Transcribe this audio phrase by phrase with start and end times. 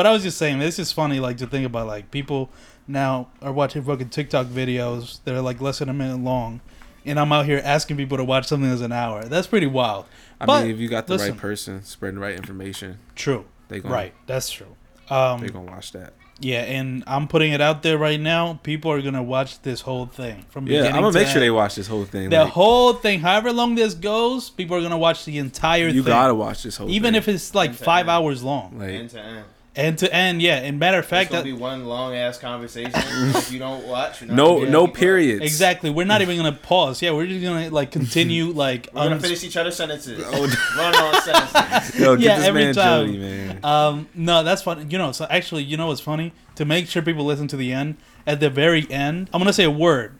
[0.00, 2.48] But I was just saying, this is funny, like to think about, like people
[2.88, 6.62] now are watching fucking TikTok videos that are like less than a minute long,
[7.04, 9.24] and I'm out here asking people to watch something that's an hour.
[9.24, 10.06] That's pretty wild.
[10.40, 11.32] I But, mean, if you got the listen.
[11.32, 13.44] right person spreading the right information, True.
[13.68, 14.14] they gonna Right.
[14.26, 14.74] That's true.
[15.10, 16.14] Um, they gonna watch that.
[16.40, 18.58] yeah, and I'm putting it out there right now.
[18.62, 21.40] People are gonna watch this whole thing from Yeah, beginning I'm gonna to make sure
[21.40, 22.30] they watch this whole thing.
[22.30, 25.96] The like, whole thing, however long this goes, people are gonna watch the entire thing.
[25.96, 26.10] you thing.
[26.14, 26.88] gotta watch this whole.
[26.88, 27.18] even thing.
[27.18, 28.10] if it's like End five end.
[28.10, 29.44] hours long, like end to end.
[29.76, 30.42] End to end.
[30.42, 32.92] Yeah, and matter of fact, gonna that be one long ass conversation.
[32.94, 35.00] if you don't watch, no no keep up.
[35.00, 35.42] periods.
[35.44, 35.90] exactly.
[35.90, 37.00] We're not even gonna pause.
[37.02, 38.88] Yeah, we're just gonna like continue like.
[38.92, 40.22] We're gonna uns- finish each other's sentences.
[40.32, 40.42] Oh,
[40.76, 42.00] Run on sentences.
[42.00, 43.06] Yo, get Yeah, this every man time.
[43.06, 43.60] Jody, man.
[43.64, 44.90] Um, no, that's fun.
[44.90, 46.32] You know, so actually, you know what's funny?
[46.56, 47.96] To make sure people listen to the end,
[48.26, 50.18] at the very end, I'm gonna say a word,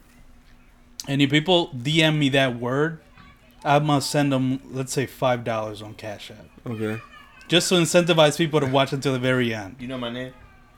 [1.07, 2.99] and if people DM me that word,
[3.63, 6.99] I must send them, let's say, five dollars on Cash App, Okay.
[7.51, 9.75] Just to incentivize people to watch until the very end.
[9.79, 10.33] You know my name?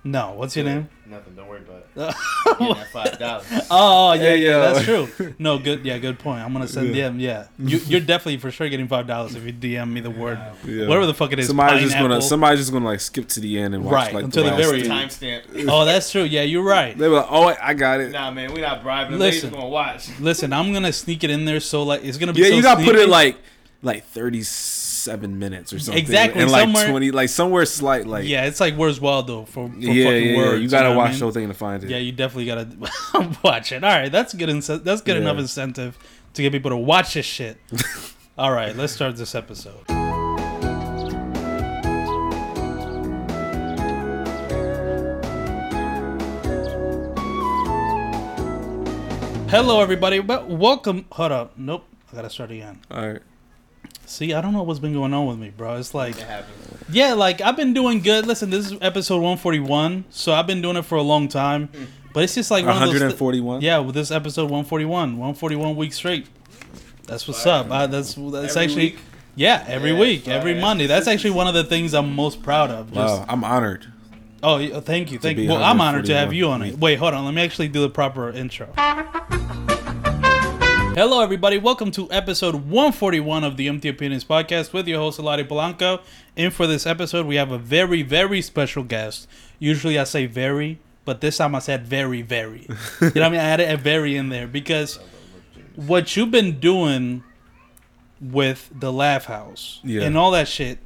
[0.05, 0.89] No, what's your name?
[1.05, 1.33] Nothing.
[1.35, 1.87] Don't worry about it.
[2.59, 3.45] Getting that five dollars.
[3.71, 4.59] Oh yeah, Hey, yeah, yo.
[4.73, 5.33] that's true.
[5.39, 6.41] No, good, yeah, good point.
[6.43, 7.09] I'm gonna send Yeah.
[7.09, 7.21] DM.
[7.21, 10.39] Yeah, you, you're definitely for sure getting five dollars if you DM me the word,
[10.65, 10.87] Yeah.
[10.87, 11.47] whatever the fuck it is.
[11.47, 12.27] Somebody's just gonna pineapple.
[12.27, 14.61] somebody's just gonna like skip to the end and watch Right, like until the last
[14.65, 14.91] very thing.
[14.91, 15.09] end.
[15.11, 15.65] Timestamp.
[15.69, 16.23] Oh, that's true.
[16.23, 16.97] Yeah, you're right.
[16.97, 18.11] They were like, oh, I got it.
[18.11, 19.19] Nah, man, we not bribing them.
[19.21, 19.35] Listen.
[19.35, 20.09] They just gonna watch.
[20.19, 22.41] Listen, I'm gonna sneak it in there so like it's gonna be.
[22.41, 23.03] Yeah, so you gotta put sneaky.
[23.03, 23.37] it like
[23.81, 24.43] like thirty
[25.03, 26.01] seven minutes or something.
[26.01, 29.67] Exactly, and like somewhere- twenty, like somewhere slight, like yeah, it's like Where's Waldo for,
[29.69, 30.37] for yeah, fucking yeah, yeah.
[30.37, 30.61] words.
[30.61, 31.19] You gotta know what I watch mean?
[31.19, 31.89] the whole thing to find it.
[31.89, 32.67] Yeah, you definitely gotta
[33.43, 33.83] watch it.
[33.83, 34.49] All right, that's good.
[34.49, 35.21] Ince- that's good Yeah.
[35.21, 35.97] enough incentive
[36.33, 37.57] to get people to watch this shit.
[38.37, 39.85] All right, let's start this episode.
[49.49, 50.19] Hello, everybody.
[50.19, 51.05] Welcome.
[51.11, 51.53] Hold up.
[51.57, 51.85] Nope.
[52.11, 52.79] I gotta start again.
[52.89, 53.21] All right.
[54.05, 55.77] See, I don't know what's been going on with me, bro.
[55.77, 56.45] It's like, It
[56.91, 58.25] yeah, like I've been doing good.
[58.27, 61.67] Listen, this is episode 141, so I've been doing it for a long time.
[61.69, 61.83] Hmm.
[62.13, 63.61] But it's just like one One of hundred and forty one.
[63.61, 66.27] Yeah, with this episode 141, 141 weeks straight.
[67.07, 67.71] That's what's up.
[67.71, 68.99] I, that's that's Every actually week?
[69.35, 70.35] yeah, every Yeah, week, fire.
[70.35, 70.85] every Monday.
[70.85, 72.93] That's actually one of the things I'm most proud of.
[72.93, 73.87] Just, Wow, I'm honored.
[74.43, 75.49] Oh, thank you, thank you.
[75.49, 76.77] Well, I'm honored to have you on it.
[76.77, 77.25] Wait, hold on.
[77.25, 78.67] Let me actually do the proper intro.
[80.95, 81.57] Hello, everybody.
[81.57, 86.01] Welcome to episode 141 of the Empty Opinions podcast with your host, Eladi Polanco.
[86.37, 89.27] And for this episode, we have a very, very special guest.
[89.57, 92.67] Usually I say very, but this time I said very, very.
[92.69, 93.39] you know what I mean?
[93.39, 94.99] I added a very in there because
[95.75, 97.23] what you've been doing
[98.21, 100.03] with the LAF House Yeah.
[100.03, 100.77] and all that shit,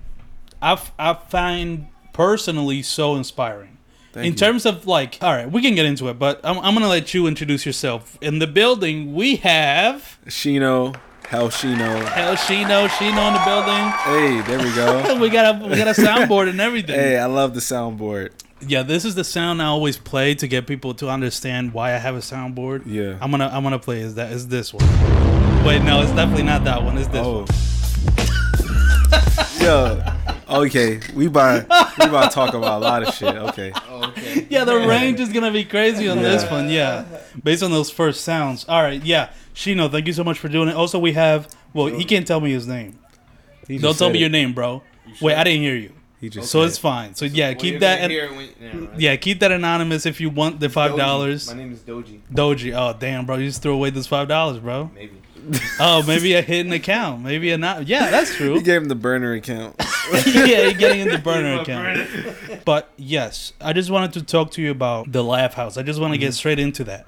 [0.62, 3.77] I I find personally so inspiring.
[4.18, 4.38] Thank in you.
[4.38, 7.14] terms of like, all right, we can get into it, but I'm, I'm gonna let
[7.14, 8.18] you introduce yourself.
[8.22, 10.96] In the building, we have Shino,
[11.28, 11.88] hell Shino.
[12.18, 13.86] El Shino, Shino in the building.
[14.04, 15.20] Hey, there we go.
[15.22, 16.96] we got a we got a soundboard and everything.
[16.96, 18.32] hey, I love the soundboard.
[18.60, 21.98] Yeah, this is the sound I always play to get people to understand why I
[21.98, 22.84] have a soundboard.
[22.88, 23.18] Yeah.
[23.22, 24.84] I'm gonna I'm gonna play is that is this one.
[25.64, 26.98] Wait, no, it's definitely not that one.
[26.98, 27.46] It's this Oh.
[27.46, 27.48] one.
[29.62, 30.17] Yo.
[30.50, 31.64] Okay, we about
[32.00, 33.36] we about to talk about a lot of shit.
[33.36, 33.74] Okay.
[33.90, 34.48] Okay.
[34.50, 36.70] Yeah, the range is gonna be crazy on this one.
[36.70, 37.06] Yeah,
[37.44, 38.66] based on those first sounds.
[38.70, 40.76] All right, yeah, Shino, thank you so much for doing it.
[40.76, 42.98] Also, we have well, he can't tell me his name.
[43.68, 44.22] He Don't tell me it.
[44.22, 44.84] your name, bro.
[45.22, 45.92] Wait, I didn't hear you.
[46.20, 47.14] He just So it's fine.
[47.14, 48.10] So yeah, keep that.
[48.10, 51.48] An- when- yeah, yeah, keep that anonymous if you want the five dollars.
[51.48, 52.22] My name is Doji.
[52.34, 52.74] Doji.
[52.76, 54.90] Oh damn, bro, you just threw away this five dollars, bro.
[54.96, 55.22] Maybe.
[55.80, 57.24] Oh, maybe a hidden account.
[57.24, 57.88] Maybe a not.
[57.88, 58.56] Yeah, that's true.
[58.56, 59.76] He gave him the burner account.
[60.26, 62.10] yeah, you're getting in the burner account.
[62.10, 62.62] burner.
[62.66, 65.78] But yes, I just wanted to talk to you about the LAF House.
[65.78, 66.34] I just want to get mm-hmm.
[66.34, 67.06] straight into that.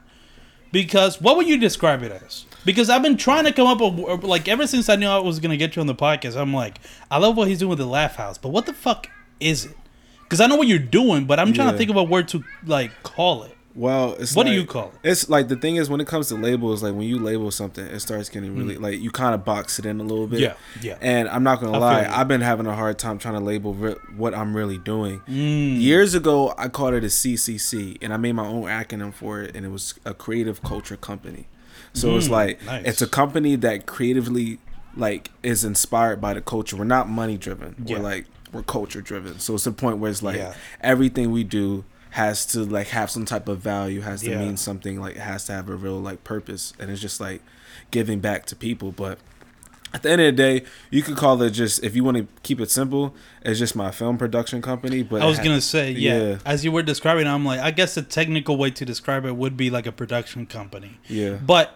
[0.71, 2.45] Because what would you describe it as?
[2.63, 5.39] Because I've been trying to come up with like ever since I knew I was
[5.39, 6.35] gonna get you on the podcast.
[6.35, 6.79] I'm like,
[7.09, 9.07] I love what he's doing with the LAF House, but what the fuck
[9.39, 9.75] is it?
[10.23, 11.71] Because I know what you're doing, but I'm trying Yeah.
[11.71, 13.55] to think of a word to like call it.
[13.79, 15.09] Well, it's What do you call it?
[15.09, 17.85] It's like the thing is when it comes to labels, like when you label something,
[17.85, 20.39] it starts getting really like you kind of box it in a little bit.
[20.39, 20.43] Mm.
[20.43, 20.97] Yeah, yeah.
[20.99, 22.05] And I'm not gonna I lie.
[22.09, 25.21] I've been having a hard time trying to label re- what I'm really doing.
[25.29, 25.79] Mm.
[25.79, 29.55] Years ago, I called it a CCC, and I made my own acronym for it,
[29.55, 31.47] and it was a creative culture company.
[31.93, 32.85] So it's Mm, like nice.
[32.85, 34.59] it's a company that creatively
[34.97, 36.75] like is inspired by the culture.
[36.75, 37.75] We're not money driven.
[37.85, 37.95] Yeah.
[37.99, 39.39] We're like we're culture driven.
[39.39, 40.53] So it's the point where it's like Yeah.
[40.81, 44.39] everything we do has to like have some type of value, has to Yeah.
[44.39, 47.41] mean something, like it has to have a real like purpose, and it's just like
[47.91, 48.91] giving back to people.
[48.91, 49.19] But
[49.93, 52.27] at the end of the day, you could call it just if you want to
[52.43, 55.03] keep it simple, it's just my film production company.
[55.03, 56.17] But I was gonna say, yeah.
[56.17, 56.37] yeah.
[56.45, 59.55] As you were describing, I'm like, I guess the technical way to describe it would
[59.57, 60.97] be like a production company.
[61.07, 61.75] yeah, But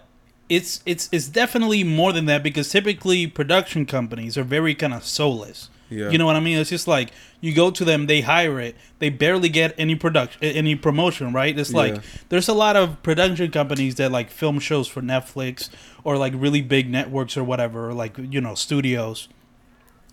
[0.50, 5.06] it's it's it's definitely more than that because typically production companies are very kind of
[5.06, 5.70] soulless.
[5.94, 6.10] Yeah.
[6.10, 6.57] You know what I mean?
[6.57, 7.12] It's just like
[7.42, 11.57] you go to them, they hire it, they barely get any production, any promotion, right?
[11.57, 12.01] It's like Yeah.
[12.30, 15.69] there's a lot of production companies that like film shows for Netflix
[16.04, 19.28] or like really big networks or whatever, or like you know studios,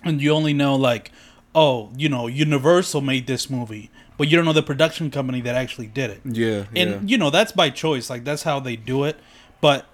[0.05, 1.11] and you only know like,
[1.55, 5.55] oh, you know, Universal made this movie, but you don't know the production company that
[5.57, 6.65] actually did it Yeah.
[6.77, 6.99] and yeah.
[7.05, 9.17] you know that's by choice like that's how they do it
[9.63, 9.87] but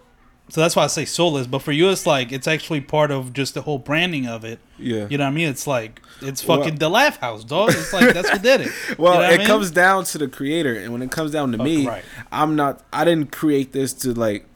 [0.49, 3.33] so that's why i say soulless but for you it's like it's actually part of
[3.33, 5.07] just the whole branding of it yeah.
[5.11, 7.93] you know what i mean it's like it's Well- fucking the LAF House dog it's
[7.93, 9.47] like that's what did it Well, You know what I it mean?
[9.47, 12.05] comes down to the creator, and when it comes down to me, right.
[12.33, 12.83] I'm not.
[12.93, 14.47] I didn't create this to like.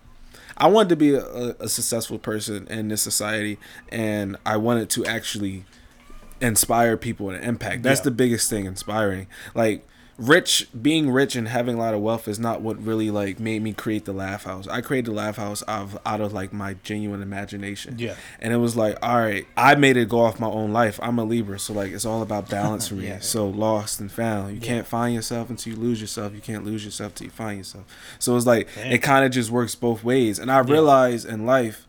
[0.56, 1.24] I wanted to be a,
[1.60, 3.58] a successful person in this society,
[3.90, 5.64] and I wanted to actually
[6.40, 7.82] inspire people and impact.
[7.82, 8.04] That's Yeah.
[8.04, 9.26] the biggest thing, inspiring.
[9.54, 9.86] Like
[10.20, 13.62] rich, being rich and having a lot of wealth is not what really like made
[13.62, 14.68] me create the LAF House.
[14.68, 17.96] I created the LAF House out of out of like my genuine imagination.
[17.98, 18.14] Yeah.
[18.38, 21.00] and it was like, all right, I made it go off my own life.
[21.02, 23.06] I'm a Libra, so like it's all about balance for me.
[23.06, 23.20] Yeah.
[23.20, 24.54] So lost and found.
[24.54, 24.66] You Yeah.
[24.66, 26.34] can't find yourself until you lose yourself.
[26.34, 27.84] You can't lose yourself till you find yourself.
[28.18, 28.92] So it's like Damn.
[28.92, 30.38] it kind of just works both ways.
[30.38, 31.86] And I realized in life,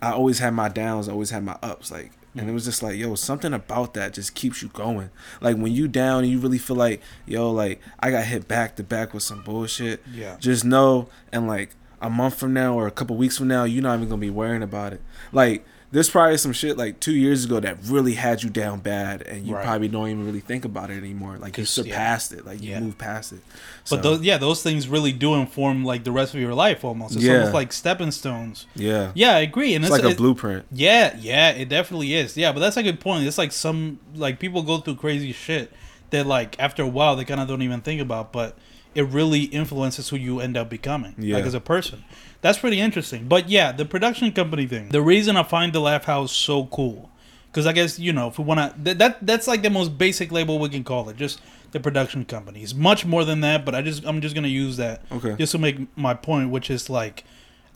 [0.00, 1.90] I always had my downs, I always had my ups.
[1.90, 5.10] Like, and it was just like, yo, something about that just keeps you going.
[5.40, 8.76] Like when you down and you really feel like, yo, like I got hit back
[8.76, 10.02] to back with some bullshit.
[10.12, 10.36] Yeah.
[10.38, 11.70] Just know, and like
[12.00, 14.30] a month from now or a couple weeks from now, you're not even gonna be
[14.30, 15.02] worrying about it.
[15.30, 19.22] Like there's probably some shit like two years ago that really had you down bad,
[19.22, 19.64] and you Right.
[19.64, 21.36] probably don't even really think about it anymore.
[21.38, 21.84] Like you Just- yeah.
[21.84, 22.80] surpassed it, like you Yeah.
[22.80, 23.40] moved past it.
[23.48, 26.82] but So, those yeah those things really do inform like the rest of your life
[26.84, 27.34] almost it's Yeah.
[27.34, 30.64] almost like stepping stones yeah, yeah i agree and it's it's, like a it- blueprint.
[30.72, 32.36] Yeah, yeah, it definitely is.
[32.36, 33.26] Yeah, but that's a good point.
[33.26, 35.72] It's like some like people go through crazy shit
[36.10, 38.56] that like after a while they kind of don't even think about, but
[38.94, 41.36] it really influences who you end up becoming Yeah.
[41.36, 42.04] like as a person.
[42.40, 43.28] That's pretty interesting.
[43.28, 44.88] But yeah, the production company thing.
[44.88, 47.10] The reason I find the LAF House so cool
[47.50, 49.96] because I guess you know if we want to that, that that's like the most
[49.98, 51.40] basic label we can call it, just
[51.72, 52.62] the production company.
[52.62, 55.36] It's much more than that, but I just I'm just gonna use that Okay.
[55.38, 57.24] just to make my point, which is like.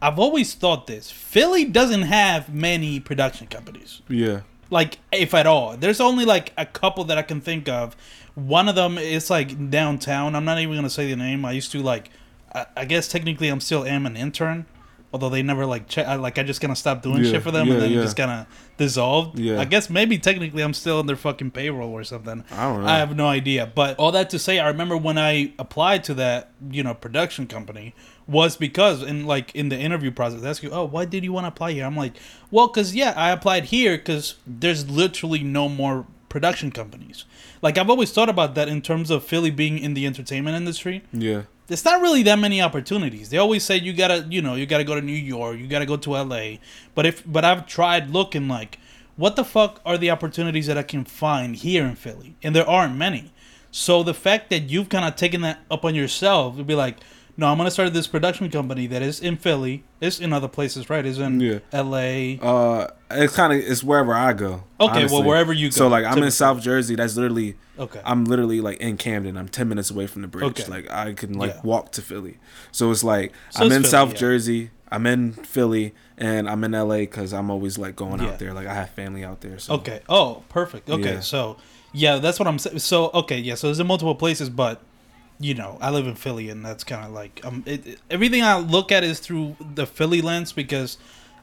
[0.03, 1.11] I've always thought this.
[1.11, 6.67] Philly doesn't have many production companies Yeah, like if at all there's only like a
[6.67, 7.97] couple that i can think of
[8.37, 11.73] one of them is like downtown i'm not even gonna say the name i used
[11.73, 12.11] to like
[12.55, 14.67] i, I guess technically i'm still am an intern
[15.13, 17.43] although they never like check I, like i just kind of stopped doing Yeah, shit
[17.43, 18.03] for them yeah, and then yeah.
[18.03, 18.47] just kind of
[18.77, 19.59] dissolved Yeah.
[19.59, 22.89] i guess maybe technically i'm still on their fucking payroll or something I don't know.
[22.89, 26.15] i have no idea but all that to say i remember when i applied to
[26.15, 27.95] that you know production company
[28.27, 31.33] was because in like in the interview process they ask you oh why did you
[31.33, 32.15] want to apply here i'm like
[32.51, 37.25] well because yeah i applied here because there's literally no more production companies
[37.63, 41.03] like i've always thought about that in terms of philly being in the entertainment industry
[41.13, 43.31] yeah, there's not really that many opportunities.
[43.31, 45.87] They always say you gotta, you know, you gotta go to New York, you gotta
[45.87, 46.59] go to LA.
[46.95, 48.79] But if, but I've tried looking like,
[49.17, 52.37] what the fuck are the opportunities that I can find here in Philly?
[52.43, 53.33] And there aren't many.
[53.71, 56.99] So the fact that you've kind of taken that up on yourself to be like,
[57.37, 60.89] no, I'm gonna start this production company that is in Philly, it's in other places,
[60.89, 61.05] right?
[61.05, 61.59] It's in Yeah.
[61.73, 62.39] LA.
[62.41, 64.65] Uh, it's kind of it's wherever I go.
[64.81, 65.73] Okay, well, wherever you go.
[65.73, 66.95] So like I'm in South Jersey.
[66.95, 68.01] That's literally Okay.
[68.05, 69.37] I'm literally like in Camden.
[69.37, 70.61] I'm ten minutes away from the bridge.
[70.61, 70.67] Okay.
[70.71, 71.61] Like I can like Yeah.
[71.63, 72.39] walk to Philly.
[72.73, 74.19] So it's like So I'm it's in Philly, South yeah.
[74.19, 74.71] Jersey.
[74.89, 78.29] I'm in Philly, and I'm in LA because I'm always like going Yeah.
[78.29, 78.55] out there.
[78.55, 79.59] Like I have family out there.
[79.59, 80.01] So Okay.
[80.09, 80.89] Oh, perfect.
[80.89, 81.15] Okay.
[81.15, 81.21] Yeah.
[81.21, 81.57] So,
[81.93, 82.79] yeah, that's what I'm saying.
[82.79, 83.57] So, okay, yeah.
[83.57, 84.81] So there's in multiple places, but
[85.39, 88.43] you know, I live in Philly, and that's kind of like um, it, it- everything
[88.43, 90.99] I look at is through the Philly lens because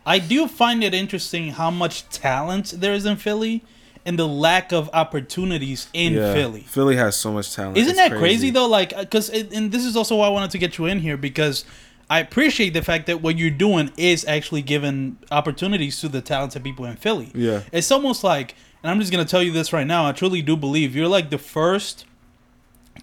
[0.06, 3.63] I do find it interesting how much talent there is in Philly
[4.06, 6.62] and the lack of opportunities in yeah, Philly.
[6.62, 7.77] Philly has so much talent.
[7.77, 8.67] Isn't It's that crazy, though?
[8.67, 11.63] Like, because and this is also why I wanted to get you in here because
[12.10, 16.63] I appreciate the fact that what you're doing is actually giving opportunities to the talented
[16.63, 17.32] people in Philly.
[17.34, 17.62] Yeah.
[17.72, 20.06] it's almost like, and I'm just gonna tell you this right now.
[20.06, 22.06] I truly do believe you're like the first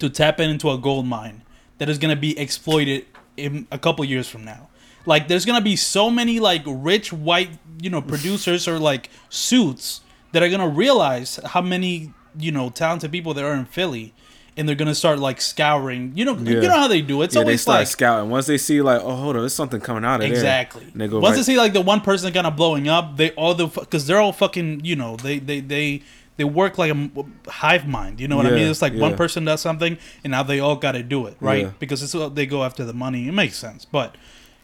[0.01, 1.41] to tap into a gold mine
[1.77, 3.05] that is gonna be exploited
[3.37, 4.67] in a couple years from now.
[5.05, 7.49] Like, there's gonna be so many like rich white,
[7.81, 10.01] you know, producers or like suits
[10.33, 14.13] that are gonna realize how many you know talented people there are in Philly,
[14.55, 16.11] and they're gonna start like scouring.
[16.15, 17.21] You know, you know how they do.
[17.21, 17.25] it.
[17.25, 18.29] It's Yeah, they always start like scouting.
[18.29, 20.29] Once they see like, oh, hold on, there's something coming out of there.
[20.29, 20.85] exactly.
[20.93, 23.31] They go Once right- they see like the one person kind of blowing up, they
[23.31, 26.03] all the because they're all fucking you know they they they.
[26.41, 27.09] They work like a
[27.51, 28.67] hive mind, you know what I mean?
[28.67, 31.65] It's like one person does something, and now they all got to do it, right?
[31.65, 31.71] Yeah.
[31.77, 33.27] Because it's they go after the money.
[33.27, 34.15] It makes sense, but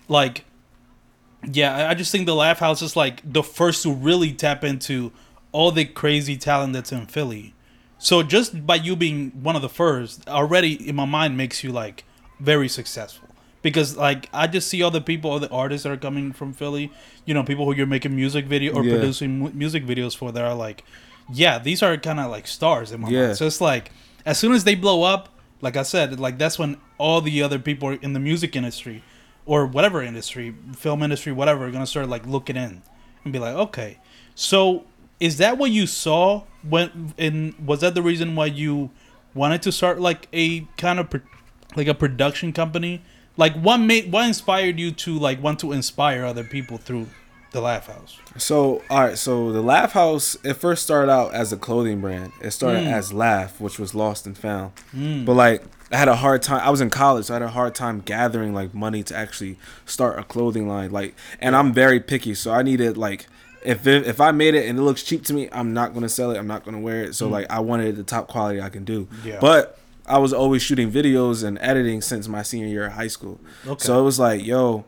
[0.08, 0.44] like
[1.52, 5.12] yeah, I- just think the LAF House is like the first to really tap into
[5.52, 7.54] all the crazy talent that's in Philly.
[8.00, 11.72] So just by you being one of the first, already in my mind makes you
[11.72, 12.04] like
[12.40, 13.30] very successful.
[13.62, 16.54] Because like I just see all the people, all the artists that are coming from
[16.54, 16.92] Philly.
[17.26, 18.94] You know, people who you're making music video or Yeah.
[18.96, 20.84] producing mu- music videos for that are like,
[21.32, 23.26] yeah, these are kind of like stars in my Yeah.
[23.28, 23.38] mind.
[23.38, 23.92] So it's like
[24.26, 25.30] as soon as they blow up,
[25.62, 29.04] like I said, like that's when all the other people in the music industry
[29.46, 32.82] or whatever industry, film industry, whatever, are gonna start like looking in
[33.24, 34.00] and be like, okay,
[34.36, 34.84] so
[35.20, 37.14] is that what you saw when?
[37.18, 38.92] And was that the reason why you
[39.34, 41.22] wanted to start like a kind of pro-
[41.76, 43.02] like a production company?
[43.36, 47.08] Like what made what inspired you to like want to inspire other people through
[47.52, 48.20] the LAF House?
[48.38, 52.32] So all right, so the LAF House it first started out as a clothing brand.
[52.42, 52.92] It started Mm.
[52.94, 54.72] as LAF, which was lost and found.
[54.96, 55.26] Mm.
[55.26, 56.60] But like I had a hard time.
[56.64, 59.58] I was in college, so I had a hard time gathering like money to actually
[59.86, 60.92] start a clothing line.
[60.92, 63.28] Like, and I'm very picky, so I needed like
[63.64, 66.10] if it, if I made it and it looks cheap to me, I'm not gonna
[66.10, 66.38] sell it.
[66.38, 67.16] I'm not gonna wear it.
[67.16, 67.32] So Mm.
[67.32, 69.08] like I wanted the top quality I can do.
[69.24, 69.38] Yeah.
[69.40, 73.40] But I was always shooting videos and editing since my senior year of high school.
[73.66, 73.84] Okay.
[73.84, 74.86] So it was like, yo,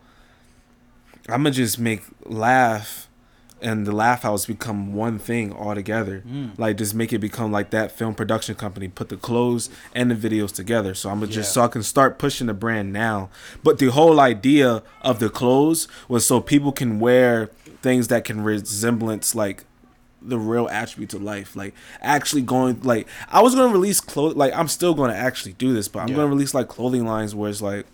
[1.32, 3.06] I'm gonna just make LAF
[3.62, 6.24] and the LAF House become one thing altogether.
[6.26, 6.58] Mm.
[6.58, 8.88] Like just make it become like that film production company.
[8.88, 10.94] Put the clothes and the videos together.
[10.94, 11.54] So I'm gonna just Yeah.
[11.54, 13.30] so I can start pushing the brand now.
[13.64, 17.50] But the whole idea of the clothes was so people can wear
[17.82, 19.66] things that can resemblance like
[20.22, 21.56] the real attributes of life.
[21.56, 25.74] Like actually going like I was gonna release clothes like I'm still gonna actually do
[25.74, 26.16] this, but I'm Yeah.
[26.16, 27.86] gonna release like clothing lines where it's like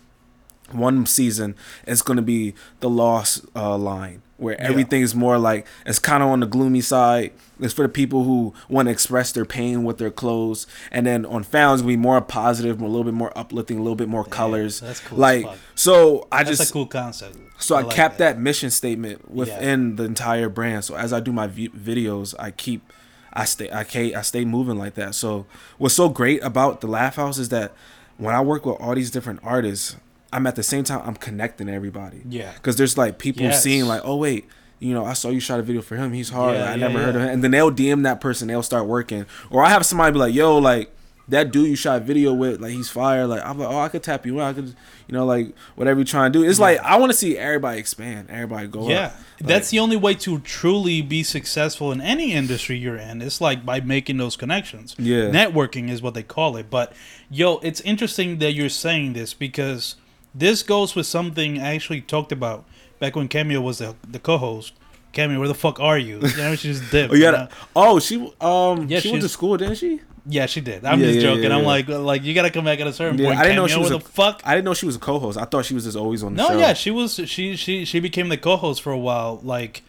[0.72, 1.54] one season
[1.86, 4.68] it's gonna be the lost uh, line where Yeah.
[4.68, 8.24] everything is more like it's kind of on the gloomy side it's for the people
[8.24, 11.92] who want to express their pain with their clothes and then on found it's gonna
[11.92, 15.18] be more positive a little bit more uplifting a little bit more colors that's cool
[15.18, 15.46] like
[15.76, 17.36] so i That's just a cool concept.
[17.58, 18.38] so I, like kept that.
[18.38, 19.96] mission statement within Yeah.
[19.96, 20.84] the entire brand.
[20.84, 22.92] So as I do my v- videos, I keep,
[23.32, 25.14] I stay, I ca- I stay moving like that.
[25.14, 25.46] So
[25.78, 27.72] what's so great about the LAF House is that
[28.18, 29.96] when I work with all these different artists,
[30.36, 32.20] I'm at the same time I'm connecting everybody.
[32.28, 32.52] Yeah.
[32.52, 33.62] Because there's like people Yes.
[33.62, 34.44] seeing like, oh wait,
[34.78, 36.12] you know, I saw you shot a video for him.
[36.12, 36.56] He's hard.
[36.56, 37.28] Yeah, Like, I yeah, never heard of him.
[37.30, 38.48] And then they'll DM that person.
[38.48, 39.24] They'll start working.
[39.48, 40.92] Or I have somebody be like, yo, like
[41.28, 43.26] that dude you shot a video with, like he's fire.
[43.26, 44.40] Like I'm like, oh, I could tap you in.
[44.44, 46.44] I could, you know, like whatever you're trying to do.
[46.46, 48.90] It's like I want to see everybody expand, everybody go up.
[48.90, 49.14] Yeah, up.
[49.40, 53.22] that's the only way to truly be successful in any industry you're in.
[53.22, 54.94] It's like by making those connections.
[54.98, 55.30] Yeah.
[55.30, 56.68] networking is what they call it.
[56.68, 56.92] But
[57.30, 59.96] yo, it's interesting that you're saying this because
[60.38, 62.64] this goes with something I actually talked about
[63.00, 64.72] back when Cameo was the, the co-host.
[65.12, 66.16] Cameo, where the fuck are you?
[66.20, 67.12] You know, she just dipped.
[67.12, 67.48] Oh, you you know?
[67.74, 70.00] Oh, she um Yeah, she went to school, didn't she?
[70.28, 70.84] Yeah, she did.
[70.84, 71.44] I'm Yeah, just yeah, joking.
[71.44, 71.66] yeah, I'm yeah.
[71.68, 73.38] like, like you gotta come back at a certain Yeah, point.
[73.38, 74.42] I didn't know Cameo, she was where a the fuck.
[74.44, 75.38] I didn't know she was a co-host.
[75.38, 76.58] I thought she was just always on the No, show.
[76.58, 77.14] yeah, she was.
[77.26, 79.40] She she she became the co-host for a while.
[79.42, 79.82] Like,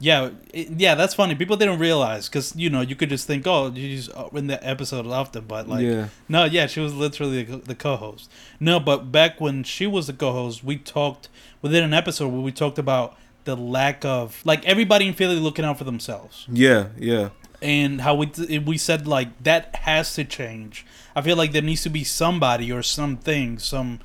[0.00, 1.34] yeah, it, yeah, that's funny.
[1.34, 4.64] People didn't realize because you know you could just think, oh, she's uh, in the
[4.66, 6.08] episode after, but like, Yeah.
[6.28, 8.30] no, yeah, she was literally the, the co-host.
[8.60, 11.28] No, but back when she was the co-host, we talked
[11.62, 15.64] within an episode where we talked about the lack of like everybody in Philly looking
[15.66, 17.28] out for themselves Yeah, yeah.
[17.60, 18.26] and how we
[18.64, 20.84] we said like that has to change.
[21.14, 24.00] I feel like there needs to be somebody or something, some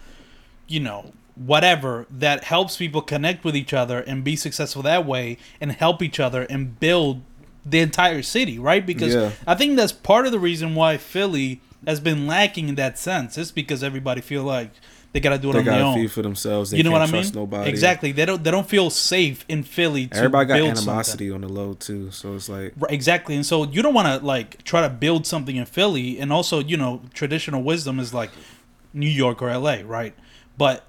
[0.67, 1.13] you know,
[1.45, 6.01] whatever that helps people connect with each other and be successful that way and help
[6.01, 7.21] each other and build
[7.65, 8.85] the entire city, right?
[8.85, 9.31] Because Yeah.
[9.47, 13.37] I think that's part of the reason why Philly has been lacking in that sense.
[13.37, 14.71] It's because everybody feel like
[15.13, 15.95] they gotta do it They on their own.
[15.95, 16.71] feed for themselves.
[16.71, 17.13] They you know what I mean?
[17.21, 17.69] trust Nobody.
[17.69, 18.11] Exactly.
[18.11, 18.43] They don't.
[18.43, 20.07] They don't feel safe in Philly.
[20.11, 20.83] Everybody got build something.
[20.89, 23.35] animosity on the low too, so it's like Right, exactly.
[23.35, 26.59] And so you don't want to like try to build something in Philly, and also
[26.59, 28.29] you know traditional wisdom is like
[28.93, 30.13] New York or LA, right?
[30.59, 30.85] But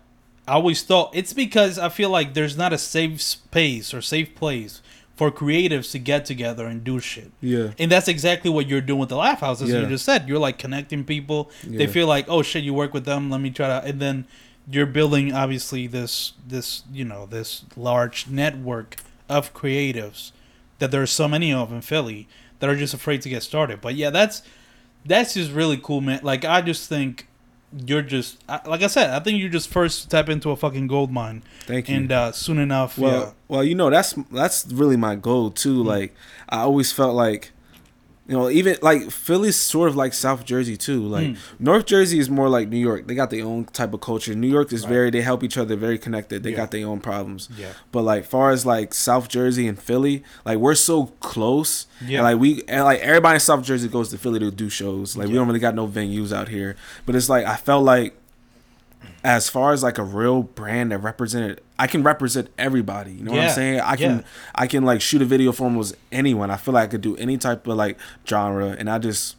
[0.50, 4.34] I always thought it's because I feel like there's not a safe space or safe
[4.34, 4.82] place
[5.14, 7.30] for creatives to get together and do shit.
[7.42, 9.80] yeah, And that's exactly what you're doing with the LAF House, as Yeah.
[9.82, 10.26] you just said.
[10.28, 11.50] You're like connecting people.
[11.62, 13.30] They feel like, oh shit, you work with them.
[13.30, 14.24] Let me try to, and then
[14.70, 18.96] you're building obviously this this you know this large network
[19.28, 20.32] of creatives
[20.78, 22.26] that there's so many of in Philly
[22.58, 23.80] that are just afraid to get started.
[23.80, 24.42] But yeah, that's
[25.04, 26.20] that's just really cool, man.
[26.22, 27.26] Like I just think
[27.86, 29.10] you're just like I said.
[29.10, 31.96] I think you just first step into a fucking gold mine, thank you.
[31.96, 33.30] and uh, soon enough, well, yeah.
[33.48, 35.82] well, you know that's that's really my goal too.
[35.82, 36.14] Like
[36.48, 37.52] I always felt like,
[38.30, 41.02] you know, even like Philly's sort of like South Jersey too.
[41.02, 41.36] Like Mm.
[41.58, 43.06] North Jersey is more like New York.
[43.08, 44.34] They got their own type of culture.
[44.36, 44.88] New York is Right.
[44.90, 46.44] very they help each other, very connected.
[46.44, 46.56] They Yeah.
[46.58, 47.48] got their own problems.
[47.58, 47.72] Yeah.
[47.90, 51.86] But like far as like South Jersey and Philly, like we're so close.
[52.06, 52.18] Yeah.
[52.18, 55.16] And like we and like everybody in South Jersey goes to Philly to do shows.
[55.16, 56.76] Like we don't really got no venues out here.
[57.06, 58.14] But it's like I felt like
[59.22, 63.12] as far as like a real brand that represented I can represent everybody.
[63.12, 63.80] You know what I'm saying?
[63.80, 64.22] I can Yeah.
[64.54, 66.50] I can like shoot a video for almost anyone.
[66.50, 67.98] I feel like I could do any type of like
[68.28, 69.36] genre and I just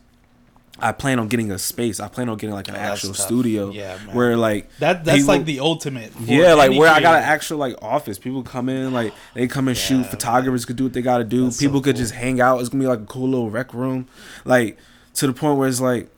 [0.79, 1.99] I plan on getting a space.
[1.99, 4.15] I plan on getting like an Oh, actual studio Yeah, man.
[4.15, 6.11] where like That that's people- like the ultimate.
[6.13, 8.17] for yeah, like where I got an actual like office.
[8.17, 10.01] People come in, like they come and Yeah, shoot.
[10.01, 10.09] man.
[10.09, 11.43] Photographers could do what they got to do.
[11.45, 12.01] That's so People could cool.
[12.03, 12.59] just hang out.
[12.61, 14.07] It's gonna be like a cool little rec room,
[14.45, 14.77] like
[15.15, 16.09] to the point where it's like,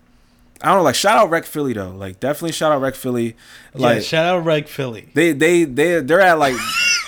[0.64, 0.84] I don't know.
[0.84, 1.92] Like shout out Rec Philly though.
[1.92, 3.36] Like definitely shout out Rec Philly.
[3.76, 5.10] Yeah, Like shout out Rec Philly.
[5.14, 6.56] they they they they're at like.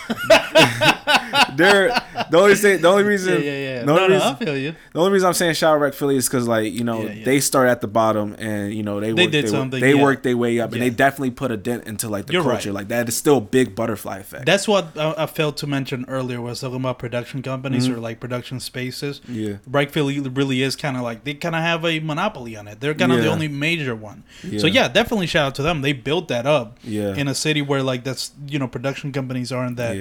[1.56, 1.90] they're
[2.32, 3.80] the only thing, the only reason yeah, yeah.
[3.80, 4.76] the No, only no, reason, I feel you.
[4.94, 7.12] the only reason I'm saying shout out Rec Philly is because like you know Yeah,
[7.14, 7.26] yeah.
[7.26, 9.94] they start at the bottom and you know they They work did they, something, they
[9.96, 10.02] yeah.
[10.04, 12.70] worked their way up and they definitely put a dent into like the You're culture
[12.70, 12.76] right.
[12.76, 14.46] like that is still a big butterfly effect.
[14.46, 16.40] That's what I, I failed to mention earlier.
[16.42, 17.96] Was talking about production companies Mm-hmm.
[17.96, 19.22] or like production spaces.
[19.28, 22.68] yeah, Bright Philly really is kind of like they kind of have a monopoly on
[22.68, 22.80] it.
[22.80, 24.24] They're kind of the only major one.
[24.42, 24.84] So Yeah.
[24.84, 25.82] yeah, definitely shout out to them.
[25.82, 29.52] They built that up yeah, in a city where like that's you know production companies
[29.52, 29.96] aren't that.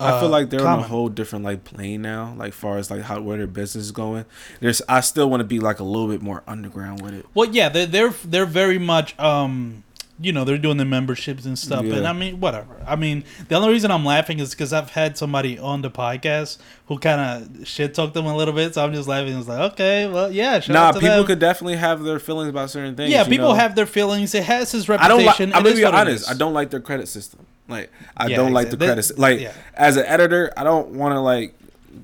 [0.00, 0.06] Yeah.
[0.14, 2.90] uh, I feel like they're on a whole different like plane now, like far as
[2.90, 4.24] like how where their business is going.
[4.60, 7.26] There's I still want to be like a little bit more underground with it.
[7.34, 9.84] Well, yeah, they're they're they're very much um
[10.22, 12.76] you know they're doing the memberships and stuff, and I mean whatever.
[12.86, 16.58] I mean the only reason I'm laughing is because I've had somebody on the podcast
[16.88, 17.20] who kind
[17.58, 19.34] of shit talked them a little bit, so I'm just laughing.
[19.38, 21.26] It's like okay, well yeah, shout Nah, out to people them.
[21.26, 23.10] could definitely have their feelings about certain things.
[23.10, 23.54] yeah, people know?
[23.54, 24.34] have their feelings.
[24.34, 25.38] It has its I don't like.
[25.38, 25.54] reputation.
[25.54, 26.30] I'm gonna be honest.
[26.30, 27.46] I don't like their credit system.
[27.70, 28.86] Like I Yeah, don't like the exactly.
[28.88, 29.02] credit.
[29.04, 29.52] sy- Like Yeah.
[29.74, 31.54] as an editor, I don't want to like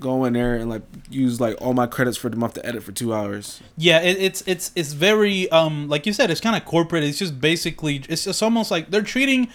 [0.01, 2.83] go in there and like use like all my credits for the month to edit
[2.83, 3.61] for two hours.
[3.77, 7.05] Yeah, it, it's it's it's very um like you said, it's kind of corporate.
[7.05, 9.49] It's just basically it's just almost like they're treating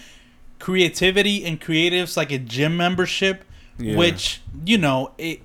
[0.59, 3.43] creativity and creatives like a gym membership,
[3.79, 3.97] Yeah.
[3.97, 5.41] which you know it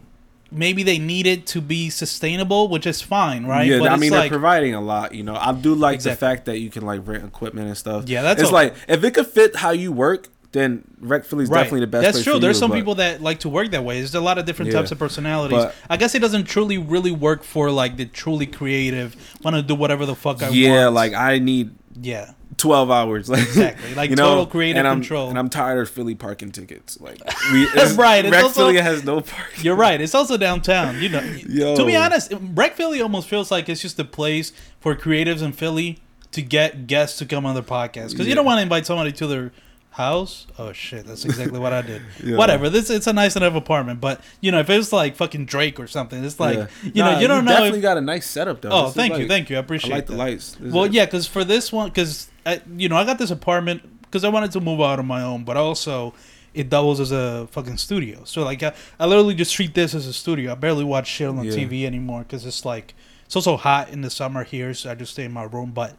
[0.52, 3.66] maybe they need it to be sustainable, which is fine, right?
[3.66, 5.12] Yeah, But I mean like, they're providing a lot.
[5.12, 6.14] You know, I do like Exactly.
[6.14, 8.04] the fact that you can like rent equipment and stuff.
[8.08, 8.54] Yeah, that's it's okay.
[8.54, 11.58] like if it could fit how you work, then Rec Philly's right.
[11.58, 12.04] definitely the best.
[12.04, 12.38] That's true.
[12.38, 13.98] There's you, some but- people that like to work that way.
[13.98, 14.78] There's a lot of different Yeah.
[14.78, 15.56] types of personalities.
[15.58, 19.16] But- I guess it doesn't truly really work for like the truly creative.
[19.42, 20.56] Want to do whatever the fuck I want.
[20.56, 21.70] Yeah, like I need
[22.00, 22.32] yeah.
[22.56, 23.28] twelve hours.
[23.28, 23.94] Like Exactly.
[23.94, 25.28] Like total creative and I'm, control.
[25.28, 26.98] And I'm tired of Philly parking tickets.
[27.00, 27.18] Like
[27.52, 29.64] we, it's, Right, it's Rec also- Philly has no parking.
[29.64, 30.00] You're right.
[30.00, 31.00] It's also downtown.
[31.02, 31.76] You know, Yo.
[31.76, 35.52] to be honest, Rec Philly almost feels like it's just a place for creatives in
[35.52, 35.98] Philly
[36.32, 39.10] to get guests to come on their podcast because you don't want to invite somebody
[39.12, 39.52] to their
[39.96, 40.46] house.
[40.58, 42.02] Oh shit, that's exactly what I did.
[42.24, 42.36] Yeah.
[42.36, 42.68] Whatever.
[42.70, 45.80] This it's a nice enough apartment, but you know, if it was like fucking Drake
[45.80, 46.66] or something, it's like Yeah.
[46.82, 47.50] you know, Nah, you don't know.
[47.52, 48.68] Definitely If, got a nice setup though.
[48.70, 49.56] oh, thank you, like- thank you.
[49.56, 50.52] I I appreciate like the lights.
[50.60, 52.30] This Well, is- yeah, because for this one, because
[52.76, 55.44] you know, I got this apartment because I wanted to move out on my own,
[55.44, 56.14] but also
[56.54, 58.20] it doubles as a fucking studio.
[58.24, 60.52] So like, I, I literally just treat this as a studio.
[60.52, 61.52] I barely watch shit on Yeah.
[61.52, 65.12] TV anymore because it's like it's also hot in the summer here, so I just
[65.12, 65.72] stay in my room.
[65.72, 65.96] But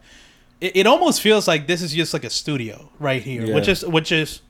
[0.60, 3.54] it, it almost feels like this is just like a studio right here, Yeah.
[3.54, 4.42] which is which is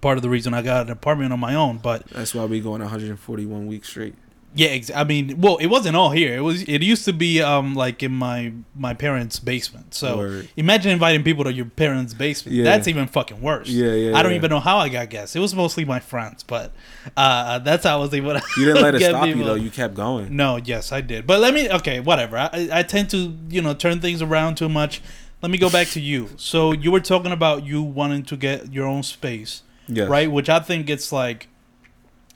[0.00, 1.78] part of the reason I got an apartment on my own.
[1.78, 4.14] But That's why we going 141 weeks straight.
[4.54, 6.36] Yeah, ex- I mean, well, it wasn't all here.
[6.36, 6.62] It was.
[6.62, 9.94] It used to be um like in my my parents' basement.
[9.94, 10.48] So Word.
[10.56, 12.56] imagine inviting people to your parents' basement.
[12.56, 12.64] Yeah.
[12.64, 13.68] That's even fucking worse.
[13.68, 14.38] Yeah, yeah, I don't yeah.
[14.38, 15.36] even know how I got guests.
[15.36, 16.72] It was mostly my friends, but
[17.16, 18.42] uh, that's how I was able to.
[18.56, 19.54] You didn't let it stop you though.
[19.54, 20.34] You kept going.
[20.34, 21.26] No, yes, I did.
[21.26, 21.70] But let me.
[21.70, 22.38] Okay, whatever.
[22.38, 25.02] I, I tend to you know turn things around too much.
[25.42, 26.30] Let me go back to you.
[26.36, 30.08] So you were talking about you wanting to get your own space, Yes.
[30.08, 30.28] right?
[30.28, 31.46] Which I think it's like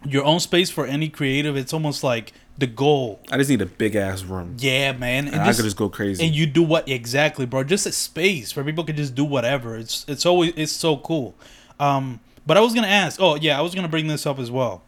[0.06, 1.56] your own space for any creative.
[1.56, 3.20] It's almost like the goal.
[3.30, 4.56] I just need a big ass room.
[4.58, 5.26] Yeah, man.
[5.26, 6.24] And And I just- could just go crazy.
[6.24, 7.64] and you do what exactly, bro?
[7.64, 9.76] Just a space where people can just do whatever.
[9.76, 11.34] It's it's always it's so cool.
[11.80, 13.20] Um, but I was gonna ask.
[13.20, 14.82] Oh yeah, I was gonna bring this up as well.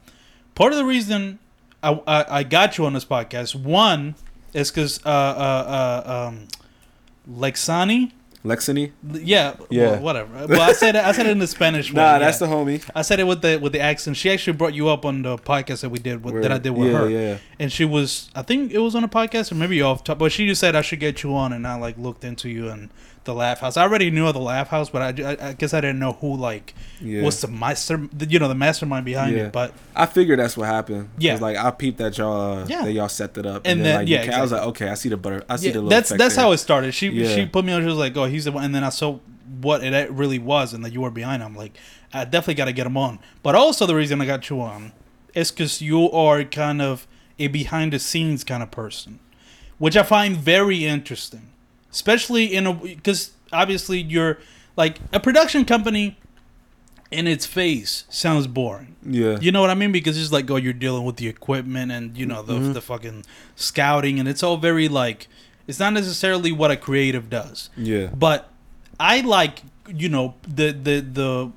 [0.55, 1.39] Part of the reason
[1.83, 4.15] I I, I got you on this podcast one
[4.53, 6.49] is because uh uh uh um,
[7.31, 8.13] Lexani.
[8.45, 8.93] Lexini?
[9.13, 9.93] Yeah, Yeah.
[9.93, 10.47] Well, whatever.
[10.47, 11.93] Well, I said it, I said it in the Spanish.
[11.95, 12.47] Nah, that's yeah.
[12.49, 12.91] the homie.
[12.95, 14.17] I said it with the with the accent.
[14.17, 16.71] She actually brought you up on the podcast that we did with, that I did
[16.71, 19.55] with yeah, her Yeah, and she was i think it was on a podcast or
[19.55, 21.97] maybe off top but she just said i should get you on and i like
[21.99, 22.91] looked into you and
[23.25, 25.73] the LAF House i already knew of the LAF House but i, I, I guess
[25.75, 27.23] i didn't know who like yeah.
[27.23, 29.45] what's the master you know the mastermind behind Yeah.
[29.47, 31.11] it but I figured that's what happened.
[31.19, 31.37] Yeah.
[31.37, 32.83] like I peeped that y'all uh, Yeah.
[32.85, 34.63] that y'all set it up, And and, then, then- like, yeah, ca- I was like,
[34.63, 35.45] okay, I see the butter.
[35.49, 36.45] I see the little that's that's there.
[36.45, 38.65] how it started she she put me on she was like oh he's the one
[38.65, 39.19] and then i saw
[39.61, 41.77] what it really was and that you were behind him like
[42.13, 44.93] i definitely got to get him on but also the reason i got you on
[45.35, 47.07] is because you are kind of
[47.39, 49.21] a behind the scenes kind of person
[49.79, 51.51] which i find very interesting
[51.95, 54.39] especially in a because obviously you're
[54.77, 56.19] like a production company
[57.11, 59.39] in its face sounds boring Yeah.
[59.41, 59.93] you know what I mean?
[59.93, 62.75] Because it's like, oh, you're dealing with the equipment and you know the Mhm.
[62.75, 65.29] the fucking scouting, and it's all very like,
[65.69, 67.71] it's not necessarily what a creative does.
[67.77, 68.09] Yeah.
[68.27, 68.49] But
[68.99, 69.63] I like,
[70.03, 71.51] you know, the the the,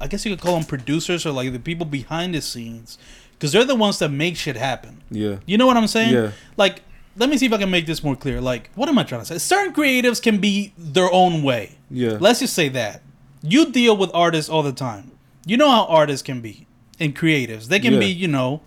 [0.00, 2.96] I guess you could call them producers or like the people behind the scenes,
[3.32, 5.02] because they're the ones that make shit happen.
[5.10, 5.36] Yeah.
[5.44, 6.14] You know what I'm saying?
[6.14, 6.30] Yeah.
[6.56, 6.82] Like,
[7.16, 8.40] let me see if I can make this more clear.
[8.40, 9.38] Like, what am I trying to say?
[9.38, 11.76] Certain creatives can be their own way.
[11.90, 12.16] Yeah.
[12.20, 13.02] Let's just say that.
[13.42, 15.12] You deal with artists all the time.
[15.46, 16.66] You know how artists can be
[16.98, 17.66] and creatives.
[17.68, 17.98] They can Yeah.
[18.00, 18.62] be, you know,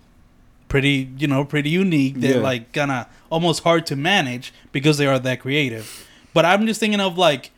[0.70, 2.16] pretty, you know, pretty unique.
[2.22, 2.42] They're Yeah.
[2.44, 6.06] like kind of almost hard to manage because they are that creative.
[6.34, 7.52] But I'm just thinking of like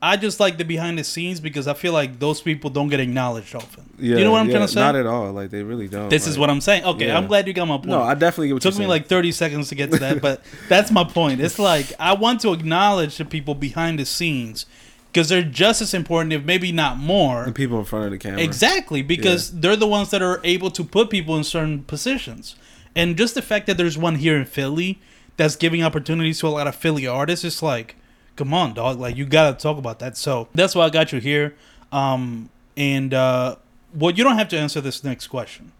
[0.00, 3.00] I just like the behind the scenes because I feel like those people don't get
[3.00, 3.84] acknowledged often.
[3.98, 4.80] yeah, you know what I'm yeah, trying to say?
[4.80, 5.32] Not at all.
[5.32, 6.08] Like they really don't.
[6.08, 6.84] this is what I'm saying.
[6.84, 7.18] Okay, Yeah.
[7.18, 7.88] I'm glad you got my point.
[7.88, 8.88] No, I definitely get what It took me saying.
[8.88, 11.40] like 30 seconds to get to that, but that's my point.
[11.40, 14.66] It's like I want to acknowledge the people behind the scenes
[15.12, 17.44] because they're just as important, if maybe not more.
[17.44, 18.40] the people in front of the camera.
[18.40, 22.54] Exactly, because they're the ones that are able to put people in certain positions.
[22.94, 25.00] And just the fact that there's one here in Philly
[25.36, 27.96] that's giving opportunities to a lot of Philly artists, it's like,
[28.38, 28.98] come on, dog.
[28.98, 30.16] Like, you got to talk about that.
[30.16, 31.56] So that's why I got you here.
[31.92, 33.56] Um, and, uh,
[33.92, 35.72] well, you don't have to answer this next question,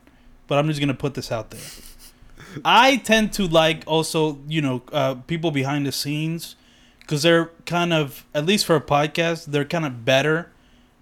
[0.48, 1.60] but I'm just to put this out there.
[2.64, 6.56] I tend to like also, you know, uh, people behind the scenes
[7.00, 10.50] because they're kind of, at least for a podcast, they're kind of better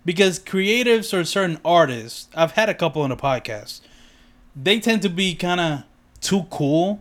[0.05, 3.81] because creatives or certain artists, I've had a couple on the podcast,
[4.55, 5.83] they tend to be kind of
[6.21, 7.01] too cool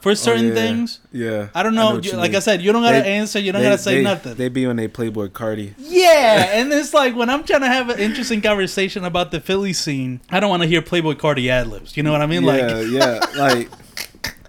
[0.00, 0.54] for Oh, certain yeah.
[0.54, 1.00] things.
[1.12, 1.48] Yeah.
[1.54, 1.94] I don't know.
[1.94, 2.36] what you like mean.
[2.36, 3.38] I said, you don't gotta They- answer.
[3.38, 4.34] You don't They- gotta say they- nothing.
[4.34, 5.74] They be on a Playboi Carti.
[5.78, 9.72] yeah, and it's like when I'm trying to have an interesting conversation about the Philly
[9.72, 11.96] scene, I don't want to hear Playboi Carti ad libs.
[11.96, 12.44] You know what I mean?
[12.44, 13.20] yeah, yeah.
[13.36, 13.68] Like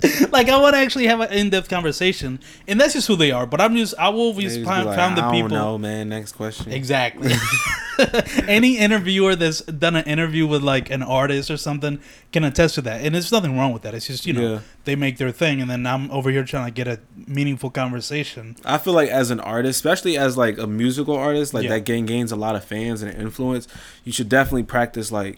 [0.32, 3.46] Like, I want to actually have an in-depth conversation, and that's just who they are.
[3.46, 5.50] But I'm just, I will always just find, like, found the I people.
[5.50, 6.10] don't know, man.
[6.10, 6.72] Next question.
[6.72, 7.32] Exactly.
[8.48, 12.00] Any interviewer that's done an interview with like an artist or something
[12.32, 13.94] can attest to that, and there's nothing wrong with that.
[13.94, 14.60] It's just you know Yeah.
[14.86, 18.56] they make their thing, and then I'm over here trying to get a meaningful conversation.
[18.66, 21.72] I feel like as an artist, especially as like a musical artist, like Yeah.
[21.72, 23.68] that gain gains a lot of fans and influence.
[24.04, 25.38] You should definitely practice like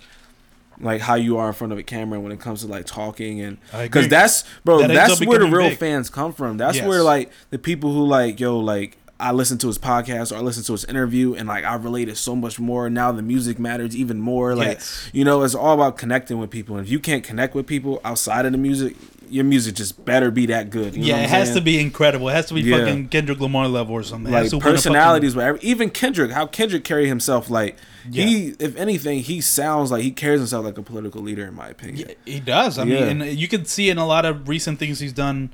[0.79, 3.41] like how you are in front of a camera when it comes to like talking
[3.41, 5.77] and because that's bro That that's where the real big.
[5.77, 6.88] fans come from that's Yes.
[6.88, 10.39] where like the people who like yo like i listen to his podcast or i
[10.39, 13.95] listen to his interview and like i related so much more now the music matters
[13.95, 15.09] even more like Yes.
[15.13, 18.01] you know it's all about connecting with people and if you can't connect with people
[18.03, 18.95] outside of the music
[19.29, 21.57] your music just better be that good you yeah, it has saying?
[21.57, 22.29] to be incredible.
[22.29, 22.79] It has to be Yeah.
[22.79, 24.31] fucking Kendrick Lamar level or something.
[24.31, 25.57] Like a fucking- personalities, whatever.
[25.62, 27.75] Even Kendrick, how Kendrick carry himself, like
[28.11, 31.67] he, if anything, he sounds like he carries himself like a political leader, in my
[31.69, 32.09] opinion.
[32.09, 32.77] Yeah, he does.
[32.77, 33.05] I Yeah.
[33.13, 35.51] mean, and you can see in a lot of recent things he's done.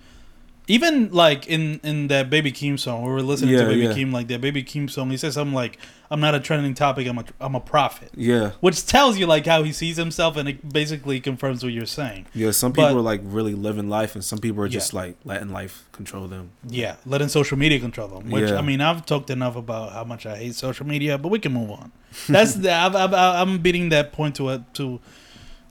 [0.71, 3.93] Even like in in that Baby Keem song, we were listening Yeah, to Baby yeah.
[3.93, 5.10] Keem, like that Baby Keem song.
[5.10, 5.79] He says something like,
[6.12, 7.08] "I'm not a trending topic.
[7.08, 10.47] I'm a I'm a prophet." Yeah, which tells you like how he sees himself and
[10.47, 12.51] it basically confirms what you're saying yeah.
[12.51, 14.99] Some people But- are like really living life, and some people are just Yeah.
[15.01, 16.51] like letting life control them.
[16.67, 20.25] yeah letting social media control them which i mean i've talked enough about how much
[20.25, 21.91] i hate social media but we can move on
[22.29, 25.01] that's the I've, I've, i'm beating that point to a to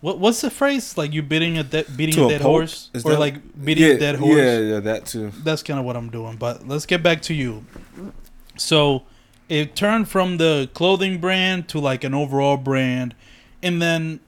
[0.01, 3.05] what, what's the phrase like you beating a de- beating To a dead horse Is
[3.05, 5.33] or that- like beating yeah, a dead horse Yeah, yeah, that too.
[5.43, 7.65] that's kind of what i'm doing but let's get back to you
[8.57, 9.03] so
[9.49, 13.15] it turned from the clothing brand to like an overall brand
[13.63, 14.21] and then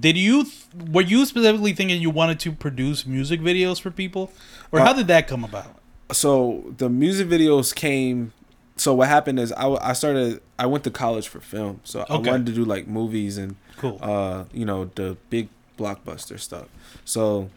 [0.00, 0.54] did you th-
[0.90, 4.30] were you specifically thinking you wanted to produce music videos for people
[4.72, 5.76] or how Uh, did that come about
[6.12, 8.32] So the music videos came.
[8.76, 10.40] So what happened is I, I started.
[10.58, 13.98] I went to college for film, so I wanted to do like movies and cool
[14.02, 16.66] uh, you know, the big blockbuster stuff.
[17.04, 17.50] So,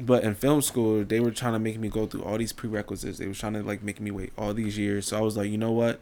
[0.00, 3.18] but in film school, they were trying to make me go through all these prerequisites.
[3.18, 5.08] They were trying to like make me wait all these years.
[5.08, 6.00] So I was like, you know what?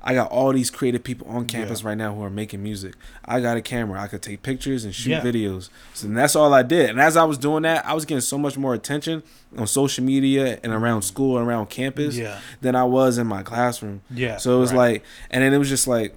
[0.00, 1.88] I got all these creative people on campus Yeah.
[1.88, 2.94] right now who are making music.
[3.24, 4.00] I got a camera.
[4.00, 5.20] I could take pictures and shoot Yeah.
[5.22, 5.70] videos.
[5.92, 6.90] So that's all I did.
[6.90, 9.24] And as I was doing that, I was getting so much more attention
[9.56, 13.42] on social media and around school and around campus yeah than I was in my
[13.42, 14.02] classroom.
[14.10, 14.92] yeah So it was right.
[14.92, 16.14] like, and then it was just like,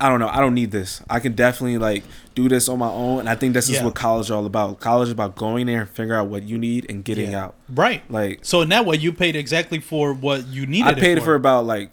[0.00, 0.28] I don't know.
[0.28, 1.02] I don't need this.
[1.08, 2.04] I can definitely like
[2.34, 3.20] do this on my own.
[3.20, 4.78] And I think this is what college is all about.
[4.80, 7.44] College is about going there and figure out what you need and getting Yeah.
[7.46, 7.54] out.
[7.68, 11.12] right Like so in that way you paid exactly for what you needed I paid
[11.12, 11.90] it it for about like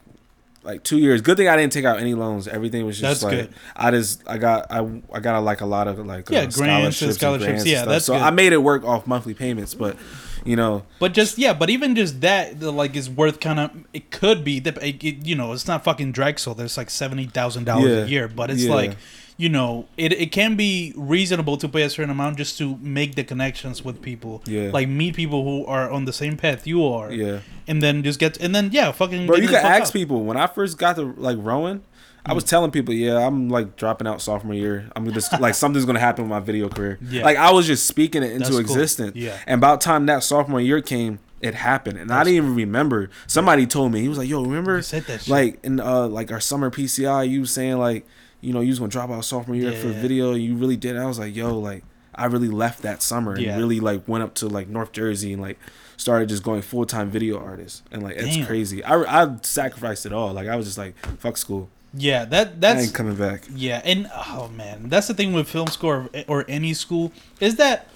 [0.63, 1.21] like two years.
[1.21, 2.47] Good thing I didn't take out any loans.
[2.47, 3.53] Everything was just That's like good.
[3.75, 4.79] I just I got I
[5.11, 6.55] I got like a lot of like Yeah, uh, grants
[7.01, 7.45] and scholarships, scholarships.
[7.47, 8.21] grants Yeah, that's so good.
[8.21, 9.73] I made it work off monthly payments.
[9.73, 9.97] But
[10.45, 13.71] you know, But just yeah, but even just that, the, like, is worth kind of.
[13.93, 16.53] It could be that you know it's not fucking Drexel.
[16.53, 18.03] There's like seventy thousand dollars Yeah.
[18.03, 18.73] a year, but it's Yeah.
[18.73, 18.97] like,
[19.43, 22.65] you know, it it can be reasonable to pay a certain amount just to
[22.99, 24.33] make the connections with people.
[24.45, 24.69] Yeah.
[24.77, 27.11] Like meet people who are on the same path you are.
[27.11, 27.39] yeah.
[27.67, 29.27] And then just get and then yeah, fucking.
[29.27, 29.93] Bro, you can ask out.
[29.99, 30.19] people.
[30.29, 31.77] When I first got to like Rowan,
[32.25, 32.35] I Mm.
[32.35, 34.77] was telling people, yeah, I'm like dropping out sophomore year.
[34.95, 36.97] I'm just like something's gonna happen with my video career.
[37.01, 37.23] Yeah.
[37.27, 38.59] Like I was just speaking it into That's cool.
[38.59, 39.15] existence.
[39.15, 39.37] Yeah.
[39.47, 43.09] And about time that sophomore year came, it happened, and I didn't even remember.
[43.27, 45.29] Somebody told me he was like, "Yo, remember You said that shit.
[45.29, 48.05] like in uh like our summer PCI, you saying like."
[48.43, 50.01] You know, you was gonna drop out sophomore year Yeah, for yeah.
[50.01, 50.33] video.
[50.33, 50.97] You really did.
[50.97, 51.83] I was like, yo, like,
[52.15, 53.57] I really left that summer and Yeah.
[53.57, 55.57] really like went up to like North Jersey and like
[55.97, 58.83] started just going full time video artist and like it's crazy.
[58.83, 60.33] I I sacrificed it all.
[60.33, 61.69] Like I was just like fuck school.
[61.95, 63.43] Yeah, that I that's ain't coming back.
[63.53, 67.55] Yeah, and oh man, that's the thing with film school or, or any school is
[67.57, 67.87] that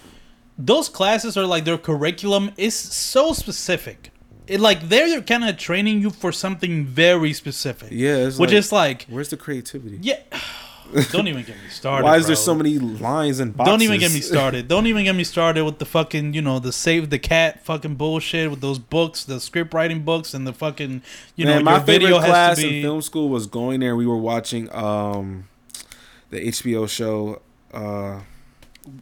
[0.57, 4.11] those classes are like their curriculum is so specific.
[4.47, 7.89] It like they're kind of training you for something very specific.
[7.91, 9.99] Yeah, it's which like, is like where's the creativity?
[10.01, 10.19] yeah.
[11.11, 12.05] Don't even get me started.
[12.05, 13.73] Why is there so many lines and boxes?
[13.73, 14.69] Don't even get me started.
[14.69, 17.95] Don't even get me started with the fucking, you know, the save the cat fucking
[17.95, 21.01] bullshit with those books, the script writing books, and the fucking,
[21.35, 22.77] you Man, know, my video favorite class has to be.
[22.77, 23.97] in film school was going there.
[23.97, 25.49] We were watching um
[26.29, 27.41] the HBO show.
[27.73, 28.21] Uh,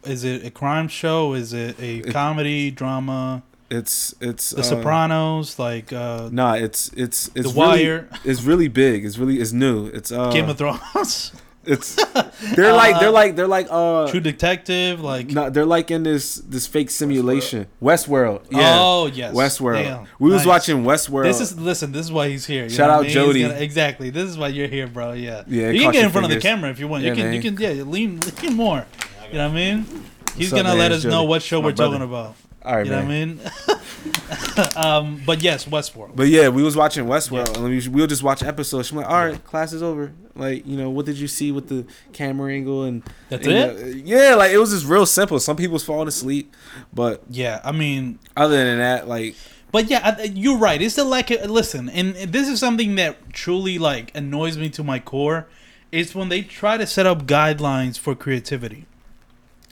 [0.02, 1.34] Is it a crime show?
[1.34, 3.44] Is it a It- comedy drama?
[3.70, 8.42] It's it's The uh, Sopranos, like uh, Nah, it's it's it's The really, Wire, It's
[8.42, 9.04] really big.
[9.04, 9.86] It's really it's new.
[9.86, 11.32] It's uh Game of Thrones,
[11.64, 11.96] it's
[12.54, 16.04] they're like Uh, they're like they're like uh True Detective, like no, they're like in
[16.04, 17.66] this this fake simulation.
[17.82, 18.46] Westworld.
[18.52, 18.76] Yeah.
[18.78, 19.82] oh yes, Westworld.
[19.82, 21.24] Damn, we was watching Westworld.
[21.24, 21.90] This is listen.
[21.90, 22.64] This is why he's here.
[22.64, 23.14] you Shout out what I mean?
[23.14, 23.42] Jody.
[23.42, 24.10] gonna- exactly.
[24.10, 25.12] This is why you're here, bro.
[25.12, 25.42] Yeah.
[25.48, 27.02] Yeah, You can get in your front of the camera if you want.
[27.02, 27.24] Yeah, you can.
[27.24, 27.34] man.
[27.34, 27.56] You can.
[27.78, 27.82] Yeah.
[27.82, 28.20] Lean.
[28.42, 28.86] Lean more.
[29.32, 29.84] You know what I mean?
[30.36, 30.78] He's What's gonna man?
[30.78, 31.98] let It's us know what show My we're brother.
[31.98, 32.36] talking about.
[32.66, 33.40] All right, you know what I mean?
[34.76, 36.16] um, but yes, Westworld.
[36.16, 38.90] But yeah, we was watching Westworld, and we we'll just watch episodes.
[38.90, 40.12] I'm like, all right, class is over.
[40.34, 43.82] Like, you know, what did you see with the camera angle and That's and, it.
[43.82, 45.38] uh, yeah, like it was just real simple.
[45.38, 46.54] Some people's falling asleep,
[46.92, 47.60] but Yeah.
[47.64, 49.36] I mean, other than that, like,
[49.70, 50.82] But yeah, I- you're right.
[50.82, 54.98] It's the of listen, and this is something that truly like annoys me to my
[54.98, 55.46] core.
[55.92, 58.86] Is when they try to set up guidelines for creativity.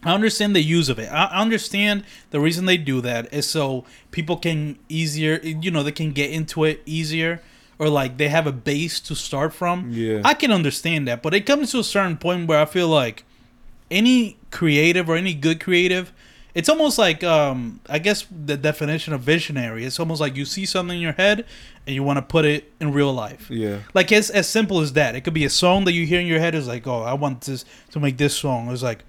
[0.05, 1.11] I understand the use of it.
[1.11, 5.93] I understand the reason they do that is so people can easier, you know, they
[5.93, 7.41] can get into it easier,
[7.79, 9.91] or like they have a base to start from.
[9.91, 10.23] Yeah.
[10.25, 13.25] I can understand that, but it comes to a certain point where I feel like
[13.91, 16.13] any creative or any good creative
[16.55, 20.65] it's almost like um i guess the definition of visionary it's almost like you see
[20.65, 21.45] something in your head
[21.87, 24.93] and you want to put it in real life yeah, like it's as simple as
[24.95, 27.03] that it could be a song that you hear in your head is like oh
[27.03, 29.05] i want this to make this song it's like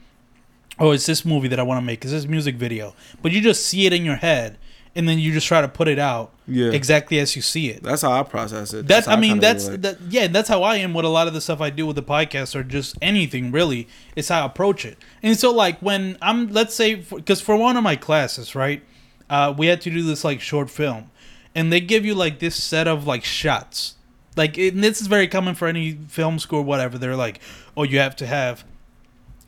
[0.80, 3.42] oh it's this movie that i want to make it's this music video but you
[3.42, 4.58] just see it in your head
[4.96, 6.72] and then you just try to put it out yeah.
[6.72, 8.88] exactly as you see it That's how I process it.
[8.88, 10.02] That's, how I mean, kinda that's like- that.
[10.10, 12.04] Yeah, that's how I am with a lot of the stuff I do with the
[12.04, 13.90] podcast, or just anything really.
[14.16, 14.98] It's how I approach it.
[15.22, 18.82] And so, like when I'm, let's say, because for one of my classes, right,
[19.30, 21.10] uh, we had to do this like short film,
[21.54, 23.96] and they give you like this set of like shots.
[24.38, 26.98] Like it, this is very common for any film school, whatever.
[26.98, 27.42] They're like,
[27.76, 28.64] oh, you have to have.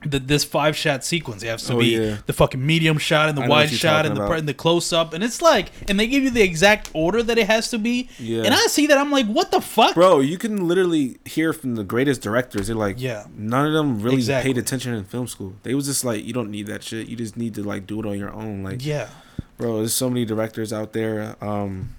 [0.09, 2.17] The, this five shot sequence it has to Oh, be yeah.
[2.25, 4.37] the fucking medium shot and the wide shot and the, about.
[4.39, 7.37] and the close up and it's like and they give you the exact order that
[7.37, 8.43] it has to be Yeah.
[8.43, 9.95] and I see that I'm like, what the fuck?
[9.95, 12.67] Bro, you can literally hear from the greatest directors.
[12.67, 13.25] They're like, Yeah.
[13.35, 14.53] none of them really Exactly.
[14.53, 15.55] paid attention in film school.
[15.63, 17.07] They was just like, you don't need that shit.
[17.07, 18.63] You just need to like do it on your own.
[18.63, 19.09] Like, Yeah,
[19.57, 21.95] bro, there's so many directors out there um,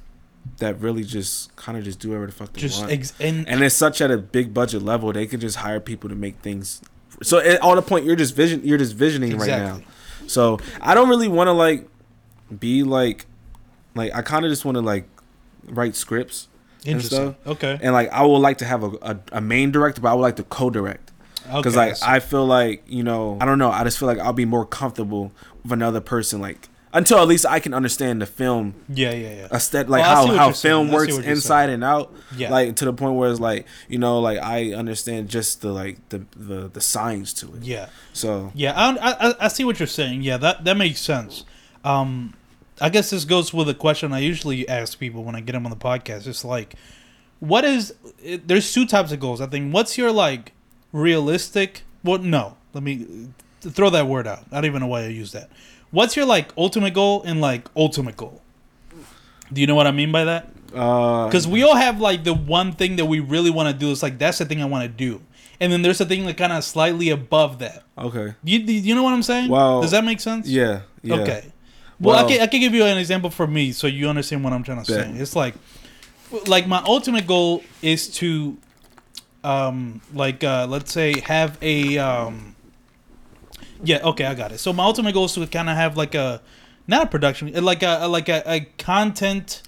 [0.58, 2.92] that really just kind of just do whatever the fuck they just want.
[2.92, 6.08] ex- and, and it's such at a big budget level, they can just hire people
[6.08, 6.80] to make things.
[7.22, 9.80] So at all the point, you're just vision, you're just visioning right now.
[10.26, 11.88] So I don't really want to like
[12.58, 13.26] be like,
[13.94, 15.08] like I kind of just want to like
[15.64, 16.48] write scripts
[16.86, 17.34] and stuff.
[17.46, 20.14] Okay, And like I would like to have a, a, a main director, but I
[20.14, 21.12] would like to co-direct.
[21.44, 24.06] Because okay, like so- I feel like you know I don't know I just feel
[24.06, 28.20] like I'll be more comfortable with another person like until at least I can understand
[28.20, 29.48] the film yeah, yeah, yeah.
[29.52, 30.72] aesthetic like Well, how how saying.
[30.72, 32.50] film works inside and out Yeah.
[32.50, 35.96] like to the point where it's like you know like I understand just the like
[36.10, 38.72] the the, the science to it yeah, so yeah.
[38.76, 40.22] I, I I see what you're saying.
[40.22, 41.44] Yeah, that that makes sense.
[41.84, 42.34] Um,
[42.80, 45.64] I guess this goes with a question I usually ask people when I get them
[45.66, 46.26] on the podcast.
[46.26, 46.74] It's like,
[47.40, 47.94] what is?
[48.22, 49.40] It, there's two types of goals.
[49.40, 49.72] I think.
[49.74, 50.52] What's your like
[50.92, 51.82] realistic?
[52.04, 52.56] Well, no.
[52.74, 53.28] Let me
[53.60, 54.44] throw that word out.
[54.52, 55.50] I don't even know why I use that.
[55.90, 58.42] What's your like ultimate goal and like ultimate goal?
[59.52, 60.48] Do you know what I mean by that?
[60.74, 63.90] uh Because we all have like the one thing that we really want to do.
[63.90, 65.22] It's like that's the thing I want to do,
[65.60, 67.84] and then there's a thing that kind of slightly above that.
[67.96, 69.48] okay You you know what I'm saying?
[69.50, 70.46] Well, does that make sense?
[70.46, 71.44] yeah yeah Okay.
[72.00, 74.52] Well, I can I can give you an example for me so you understand what
[74.52, 75.06] I'm trying to Bet.
[75.06, 75.20] say.
[75.20, 75.54] It's like,
[76.46, 78.56] like my ultimate goal is to,
[79.42, 82.54] um, like uh, let's say have a um.
[83.82, 83.98] Yeah.
[84.04, 84.58] Okay, I got it.
[84.58, 86.40] So my ultimate goal is to kind of have like a,
[86.86, 89.62] not a production, eh, like a like a, a content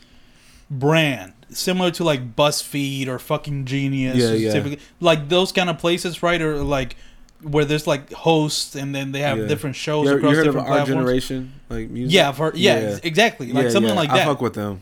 [0.70, 4.75] brand similar to like BuzzFeed or fucking Genius, Yeah, yeah.
[5.01, 6.40] like those kind of places, right?
[6.40, 6.96] Or like
[7.42, 9.46] where there's like hosts and then they have Yeah.
[9.46, 11.01] different shows you, across you heard of different our platforms.
[11.01, 12.99] generation like music Yeah, for yeah, Yeah.
[13.03, 14.81] exactly, like Yeah, something yeah, like I fuck with them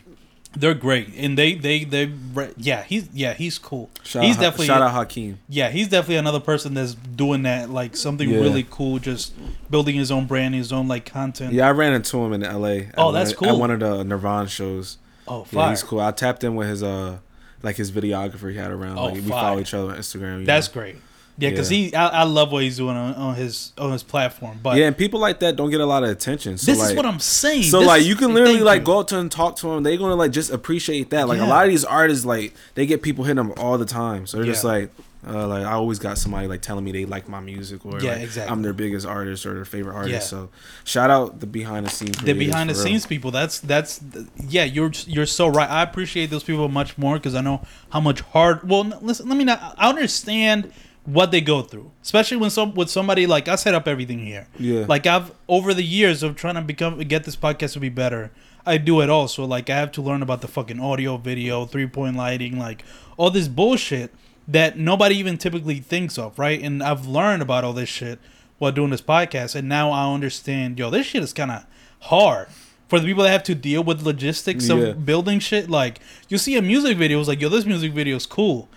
[0.56, 2.10] They're great, and they they they
[2.56, 3.90] yeah he's yeah he's cool.
[4.02, 5.38] Shout he's out, definitely shout out Hakeem.
[5.48, 8.38] yeah he's definitely another person that's doing that like something Yeah.
[8.38, 9.34] really cool, just
[9.70, 11.52] building his own brand, his own like content.
[11.52, 12.88] Yeah, I ran into him in L.A.
[12.96, 13.48] Oh, that's cool.
[13.48, 14.96] At one of the Nirvana shows.
[15.28, 16.00] Oh, Yeah, he's cool.
[16.00, 17.18] I tapped in with his uh,
[17.62, 18.98] like his videographer he had around.
[18.98, 20.46] Oh, like we follow each other on Instagram.
[20.46, 20.80] That's know?
[20.80, 20.96] great.
[21.40, 21.78] Yeah, because Yeah.
[21.78, 24.58] he I, I love what he's doing on, on his on his platform.
[24.62, 26.58] But yeah, and people like that don't get a lot of attention.
[26.58, 27.62] So this like, is what I'm saying.
[27.64, 28.86] So This like you can literally like you.
[28.86, 29.82] go up to and talk to them.
[29.84, 31.28] They're gonna like just appreciate that.
[31.28, 31.46] Like Yeah.
[31.46, 34.26] a lot of these artists, like they get people hitting them all the time.
[34.26, 34.90] So they're just like,
[35.28, 38.12] uh, like I always got somebody like telling me they like my music or Yeah,
[38.14, 38.52] like, exactly.
[38.52, 40.12] I'm their biggest artist or their favorite artist.
[40.12, 40.18] Yeah.
[40.40, 40.48] So
[40.84, 42.16] shout out the behind the scenes.
[42.18, 42.82] the behind the real.
[42.82, 43.30] scenes people.
[43.30, 44.00] That's that's
[44.48, 44.64] yeah.
[44.64, 45.70] You're you're so right.
[45.70, 48.68] I appreciate those people much more because I know how much hard.
[48.68, 49.28] Well, listen.
[49.28, 49.74] Let me not.
[49.78, 50.72] I understand
[51.08, 54.46] what they go through, especially when some with somebody like I set up everything here.
[54.58, 54.84] Yeah.
[54.86, 58.30] Like I've over the years of trying to become get this podcast to be better.
[58.66, 59.26] I do it all.
[59.28, 62.84] So Like I have to learn about the fucking audio, video, three point lighting, like
[63.16, 64.12] all this bullshit
[64.46, 66.60] that nobody even typically thinks of, right?
[66.62, 68.18] And I've learned about all this shit
[68.58, 70.78] while doing this podcast, and now I understand.
[70.78, 71.64] Yo, this shit is kind of
[72.00, 72.48] hard
[72.88, 74.76] for the people that have to deal with logistics Yeah.
[74.76, 75.70] of building shit.
[75.70, 78.68] Like you see a music video, it's like, yo, this music video is cool.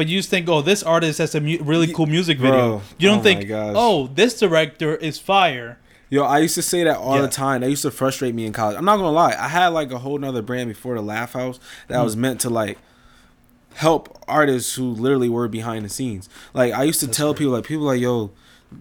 [0.00, 2.52] But you just think, oh, this artist has a mu- really cool music video.
[2.78, 5.78] Bro, you don't oh think, oh, this director is fire.
[6.08, 7.20] Yo, I used to say that all Yeah.
[7.22, 7.60] the time.
[7.60, 8.78] That used to frustrate me in college.
[8.78, 9.36] I'm not gonna lie.
[9.38, 12.04] I had like a whole nother brand before the LAF House that Mm.
[12.04, 12.78] was meant to like
[13.74, 16.30] help artists who literally were behind the scenes.
[16.54, 17.38] Like I used to That's tell great.
[17.40, 18.30] people, like people like, yo,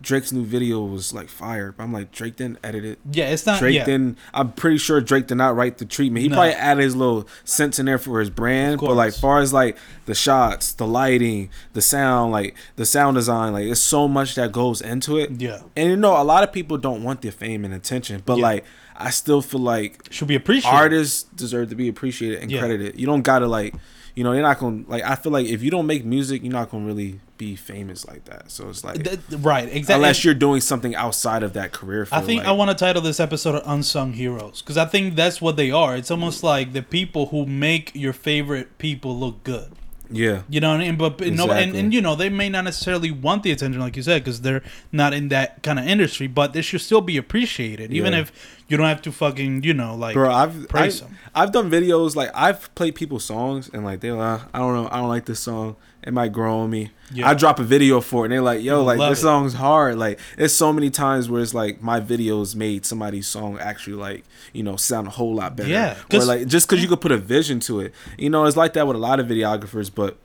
[0.01, 1.71] Drake's new video was like fire.
[1.71, 2.99] But I'm like, Drake didn't edit it.
[3.11, 3.59] Yeah, it's not.
[3.59, 3.85] Drake yeah.
[3.85, 4.17] didn't.
[4.33, 6.23] I'm pretty sure Drake did not write the treatment.
[6.23, 6.35] He No.
[6.35, 8.79] probably added his little sense in there for his brand.
[8.79, 13.53] But like, far as like the shots, the lighting, the sound, like the sound design,
[13.53, 15.31] like it's so much that goes into it.
[15.41, 15.61] Yeah.
[15.75, 18.43] And you know, a lot of people don't want their fame and attention, but Yeah.
[18.43, 18.65] like,
[19.01, 20.75] I still feel like should be appreciated.
[20.75, 22.59] artists deserve to be appreciated and Yeah.
[22.59, 22.99] credited.
[22.99, 23.73] You don't gotta like,
[24.13, 25.03] you know, you're not gonna like.
[25.03, 28.25] I feel like if you don't make music, you're not gonna really be famous like
[28.25, 28.51] that.
[28.51, 29.95] So it's like, Th- right, exactly.
[29.95, 32.07] unless you're doing something outside of that career.
[32.11, 35.41] I think like- I want to title this episode "Unsung Heroes" because I think that's
[35.41, 35.95] what they are.
[35.95, 39.71] It's almost like the people who make your favorite people look good.
[40.11, 40.41] Yeah.
[40.49, 40.97] You know what I mean?
[40.97, 43.95] But, but no, and, and you know they may not necessarily want the attention, like
[43.95, 46.25] you said, because they're not in that kind of industry.
[46.25, 48.21] But they should still be appreciated, even Yeah.
[48.21, 51.17] if you don't have to fucking, you know, like Bro, I've praise I, them.
[51.35, 54.89] I've done videos like I've played people's songs and like they're like I don't know
[54.91, 56.91] I don't like this song it might grow on me.
[57.13, 57.29] Yeah.
[57.29, 59.23] I drop a video for it and they're like yo like Love this it.
[59.23, 63.57] song's hard like it's so many times where it's like my videos made somebody's song
[63.59, 65.69] actually like you know sound a whole lot better.
[65.69, 67.93] Yeah, or 'cause- like just because you could put a vision to it.
[68.17, 70.17] You know it's like that with a lot of videographers, but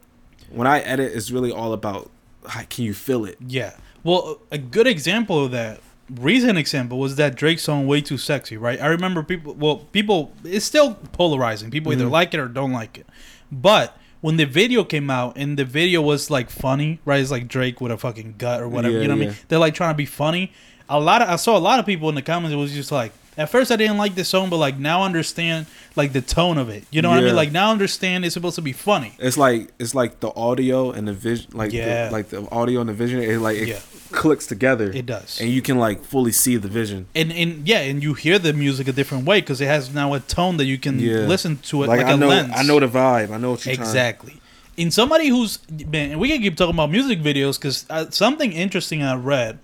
[0.50, 2.10] when I edit, it's really all about
[2.46, 3.36] how, can you feel it.
[3.44, 3.72] Yeah.
[4.04, 5.80] Well, a good example of that,
[6.20, 8.80] recent example, was that Drake song "Way Too Sexy." Right.
[8.80, 9.54] I remember people.
[9.54, 10.32] Well, people.
[10.44, 11.70] It's still polarizing.
[11.70, 12.10] People either Mhm.
[12.10, 13.06] like it or don't like it.
[13.50, 17.20] But when the video came out and the video was like funny, right?
[17.20, 18.94] It's like Drake with a fucking gut or whatever.
[18.94, 19.36] Yeah, you know what I mean?
[19.48, 20.50] They're like trying to be funny.
[20.88, 22.54] A lot of I saw a lot of people in the comments.
[22.54, 23.12] It was just like.
[23.36, 25.66] At first, I didn't like this song, but like now, I understand
[25.96, 26.84] like the tone of it.
[26.90, 27.26] You know what I Yeah.
[27.28, 27.36] mean?
[27.36, 29.12] Like now, I understand it's supposed to be funny.
[29.18, 32.06] It's like it's like the audio and the vision, like Yeah.
[32.06, 33.20] the, like the audio and the vision.
[33.20, 33.78] It like it Yeah.
[34.12, 34.90] clicks together.
[34.94, 35.40] It does.
[35.40, 37.06] and you can like fully see the vision.
[37.14, 40.14] and and yeah, and you hear the music a different way because it has now
[40.14, 41.26] a tone that you can Yeah.
[41.26, 42.52] listen to it Like, like, I a know, lens.
[42.54, 43.30] I know the vibe.
[43.32, 43.86] I know what you're trying.
[43.88, 44.34] exactly.
[44.76, 48.52] In somebody who's man, and we can keep talking about music videos because uh, something
[48.52, 49.58] interesting I read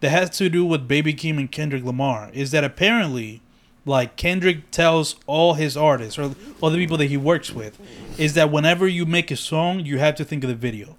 [0.00, 3.42] that has to do with Baby Keem and Kendrick Lamar is that apparently,
[3.84, 7.78] like Kendrick tells all his artists or all the people that he works with,
[8.18, 10.96] is that whenever you make a song, you have to think of the video.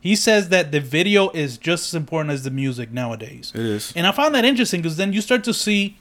[0.00, 3.52] He says that the video is just as important as the music nowadays.
[3.54, 3.92] It is.
[3.94, 5.96] And I found that interesting because then you start to see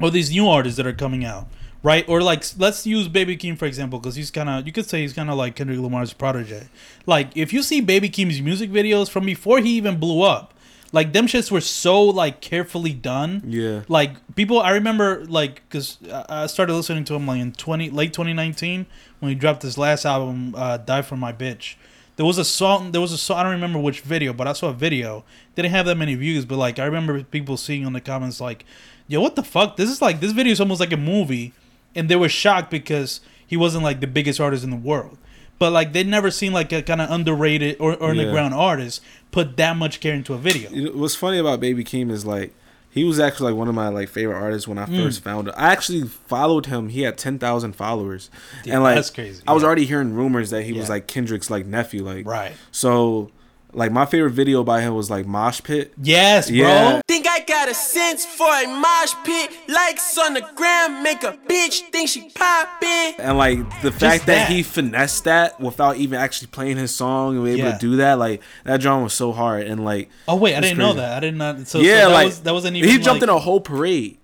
[0.00, 1.48] all these new artists that are coming out,
[1.82, 2.08] right?
[2.08, 5.00] Or like, let's use Baby Keem for example, because he's kind of, you could say
[5.00, 6.68] he's kind of like Kendrick Lamar's protege.
[7.06, 10.54] Like, if you see Baby Keem's music videos from before he even blew up,
[10.92, 13.42] like them shits were so like carefully done.
[13.46, 13.82] Yeah.
[13.88, 15.98] Like people, I remember like because
[16.28, 18.86] I started listening to him like in twenty late twenty nineteen
[19.20, 21.76] when he dropped his last album, uh, "Die for My Bitch."
[22.16, 22.92] There was a song.
[22.92, 23.38] There was a song.
[23.38, 25.24] I don't remember which video, but I saw a video.
[25.54, 28.64] Didn't have that many views, but like I remember people seeing on the comments like,
[29.06, 29.76] "Yo, what the fuck?
[29.76, 31.52] This is like this video is almost like a movie,"
[31.94, 35.18] and they were shocked because he wasn't like the biggest artist in the world.
[35.58, 38.22] But like they'd never seen like a kind of underrated or, or Yeah.
[38.22, 40.70] underground artist put that much care into a video.
[40.70, 42.52] You know, what's funny about Baby Keem is like
[42.90, 45.04] he was actually like one of my like favorite artists when I Mm.
[45.04, 45.54] first found him.
[45.56, 46.88] I actually followed him.
[46.88, 48.30] He had ten thousand followers,
[48.64, 49.42] Yeah, and like that's crazy.
[49.46, 52.02] I was already hearing rumors that he was like Kendrick's like nephew.
[52.04, 52.52] Like Right.
[52.72, 53.30] so,
[53.72, 55.92] like my favorite video by him was like Mosh Pit.
[56.02, 57.00] Yes, bro.
[57.06, 59.50] Think I got a sense for a mosh pit.
[59.68, 63.14] Likes on the gram, make a bitch think she poppin'.
[63.18, 64.48] And like the fact that.
[64.48, 64.50] that.
[64.50, 67.72] he finessed that without even actually playing his song and was able Yeah.
[67.72, 69.66] to do that, like that drum was so hard.
[69.66, 71.18] And like, Oh wait, I didn't know that.
[71.18, 71.66] I did not.
[71.68, 72.88] So, yeah, so that like was, that wasn't even.
[72.88, 74.16] he jumped like, in a whole parade,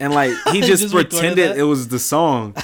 [0.00, 2.54] and like he He just, just pretended it was the song.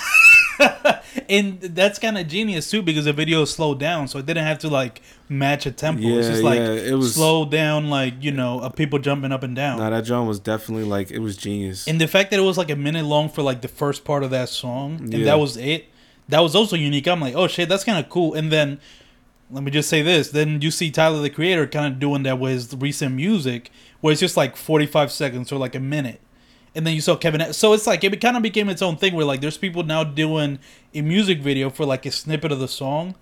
[1.28, 4.58] and that's kind of genius too because the video slowed down, so it didn't have
[4.60, 6.00] to like match a tempo.
[6.02, 9.32] it's Yeah, just like yeah, it was- slowed down, like you know, of people jumping
[9.32, 9.78] up and down.
[9.78, 11.86] nah, that drum was definitely like it was genius.
[11.88, 14.22] and the fact that it was like a minute long for like the first part
[14.22, 15.24] of that song, and Yeah.
[15.26, 15.86] that was it.
[16.28, 17.06] That was also unique.
[17.08, 18.32] I'm like, oh shit, that's kind of cool.
[18.34, 18.78] And then,
[19.50, 22.38] let me just say this: then you see Tyler the Creator kind of doing that
[22.38, 26.20] with his recent music, where it's just like 45 seconds or like a minute.
[26.74, 27.52] And then you saw Kevin.
[27.52, 30.04] So it's like it kind of became its own thing where like there's people now
[30.04, 30.58] doing
[30.94, 33.14] a music video for like a snippet of the song,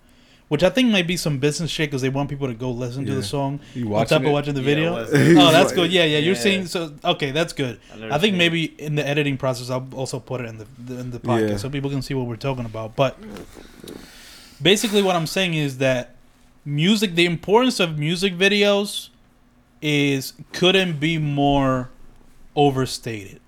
[0.49, 3.05] which I think might be some business shit because they want people to go listen
[3.07, 4.97] to the song You on watching top of watching the video.
[4.97, 5.13] it was.
[5.13, 5.91] oh, that's good.
[5.91, 6.19] Yeah, yeah.
[6.19, 6.41] You're Yeah.
[6.41, 7.33] seeing so okay.
[7.33, 7.81] That's good.
[7.93, 11.01] I've I think seen maybe in the editing process, I'll also put it in the
[11.01, 11.57] in the podcast Yeah.
[11.57, 12.95] so people can see what we're talking about.
[12.95, 13.17] But
[14.63, 16.15] basically, what I'm saying is that
[16.65, 19.09] music, the importance of music videos,
[19.83, 21.91] is couldn't be more
[22.57, 23.41] overstated.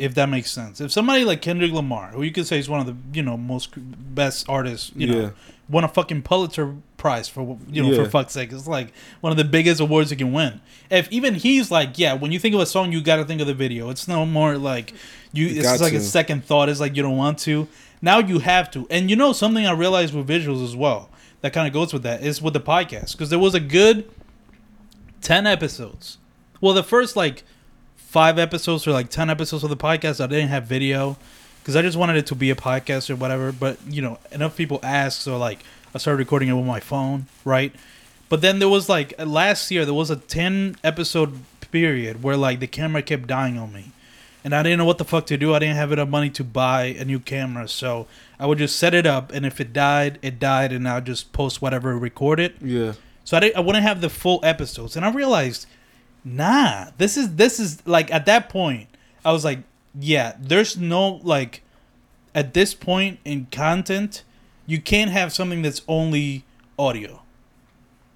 [0.00, 0.80] If that makes sense.
[0.80, 3.36] If somebody like Kendrick Lamar, who you could say is one of the you know
[3.36, 5.30] most best artists, you know, Yeah.
[5.68, 8.02] won a fucking Pulitzer Prize for you know Yeah.
[8.02, 10.60] for fuck's sake, it's like one of the biggest awards you can win.
[10.90, 13.40] If even he's like, yeah, when you think of a song, you got to think
[13.40, 13.88] of the video.
[13.90, 14.92] It's no more like
[15.32, 15.46] you.
[15.46, 16.68] You it's like a second thought.
[16.68, 17.68] It's like you don't want to.
[18.02, 18.88] Now you have to.
[18.90, 21.10] And you know something I realized with visuals as well
[21.42, 24.10] that kind of goes with that is with the podcast because there was a good
[25.20, 26.18] ten episodes.
[26.60, 27.44] Well, the first like
[28.16, 31.16] five episodes or like 10 episodes of the podcast i didn't have video
[31.60, 34.56] because i just wanted it to be a podcast or whatever but you know enough
[34.56, 35.58] people asked so like
[35.94, 37.72] i started recording it with my phone right
[38.30, 41.32] but then there was like last year there was a 10 episode
[41.70, 43.84] period where like the camera kept dying on me
[44.44, 46.42] and i didn't know what the fuck to do i didn't have enough money to
[46.42, 48.06] buy a new camera so
[48.40, 51.32] i would just set it up and if it died it died and i'll just
[51.34, 52.92] post whatever record it Yeah.
[53.24, 55.66] so I, didn't, I wouldn't have the full episodes, and I realized,
[56.26, 58.88] nah, this is this is like at that point,
[59.24, 59.60] I was like,
[59.98, 61.62] yeah, there's no like,
[62.34, 64.24] at this point in content,
[64.66, 66.44] you can't have something that's only
[66.78, 67.22] audio.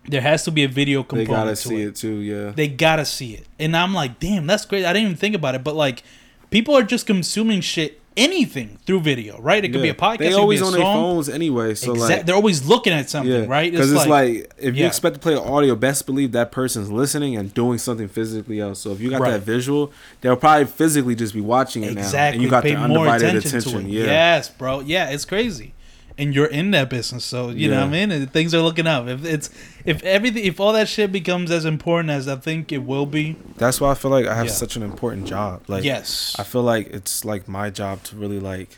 [0.07, 1.29] There has to be a video component.
[1.29, 2.17] They gotta to see it too.
[2.17, 2.51] Yeah.
[2.51, 4.85] They gotta see it, and I'm like, damn, that's great.
[4.85, 6.03] I didn't even think about it, but like,
[6.51, 9.65] people are just consuming shit, anything through video, right?
[9.65, 10.19] It could be a podcast.
[10.19, 12.17] They always on their phones anyway, so exactly.
[12.17, 13.71] like they're always looking at something, yeah, right?
[13.71, 14.87] Because it's, like, if you yeah.
[14.87, 18.81] expect to play audio, best believe that person's listening and doing something physically else.
[18.81, 19.33] So if you got Right.
[19.33, 22.37] that visual, they'll probably physically just be watching it now, Exactly.
[22.37, 23.89] and you got Pay the more undivided attention, attention.
[23.89, 24.05] Yeah.
[24.05, 24.81] Yes, bro.
[24.81, 25.73] Yeah, it's crazy.
[26.21, 28.11] And you're in that business, so you know what I mean.
[28.11, 29.09] And things are looking up.
[29.09, 29.49] If it's
[29.87, 33.37] if everything, if all that shit becomes as important as I think it will be,
[33.57, 34.53] That's why I feel like I have Yeah.
[34.53, 35.63] such an important job.
[35.67, 38.69] Like, yes, I feel like it's like my job to really like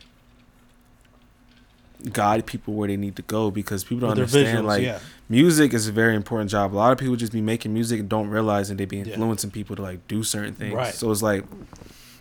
[2.13, 4.99] guide people where they need to go because people don't understand visuals, like yeah.
[5.29, 6.75] music is a very important job.
[6.75, 9.05] A lot of people just be making music and don't realize and they be Yeah.
[9.15, 10.75] influencing people to like do certain things.
[10.75, 10.93] Right.
[10.95, 11.45] So it's like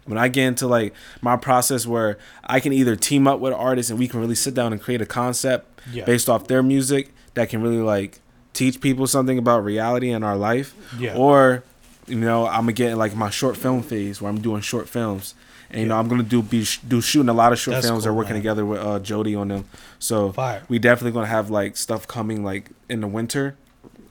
[0.06, 3.90] when I get into like my process where I can either team up with artists
[3.90, 6.06] and we can really sit down and create a concept Yeah.
[6.06, 8.20] based off their music that can really like
[8.54, 10.74] teach people something about reality in our life.
[11.00, 11.16] Yeah.
[11.16, 11.64] Or,
[12.08, 15.36] you know, I'm gonna get like my short film phase where I'm doing short films.
[15.70, 18.04] And you know, I'm gonna do be do shooting a lot of short That's films.
[18.04, 18.42] They're working man.
[18.42, 19.66] together with uh, Jody on them.
[20.00, 20.64] So Fire.
[20.68, 23.56] we definitely gonna have like stuff coming like in the winter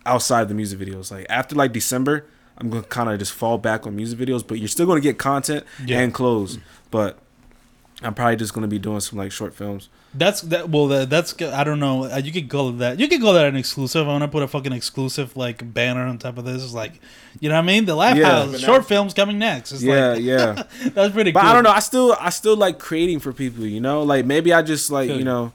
[0.07, 1.11] outside the music videos.
[1.11, 2.25] Like after like December,
[2.61, 5.19] I'm gonna kind of just fall back on music videos, but you're still gonna get
[5.19, 6.01] content Yeah.
[6.01, 6.59] and clothes.
[6.91, 7.19] But
[8.03, 9.89] I'm probably just gonna be doing some like short films.
[10.13, 10.69] That's that.
[10.71, 11.41] Well, that, that's.
[11.41, 12.05] I don't know.
[12.11, 12.99] Uh, You could call it that.
[12.99, 14.09] You could call that an exclusive.
[14.09, 16.65] I want to put a fucking exclusive like banner on top of this.
[16.65, 17.01] It's like,
[17.39, 17.85] you know what I mean?
[17.85, 18.47] The LAF Yeah.
[18.47, 19.71] House short films coming next.
[19.71, 20.63] It's yeah, like, yeah.
[20.95, 21.31] that's pretty.
[21.31, 21.51] But cool.
[21.51, 21.71] I don't know.
[21.71, 23.65] I still I still like creating for people.
[23.65, 25.25] You know, like maybe I just like Feel you you.
[25.25, 25.53] know.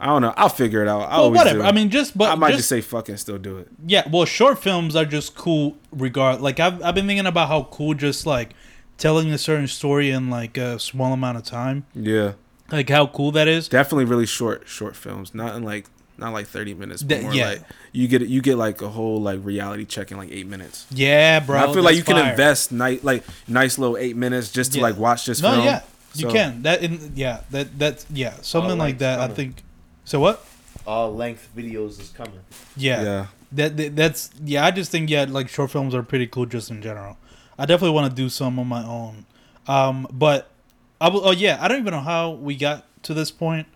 [0.00, 0.32] I don't know.
[0.36, 1.02] I'll figure it out.
[1.02, 1.58] I Well, whatever.
[1.60, 1.64] do.
[1.64, 3.68] I mean, just but I might just, just say fuck and still do it.
[3.86, 5.76] Yeah, well, short films are just cool.
[5.90, 8.54] Regard like I've I've been thinking about how cool just like
[8.96, 11.84] telling a certain story in like a small amount of time.
[11.94, 12.32] Yeah,
[12.70, 13.68] Like how cool that is.
[13.68, 15.34] definitely really short short films.
[15.34, 15.86] Not in like
[16.16, 17.02] not like thirty minutes.
[17.02, 17.48] But more yeah.
[17.50, 20.86] like you get you get like a whole like reality check in like eight minutes.
[20.90, 21.58] Yeah, bro.
[21.58, 24.78] I feel like you that's can invest nice like nice little eight minutes just to
[24.78, 24.82] Yeah.
[24.84, 25.64] like watch this No, film.
[25.64, 25.82] yeah,
[26.14, 26.62] you can.
[26.62, 29.20] That in yeah, that that's yeah, something like length that.
[29.20, 29.62] I think.
[30.08, 30.42] So what?
[30.86, 32.40] All length videos is coming.
[32.78, 33.26] Yeah, Yeah.
[33.52, 34.64] That, that that's yeah.
[34.64, 37.18] I just think yeah, like short films are pretty cool just in general.
[37.58, 39.26] I definitely want to do some on my own.
[39.66, 40.50] Um, but
[40.98, 41.28] I will.
[41.28, 43.66] Oh yeah, I don't even know how we got to this point.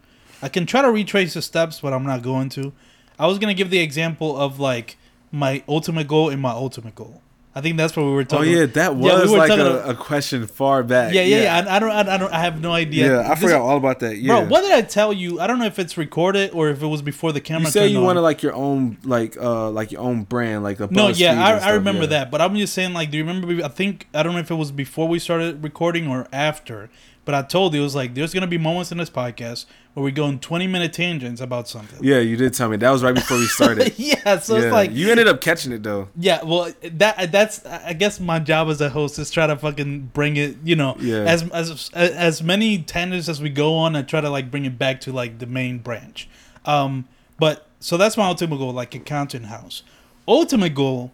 [0.40, 2.72] I can try to retrace the steps, but I'm not going to.
[3.18, 4.96] I was gonna give the example of like
[5.30, 7.20] my ultimate goal and my ultimate goal.
[7.54, 8.48] I think that's what we were talking.
[8.48, 11.12] Oh yeah, that Yeah, we was like a, about- a question far back.
[11.12, 11.70] yeah, yeah, yeah.
[11.70, 13.12] I, I don't, I, I don't, I have no idea.
[13.22, 14.16] Yeah, I forgot all about that.
[14.16, 15.38] Yeah, Bro, what did I tell you?
[15.38, 17.66] I don't know if it's recorded or if it was before the camera.
[17.66, 18.04] you say you on.
[18.04, 21.58] wanted like your own, like uh, like your own brand, like a No, yeah, I,
[21.58, 22.06] I remember yeah.
[22.08, 23.62] that, but I'm just saying, like, do you remember?
[23.62, 26.88] I think I don't know if it was before we started recording or after,
[27.24, 30.02] but I told you it was like there's gonna be moments in this podcast where
[30.02, 31.98] we go in 20 minute tangents about something.
[32.02, 33.94] Yeah, you did tell me that was right before we started.
[33.98, 34.62] yeah, so yeah.
[34.62, 36.08] it's like you ended up catching it though.
[36.16, 40.10] Yeah, well, that that's I guess my job as a host is try to fucking
[40.14, 41.18] bring it, you know, Yeah.
[41.24, 44.78] as as as many tangents as we go on, I try to like bring it
[44.78, 46.28] back to like the main branch.
[46.64, 47.06] Um,
[47.38, 49.82] but so that's my ultimate goal, like accounting house.
[50.26, 51.12] Ultimate goal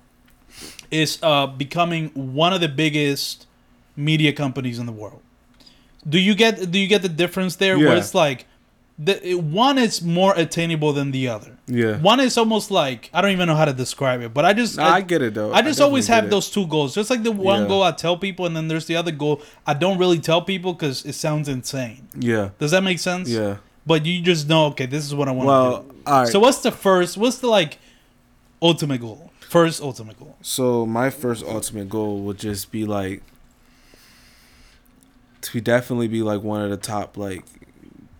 [0.90, 3.46] is uh becoming one of the biggest
[3.96, 5.20] media companies in the world.
[6.06, 7.78] Do you get do you get the difference there?
[7.78, 8.46] Where it's like
[9.00, 11.56] the one is more attainable than the other.
[11.68, 11.98] Yeah.
[11.98, 14.76] One is almost like I don't even know how to describe it, but I just
[14.76, 15.52] Nah, I get it though.
[15.52, 16.30] I just definitely always have it.
[16.30, 16.94] those two goals.
[16.94, 17.68] Just like the one Yeah.
[17.68, 20.72] goal I tell people, and then there's the other goal I don't really tell people
[20.72, 22.08] because it sounds insane.
[22.18, 23.28] Yeah, Does that make sense?
[23.28, 23.58] yeah.
[23.86, 25.94] But you just know, okay, this is what I want Well, to do.
[26.06, 26.28] all right.
[26.28, 27.16] So what's the first?
[27.16, 27.78] What's the like
[28.60, 29.30] ultimate goal?
[29.40, 30.36] First ultimate goal.
[30.42, 33.22] So my first ultimate goal would just be like
[35.52, 37.44] to definitely be like one of the top like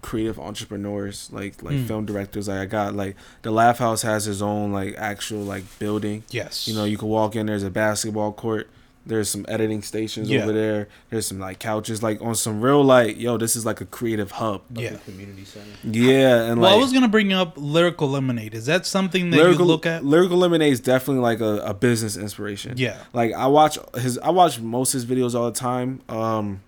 [0.03, 1.87] creative entrepreneurs, like like Mm.
[1.87, 2.49] film directors.
[2.49, 6.23] Like I got like the LAF House has his own like actual like building.
[6.31, 6.69] Yes.
[6.69, 7.47] You know, you can walk in.
[7.47, 8.71] There's a basketball court.
[9.05, 10.43] There's some editing stations Yeah.
[10.43, 10.87] over there.
[11.09, 14.33] There's some like couches, like on some real like, yo, this is like a creative
[14.33, 14.61] hub.
[14.75, 14.91] yeah.
[14.91, 15.67] The community center.
[15.83, 18.55] Yeah, and Well, like I was gonna bring up lyrical lemonade.
[18.55, 20.05] Is that something that lyrical you look at?
[20.05, 22.75] lyrical lemonade is definitely like a, a business inspiration.
[22.77, 22.99] Yeah.
[23.13, 26.03] Like I watch his I watch most of his videos all the time.
[26.11, 26.61] Um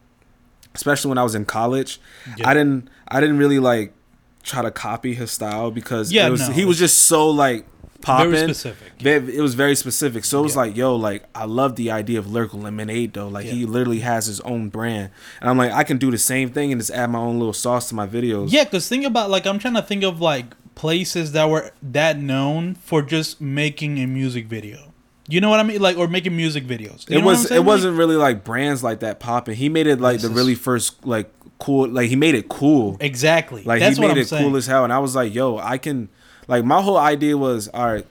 [0.75, 2.01] especially when I was in college.
[2.37, 2.49] Yeah.
[2.49, 3.93] I didn't I didn't really like
[4.43, 6.55] try to copy his style because Yeah, it was, no.
[6.55, 7.67] he was just so like
[8.01, 8.31] popping.
[8.31, 8.93] Very specific.
[9.05, 10.25] It was very specific.
[10.25, 10.61] So it was Yeah.
[10.63, 13.29] like, yo, like I love the idea of lyrical lemonade though.
[13.29, 15.11] Like he literally has his own brand,
[15.41, 17.53] and I'm like, I can do the same thing and just add my own little
[17.53, 18.51] sauce to my videos.
[18.51, 22.19] Yeah, because think about like I'm trying to think of like places that were that
[22.19, 24.90] known for just making a music video.
[25.31, 25.81] You know what I mean?
[25.81, 27.09] Like or making music videos.
[27.09, 29.57] You it know what I'm was it wasn't really like brands like that popping.
[29.57, 31.89] He made it like the really first like cool.
[31.89, 32.97] Like he made it cool.
[33.01, 33.63] Exactly.
[33.63, 34.45] Like That's he what made it saying.
[34.45, 36.09] cool as hell, and I was like, "Yo, I can."
[36.49, 38.07] Like my whole idea was, all right.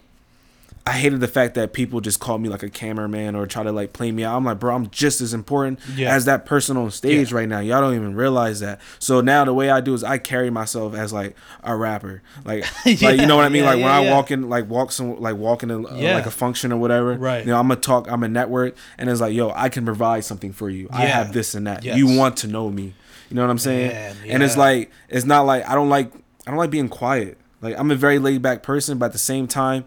[0.89, 3.71] I hated the fact that people just called me like a cameraman or try to
[3.71, 4.35] like play me out.
[4.37, 6.13] I'm like, bro, I'm just as important Yeah.
[6.15, 7.37] as that person on stage Yeah.
[7.37, 7.59] right now.
[7.59, 8.79] Y'all don't even realize that.
[8.99, 12.65] So now the way I do is I carry myself as like a rapper, like,
[12.85, 13.63] like you know what I mean.
[13.63, 14.13] Yeah, like when yeah, I yeah.
[14.13, 16.15] walk in, like walk some, like walking in uh, Yeah.
[16.15, 17.13] like a function or whatever.
[17.15, 17.45] Right.
[17.45, 18.09] You know, I'm gonna talk.
[18.11, 20.87] I'm a network, and it's like, yo, I can provide something for you.
[20.91, 21.83] I have this and that.
[21.83, 21.97] Yes.
[21.97, 22.93] You want to know me.
[23.29, 23.89] You know what I'm saying?
[23.91, 26.11] Man, And it's like it's not like I don't like
[26.47, 27.37] I don't like being quiet.
[27.61, 29.83] Like I'm a very laid back person, but at the same time,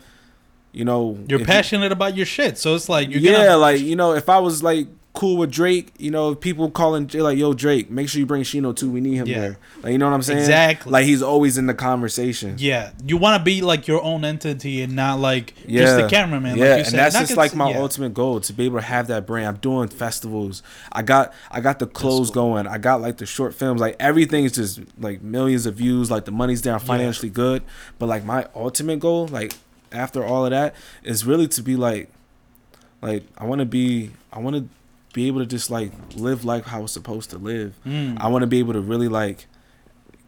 [0.73, 3.97] you know, You're passionate about your shit, so it's like you're yeah, gonna like you
[3.97, 7.91] know, if I was like cool with Drake, you know, people calling like, "Yo, Drake,
[7.91, 8.91] make sure you bring Shino too.
[8.91, 9.41] We need him Yeah.
[9.41, 10.39] there." Like, you know what I'm saying?
[10.39, 10.91] Exactly.
[10.91, 12.55] Like he's always in the conversation.
[12.59, 12.93] yeah.
[13.05, 15.97] You want to be like your own entity and not like just Yeah.
[16.01, 16.57] the cameraman.
[16.57, 17.79] Yeah, like you and that's I just like my yeah.
[17.81, 19.49] ultimate goal to be able to have that brand.
[19.49, 20.63] I'm doing festivals.
[20.91, 22.55] I got I got the clothes cool.
[22.55, 22.67] going.
[22.67, 23.83] I got like the short films.
[23.83, 26.11] Like everything is just like millions of views.
[26.11, 26.73] Like the money's there.
[26.73, 27.63] I'm financially good.
[27.99, 29.53] But like my ultimate goal, like
[29.93, 32.11] after all of that, is really to be like,
[33.01, 34.11] like I want to be.
[34.33, 34.69] I want to
[35.13, 37.75] be able to just like live life how it's supposed to live.
[37.87, 38.19] Mm.
[38.19, 39.47] I want to be able to really like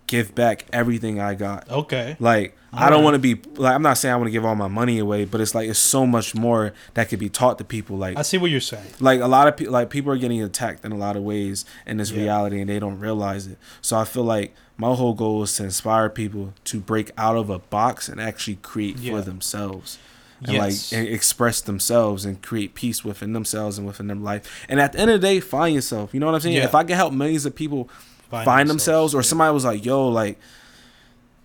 [0.07, 1.71] give back everything I got.
[1.71, 2.17] Okay.
[2.21, 4.55] Like I don't want to be like I'm not saying I want to give all
[4.57, 7.65] my money away, but it's like it's so much more that could be taught to
[7.65, 7.97] people.
[7.97, 8.85] Like I see what you're saying.
[9.01, 11.65] like a lot of people like people are getting attacked in a lot of ways
[11.87, 12.23] in this Yeah.
[12.25, 13.57] reality and they don't realize it.
[13.81, 17.49] So I feel like my whole goal is to inspire people to break out of
[17.51, 19.13] a box and actually create Yeah.
[19.13, 19.99] for themselves.
[20.43, 20.93] And Yes.
[20.93, 24.65] like express themselves and create peace within themselves and within their life.
[24.69, 26.13] And at the end of the day, find yourself.
[26.13, 26.57] You know what I'm saying?
[26.57, 26.65] Yeah.
[26.65, 27.89] If I can help millions of people
[28.31, 29.29] Find find, themselves, themselves, or yeah.
[29.31, 30.39] somebody was like, "Yo, like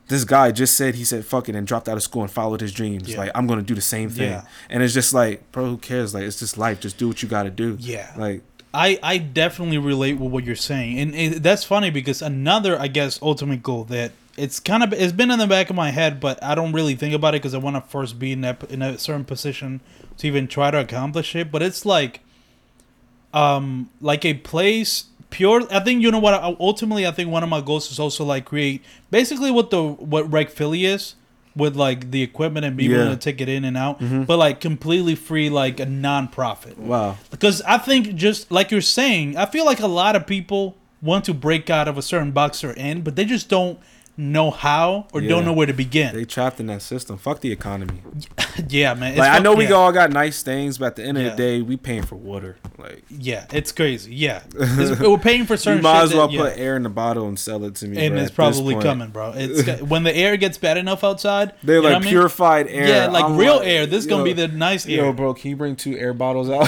[0.07, 2.61] this guy just said he said fuck it and dropped out of school and followed
[2.61, 3.09] his dreams.
[3.09, 3.19] Yeah.
[3.19, 6.13] Like I'm gonna do the same thing." And it's just like, bro, who cares?
[6.15, 6.79] Like it's just life.
[6.79, 7.77] Just do what you got to do.
[7.79, 8.11] Yeah.
[8.17, 8.41] Like
[8.73, 12.87] I I definitely relate with what you're saying, and it, that's funny because another I
[12.87, 16.19] guess ultimate goal that it's kind of it's been in the back of my head,
[16.19, 18.63] but I don't really think about it because I want to first be in that
[18.69, 19.81] in a certain position
[20.17, 21.51] to even try to accomplish it.
[21.51, 22.21] But it's like,
[23.33, 25.63] um, like a place pure.
[25.71, 26.35] I think you know what.
[26.59, 30.31] Ultimately, I think one of my goals is also like create basically what the what
[30.31, 31.15] Rec Philly is
[31.59, 33.03] with like the equipment and being Yeah.
[33.03, 34.23] able to take it in and out, mm-hmm.
[34.23, 37.17] but like completely free, like a non-profit wow.
[37.29, 41.25] because I think just like you're saying, I feel like a lot of people want
[41.25, 43.79] to break out of a certain box they're in, but they just don't
[44.19, 45.29] know how or Yeah.
[45.29, 46.13] don't know where to begin.
[46.13, 47.17] They trapped in that system.
[47.17, 48.01] Fuck the economy.
[48.67, 49.17] yeah, man.
[49.17, 49.71] Like I know we yeah.
[49.73, 51.29] all got nice things, but at the end of Yeah.
[51.31, 52.57] the day, we paying for water.
[52.77, 54.13] Like Yeah, it's crazy.
[54.13, 55.77] Yeah, It's- we're paying for certain.
[55.79, 58.05] you might as well that- put air in the bottle and sell it to me.
[58.05, 59.33] and bro, it's probably coming, bro.
[59.35, 61.53] It's when the air gets bad enough outside.
[61.63, 62.09] They're like what I mean?
[62.09, 62.87] purified air.
[62.87, 63.85] Yeah, like I'm real like, air.
[63.85, 65.05] This is gonna yo, be the nice air.
[65.05, 66.67] Yo, bro, can you bring two air bottles out?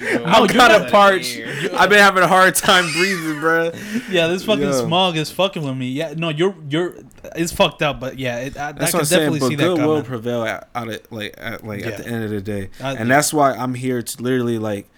[0.00, 1.38] No, I'm kind of parched.
[1.74, 3.72] I've been having a hard time breathing, bro.
[4.10, 4.86] Yeah, this fucking Yo.
[4.86, 5.88] smog is fucking with me.
[5.90, 6.94] Yeah, no, you're you're
[7.36, 9.20] it's fucked up, but yeah, it, I, I That's can what I'm saying.
[9.20, 11.88] definitely But see that good will prevail at, out of like at like Yeah.
[11.88, 14.88] at the end of the day, I- and that's why I'm here to literally like,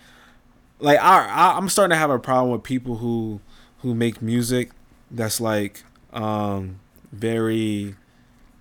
[0.78, 3.40] like I, I I'm starting to have a problem with people who
[3.78, 4.70] who make music
[5.10, 6.80] that's like um
[7.12, 7.94] very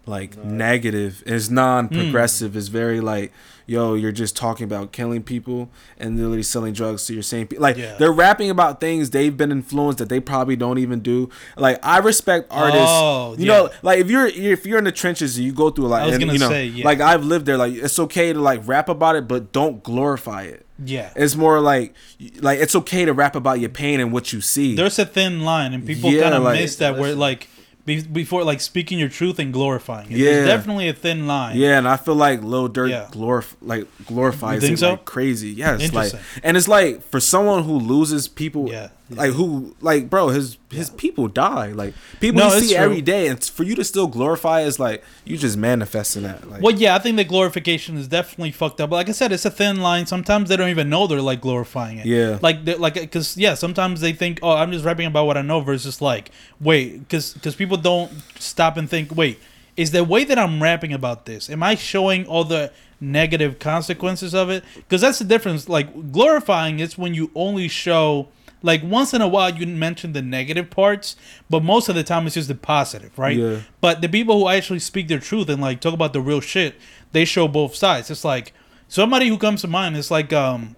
[0.05, 0.43] like No.
[0.43, 1.21] negative.
[1.25, 2.53] It's non-progressive.
[2.53, 2.57] Hmm.
[2.57, 3.31] It's very like,
[3.67, 5.69] yo, you're just talking about killing people
[5.99, 7.61] and literally selling drugs to your same people.
[7.61, 7.95] Like Yeah.
[7.99, 11.29] they're rapping about things they've been influenced that they probably don't even do.
[11.55, 12.79] Like I respect artists.
[12.89, 13.53] Oh, you yeah.
[13.57, 16.01] know, like if you're if you're in the trenches you go through a lot.
[16.01, 16.85] I was and, gonna you know, say, yeah.
[16.85, 17.57] like I've lived there.
[17.57, 20.65] Like it's okay to like rap about it, but don't glorify it.
[20.83, 21.93] yeah, It's more like
[22.39, 24.75] like it's okay to rap about your pain and what you see.
[24.75, 27.47] there's a thin line, and people Yeah, kind of like- miss that where like
[27.89, 30.17] be, before like speaking your truth and glorifying it.
[30.17, 30.31] Yeah.
[30.31, 31.57] There's definitely a thin line.
[31.57, 33.07] Yeah, and I feel like Lil Durk Yeah.
[33.11, 34.91] glorif- like glorifies it so?
[34.91, 35.49] like crazy.
[35.49, 36.13] Yes, like
[36.43, 38.89] and it's like for someone who loses people, Yeah.
[39.09, 41.67] Like who like bro, his his people die.
[41.71, 42.83] Like people No, you see true.
[42.83, 46.49] every day, and for you to still glorify is like you just manifesting that.
[46.49, 48.89] Like, Well, yeah, I think the glorification is definitely fucked up.
[48.91, 50.05] But like I said, it's a thin line.
[50.05, 52.05] Sometimes they don't even know they're like glorifying it.
[52.05, 52.37] Yeah.
[52.41, 55.41] Like, they're- like, because yeah, sometimes they think, oh, I'm just rapping about what I
[55.41, 56.29] know, versus like,
[56.61, 59.39] wait, because because people don't stop and think, wait,
[59.75, 61.49] is the way that I'm rapping about this?
[61.49, 64.63] Am I showing all the negative consequences of it?
[64.75, 65.67] Because that's the difference.
[65.69, 68.27] Like glorifying is when you only show.
[68.61, 71.15] Like once in a while, you mention the negative parts,
[71.49, 73.37] but most of the time it's just the positive, right?
[73.37, 73.59] Yeah.
[73.79, 76.75] But the people who actually speak their truth and like talk about the real shit,
[77.13, 78.11] they show both sides.
[78.11, 78.53] It's like
[78.89, 80.75] somebody who comes to mind is like um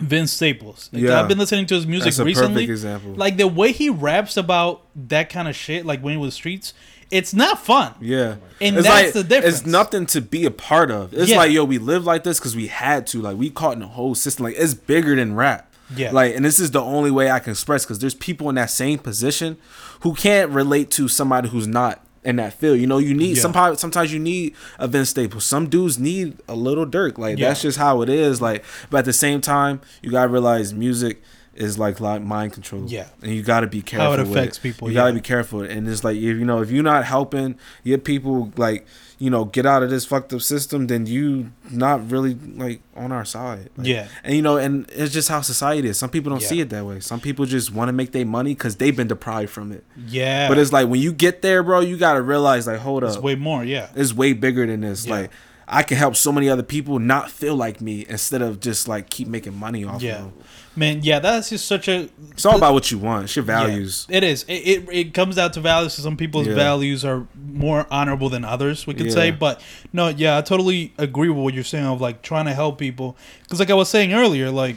[0.00, 0.88] Vince Staples.
[0.92, 1.20] Like, Yeah.
[1.20, 2.54] I've been listening to his music a recently.
[2.66, 3.14] perfect example.
[3.14, 6.72] Like the way he raps about that kind of shit, like when he was streets,
[7.10, 7.92] it's not fun.
[8.00, 9.58] yeah, And it's that's like, the difference.
[9.58, 11.12] It's nothing to be a part of.
[11.12, 11.38] It's Yeah.
[11.38, 13.20] like yo, we live like this because we had to.
[13.20, 14.44] Like we caught in the whole system.
[14.44, 15.69] Like it's bigger than rap.
[15.96, 16.12] Yeah.
[16.12, 18.70] Like, and this is the only way I can express because there's people in that
[18.70, 19.56] same position
[20.00, 22.78] who can't relate to somebody who's not in that field.
[22.78, 23.42] You know, you need Yeah.
[23.42, 25.44] sometimes sometimes you need a Vince Staples.
[25.44, 27.16] Some dudes need a Lil Durk.
[27.18, 27.48] Like Yeah.
[27.48, 28.40] that's just how it is.
[28.42, 31.22] Like, but at the same time, you gotta realize music
[31.54, 32.84] is like like mind control.
[32.86, 33.06] Yeah.
[33.22, 34.06] and you gotta be careful.
[34.06, 35.62] How it with affects people, You gotta be careful.
[35.62, 38.86] And it's like if you know if you're not helping your people like
[39.20, 43.12] you know get out of this fucked up system, then you not really like on
[43.12, 43.68] our side.
[43.76, 44.08] Like, Yeah.
[44.24, 45.98] and you know, and it's just how society is.
[45.98, 46.48] Some people don't Yeah.
[46.48, 47.00] see it that way.
[47.00, 49.84] Some people just want to make their money because they've been deprived from it.
[50.08, 50.48] Yeah.
[50.48, 53.18] But it's like when you get there, bro, you gotta realize like, hold it's up,
[53.18, 53.62] it's way more.
[53.62, 53.88] Yeah.
[53.94, 55.04] it's way bigger than this.
[55.06, 55.12] Yeah.
[55.14, 55.30] Like,
[55.72, 59.08] I can help so many other people not feel like me instead of just like
[59.10, 60.16] keep making money off Yeah.
[60.16, 60.32] of them.
[60.80, 63.24] Man, yeah, that's just such a It's all about what you want.
[63.24, 64.06] It's your Yeah, values.
[64.08, 64.44] it is.
[64.48, 65.92] It, it it comes down to values.
[65.94, 66.54] Some people's Yeah.
[66.54, 68.86] values are more honorable than others.
[68.86, 69.12] We could Yeah.
[69.20, 69.60] say, but
[69.92, 73.16] no, yeah, I totally agree with what you're saying of like trying to help people.
[73.42, 74.76] Because like I was saying earlier, like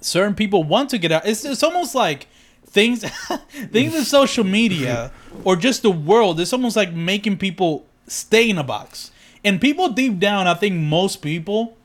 [0.00, 1.26] certain people want to get out.
[1.26, 2.26] It's it's almost like
[2.66, 3.04] things
[3.72, 5.10] things in social media
[5.44, 6.40] or just the world.
[6.40, 9.10] It's almost like making people stay in a box.
[9.44, 11.76] And people deep down, I think most people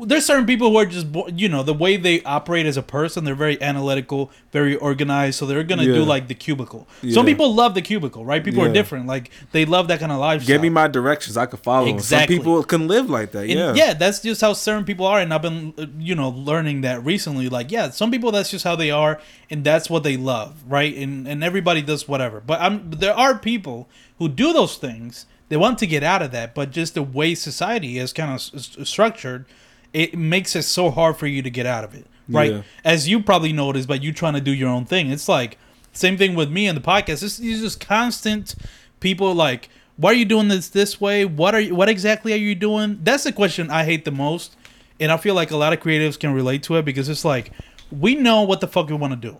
[0.00, 3.24] there's certain people who are just you know the way they operate as a person
[3.24, 7.74] they're very analytical very organized so they're gonna do like the cubicle some people love
[7.74, 10.68] the cubicle right people are different like they love that kind of lifestyle Give me
[10.68, 11.36] my directions.
[11.36, 11.88] I could follow.
[11.88, 12.36] Exactly.
[12.36, 13.40] Some people can live like that.
[13.40, 13.74] and Yeah.
[13.74, 13.94] yeah.
[13.94, 17.48] that's just how certain people are and i've been uh, you know learning that recently
[17.48, 19.20] like yeah some people that's just how they are
[19.50, 23.36] and that's what they love right and and everybody does whatever but i'm there are
[23.36, 23.88] people
[24.18, 27.34] who do those things they want to get out of that but just the way
[27.34, 29.44] society is kind of s- structured
[29.92, 32.52] it makes it so hard for you to get out of it right?
[32.52, 32.62] Yeah.
[32.84, 35.10] as you probably noticed by you trying to do your own thing.
[35.10, 35.58] It's like
[35.92, 37.22] same thing with me and the podcast.
[37.22, 38.54] It's, it's just constant
[39.00, 41.24] people like why are you doing this this way?
[41.24, 43.00] What are you what exactly are you doing?
[43.02, 44.56] That's the question i hate the most
[45.00, 47.52] and i feel like a lot of creatives can relate to it because it's like
[47.90, 49.38] we know what the fuck we want to do.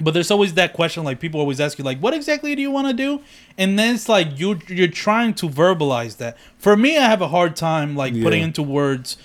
[0.00, 2.70] But there's always that question like people always ask you like what exactly do you
[2.70, 3.22] want to do?
[3.56, 6.36] And then it's like you you're trying to verbalize that.
[6.58, 9.16] For me i have a hard time like putting into words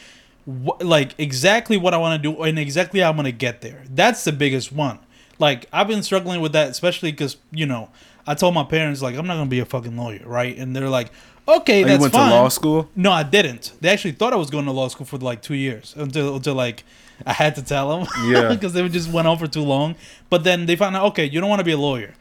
[0.48, 3.62] wh- like exactly what i want to do and exactly how i'm going to get
[3.62, 5.00] there that's the biggest one
[5.40, 7.90] like i've been struggling with that especially because you know
[8.26, 10.76] i told my parents like i'm not going to be a fucking lawyer right and
[10.76, 11.12] they're like
[11.48, 12.90] okay Oh, that's you went fine to law school.
[12.94, 13.72] no, I didn't.
[13.80, 16.56] They actually thought I was going to law school for like two years until until
[16.56, 16.84] like
[17.26, 18.08] I had to tell them.
[18.26, 18.50] Yeah.
[18.54, 19.96] because they just went on for too long.
[20.30, 22.14] But then they found out, okay, you don't want to be a lawyer.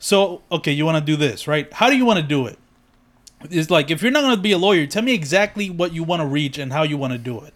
[0.00, 1.72] So okay, you want to do this, right?
[1.72, 2.58] How do you want to do it?
[3.50, 6.04] It's like if you're not going to be a lawyer, tell me exactly what you
[6.04, 7.54] want to reach and how you want to do it.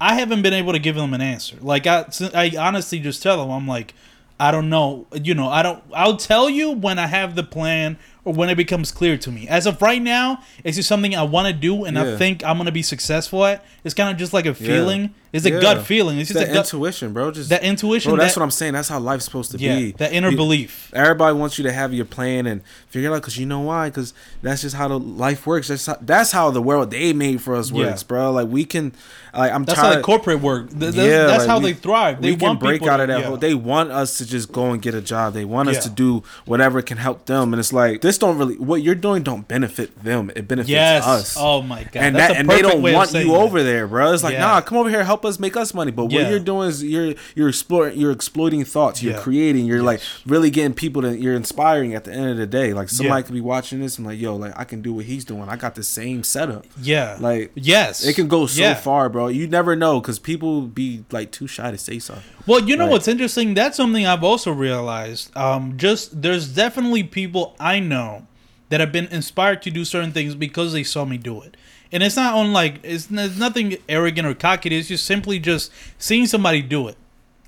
[0.00, 1.56] I haven't been able to give them an answer.
[1.60, 3.94] Like I, I honestly just tell them, I'm like,
[4.40, 5.06] I don't know.
[5.14, 5.82] You know, I don't.
[5.94, 9.46] I'll tell you when I have the plan or when it becomes clear to me.
[9.46, 12.56] As of right now, it's just something I want to do and I think I'm
[12.56, 13.64] gonna be successful at.
[13.84, 15.14] It's kind of just like a feeling.
[15.32, 16.18] It's a gut feeling.
[16.18, 17.30] It's just that a gut, intuition, bro.
[17.30, 18.10] Just that intuition.
[18.10, 18.74] Bro, that's that, what I'm saying.
[18.74, 19.92] That's how life's supposed to yeah, be.
[19.92, 20.90] that inner You- belief.
[20.94, 23.88] Everybody wants you to have your plan and figure it out because you know why?
[23.88, 24.12] Because
[24.42, 25.68] that's just how the life works.
[25.68, 27.86] That's how, that's how the world they made for us Yeah.
[27.86, 28.30] works, bro.
[28.32, 28.92] Like we can,
[29.34, 29.98] like I'm That's how tired.
[30.00, 30.68] the corporate work.
[30.68, 32.20] Th- th- Yeah, that's like, how we- they thrive.
[32.20, 33.26] They we can want break people out of that yeah.
[33.26, 33.36] whole.
[33.38, 35.32] They want us to just go and get a job.
[35.32, 35.80] They want us Yeah.
[35.82, 37.54] to do whatever can help them.
[37.54, 40.30] And it's like this don't really what you're doing don't benefit them.
[40.36, 41.06] It benefits Yes.
[41.06, 41.36] us.
[41.38, 41.96] Oh my god.
[41.96, 44.12] and That's that and they don't want you over there, bro.
[44.12, 44.40] It's like, Yeah.
[44.40, 45.90] nah, come over here, help us make us money.
[45.90, 46.22] But Yeah.
[46.22, 49.20] what you're doing is you're you're exploring, you're exploiting thoughts, you're Yeah.
[49.20, 51.94] creating, you're like really getting people to, you're inspiring.
[51.94, 53.22] At the end of the day, like somebody Yeah.
[53.26, 55.48] could be watching this and like, yo, like I can do what he's doing.
[55.48, 56.64] I got the same setup.
[56.82, 57.16] Yeah.
[57.20, 58.74] Like yes, it can go so Yeah.
[58.74, 59.28] far, bro.
[59.28, 62.24] You never know because people be like too shy to say something.
[62.46, 62.92] Well, you know Right.
[62.92, 63.54] what's interesting?
[63.54, 65.30] That's something I've also realized.
[65.36, 68.26] Um, just there's definitely people I know
[68.68, 71.56] that have been inspired to do certain things because they saw me do it.
[71.92, 74.74] And it's not on like it's, it's nothing arrogant or cocky.
[74.76, 76.96] It's just simply just seeing somebody do it.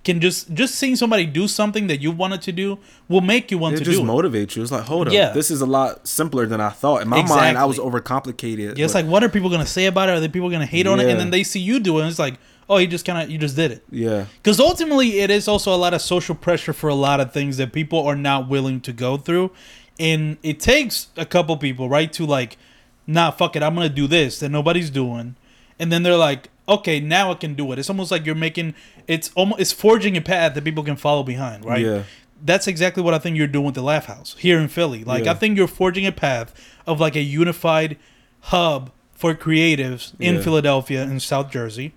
[0.05, 2.79] Can just just seeing somebody do something that you wanted to do
[3.09, 4.07] will make you want It to just do it.
[4.07, 4.63] Just motivates you.
[4.63, 5.31] It's like, hold up, Yeah.
[5.31, 7.01] this is a lot simpler than I thought.
[7.01, 8.77] In my mind, I was overcomplicated.
[8.77, 10.13] Yeah, it's like what are people gonna say about it?
[10.13, 11.09] Are there people gonna hate on it?
[11.09, 12.35] And then they see you do it, and it's like,
[12.69, 13.83] oh, you just kind of you just did it.
[13.91, 17.33] yeah, Because ultimately, it is also a lot of social pressure for a lot of
[17.33, 19.53] things that people are not willing to go through,
[19.99, 22.59] and it takes a couple people, right, to like,
[23.07, 25.37] nah, fuck it, I'm gonna do this that nobody's doing,
[25.79, 27.79] and then they're like, okay, now I can do it.
[27.79, 28.75] It's almost like you're making
[29.07, 31.85] it's almost it's forging a path that people can follow behind, right?
[31.85, 32.03] Yeah.
[32.43, 35.05] That's exactly what I think you're doing with the LAF House here in Philly.
[35.05, 35.33] Like Yeah.
[35.33, 36.55] I think you're forging a path
[36.87, 37.97] of like a unified
[38.41, 40.41] hub for creatives in Yeah.
[40.43, 41.93] Philadelphia and South Jersey.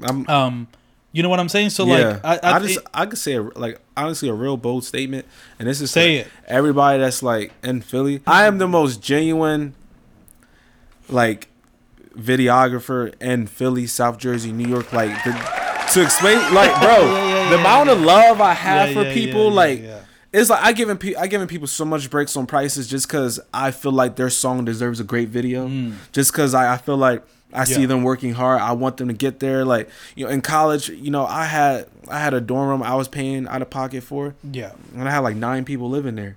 [0.00, 0.28] I'm.
[0.28, 0.68] Um,
[1.10, 1.70] you know what I'm saying?
[1.70, 4.84] So yeah, like, I, I, just I could say a, like honestly a real bold
[4.84, 5.26] statement,
[5.58, 6.32] and this is Say like, it.
[6.46, 9.74] Everybody that's like in Philly, I am the most genuine,
[11.08, 11.48] like,
[12.16, 14.92] videographer in Philly, South Jersey, New York.
[14.92, 15.32] Like the,
[15.92, 19.50] to explain, like, bro, Yeah, yeah, the yeah, amount of love I have for people,
[19.50, 19.82] like.
[20.30, 23.40] It's like I giving pe- I giving people so much breaks on prices just because
[23.54, 25.66] I feel like their song deserves a great video.
[26.12, 27.88] Just because I, I feel like I see Mm.
[27.88, 28.60] Them working hard.
[28.60, 29.64] I want them to get there.
[29.64, 32.94] Like you know, in college, you know, I had I had a dorm room I
[32.94, 34.72] was paying out of pocket for, yeah.
[34.94, 36.36] and I had like nine people living there.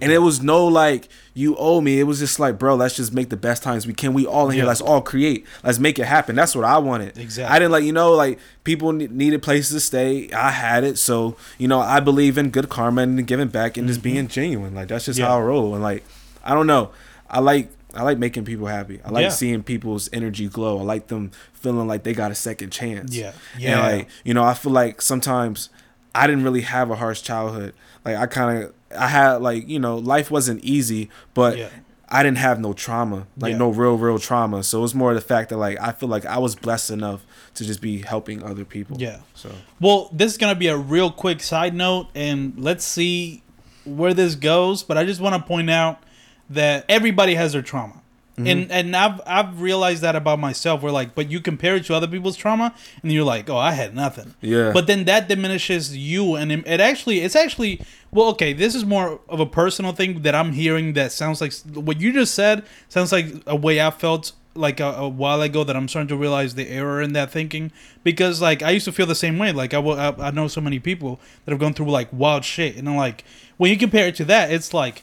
[0.00, 2.00] And it was no like you owe me.
[2.00, 4.14] It was just like, bro, let's just make the best times we can.
[4.14, 4.64] We all in here.
[4.64, 4.68] Yeah.
[4.68, 5.46] Let's all create.
[5.62, 6.34] Let's make it happen.
[6.36, 7.18] That's what I wanted.
[7.18, 7.54] Exactly.
[7.54, 10.30] I didn't like you know like people needed places to stay.
[10.32, 13.86] I had it, so you know I believe in good karma and giving back and
[13.86, 14.74] just being genuine.
[14.74, 15.24] Like that's just Mm-hmm.
[15.24, 15.28] Yeah.
[15.34, 15.74] how I roll.
[15.74, 16.04] And like
[16.44, 16.90] I don't know.
[17.28, 19.00] I like I like making people happy.
[19.04, 19.28] I like Yeah.
[19.28, 20.78] seeing people's energy glow.
[20.78, 23.14] I like them feeling like they got a second chance.
[23.14, 23.32] Yeah.
[23.54, 23.80] And Yeah.
[23.86, 25.68] like you know, I feel like sometimes
[26.14, 27.74] I didn't really have a harsh childhood.
[28.04, 31.68] Like I kind of I had like you know life wasn't easy, but Yeah.
[32.14, 33.56] I didn't have no trauma, like Yeah.
[33.58, 34.62] no real real trauma.
[34.62, 37.24] So it was more the fact that like I feel like I was blessed enough
[37.54, 38.98] to just be helping other people.
[39.00, 39.18] Yeah.
[39.34, 43.42] So Well, this is gonna be a real quick side note, and let's see
[43.84, 44.82] where this goes.
[44.82, 46.02] But I just want to point out
[46.50, 48.01] that everybody has their trauma.
[48.44, 48.72] Mm-hmm.
[48.72, 50.82] And and I've I've realized that about myself.
[50.82, 53.72] We're like, but you compare it to other people's trauma, and you're like, oh, I
[53.72, 54.34] had nothing.
[54.40, 54.72] Yeah.
[54.72, 57.80] But then that diminishes you, and it, it actually it's actually
[58.10, 58.52] well, okay.
[58.52, 60.92] This is more of a personal thing that I'm hearing.
[60.92, 64.84] That sounds like what you just said sounds like a way I felt like a,
[64.98, 67.72] a while ago that I'm starting to realize the error in that thinking
[68.04, 69.50] because like I used to feel the same way.
[69.50, 72.44] Like I will- I, I know so many people that have gone through like wild
[72.44, 73.24] shit, and I'm like
[73.56, 75.02] when you compare it to that, it's like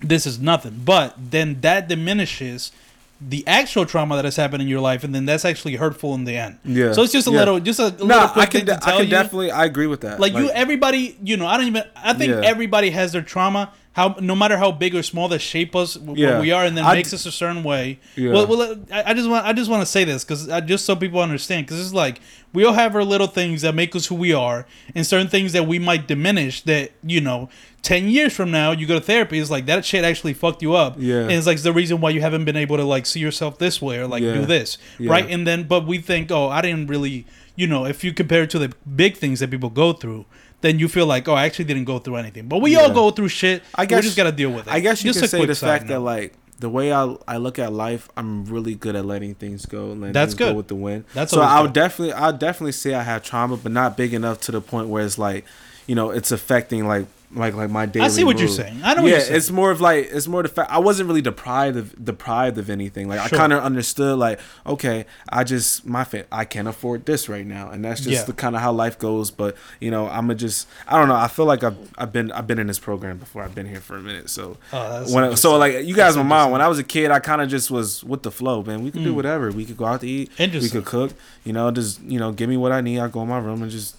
[0.00, 0.82] this is nothing.
[0.84, 2.72] But then that diminishes
[3.20, 6.24] the actual trauma that has happened in your life, and then that's actually hurtful in
[6.24, 6.58] the end.
[6.64, 6.92] Yeah.
[6.92, 7.38] So it's just a Yeah.
[7.38, 9.10] little, just a little no, quick I can de- I can you.
[9.10, 10.20] definitely I agree with that.
[10.20, 11.84] like, you, everybody, you know, I don't even.
[11.96, 12.40] I think Yeah.
[12.44, 13.72] everybody has their trauma.
[13.92, 16.32] How no matter how big or small that shape us Yeah.
[16.32, 18.00] what we are, and then I makes us a certain way.
[18.16, 18.32] Yeah.
[18.32, 20.96] Well, well, I, I just want I just want to say this because just so
[20.96, 22.20] people understand, because it's like
[22.54, 25.52] we all have our little things that make us who we are, and certain things
[25.52, 26.62] that we might diminish.
[26.62, 27.50] That you know,
[27.82, 30.74] ten years from now, you go to therapy, it's like that shit actually fucked you
[30.74, 30.94] up.
[30.98, 31.22] Yeah.
[31.22, 33.82] and it's like the reason why you haven't been able to like see yourself this
[33.82, 34.34] way or like Yeah.
[34.34, 35.10] do this, Yeah.
[35.10, 35.28] right?
[35.28, 37.26] And then, but we think, oh, I didn't really,
[37.56, 40.24] you know, if you compare it to the big things that people go through.
[40.60, 43.10] Then you feel like, oh, I actually didn't go through anything, but we all go
[43.10, 43.62] through shit.
[43.74, 44.72] I guess we just gotta deal with it.
[44.72, 47.36] I guess you Just can a say the fact that like the way I I
[47.38, 50.50] look at life, I'm really good at letting things go letting That's good.
[50.52, 51.04] go with the wind.
[51.14, 51.62] That's so I good.
[51.62, 54.88] would definitely I definitely say I have trauma, but not big enough to the point
[54.88, 55.44] where it's like,
[55.86, 58.06] you know, it's affecting like like like my daily.
[58.06, 58.80] I see what you're saying.
[58.84, 59.36] I know what yeah, you're saying.
[59.36, 62.70] it's more of like it's more the fact I wasn't really deprived of deprived of
[62.70, 63.08] anything.
[63.08, 63.36] Like Sure.
[63.38, 67.46] I kind of understood like okay, I just my fa- I can't afford this right
[67.46, 68.24] now, and that's just Yeah.
[68.24, 69.30] the kind of how life goes.
[69.30, 71.16] But you know, I'm gonna just I don't know.
[71.16, 73.42] I feel like I've I've been I've been in this program before.
[73.42, 76.22] I've been here for a minute, so Oh, when I- so like you guys, my
[76.22, 76.50] mom.
[76.52, 78.82] When I was a kid, I kind of just was with the flow, man.
[78.84, 79.16] We could do Mm.
[79.16, 79.50] whatever.
[79.50, 80.30] We could go out to eat.
[80.38, 81.12] We could cook.
[81.44, 83.00] You know, just you know, give me what I need.
[83.00, 83.96] I go in my room and just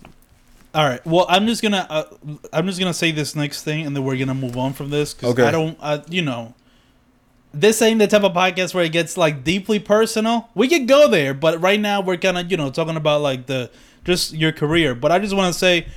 [0.76, 1.04] All right.
[1.06, 2.04] Well, I'm just gonna uh,
[2.52, 5.14] I'm just gonna say this next thing, and then we're gonna move on from this
[5.14, 5.44] because Okay.
[5.44, 6.54] I don't, uh, you know,
[7.54, 10.50] this ain't the type of podcast where it gets like deeply personal.
[10.54, 13.46] We could go there, but right now we're kind of you know talking about like
[13.46, 13.72] the
[14.04, 14.94] just your career.
[14.94, 15.88] But I just want to say,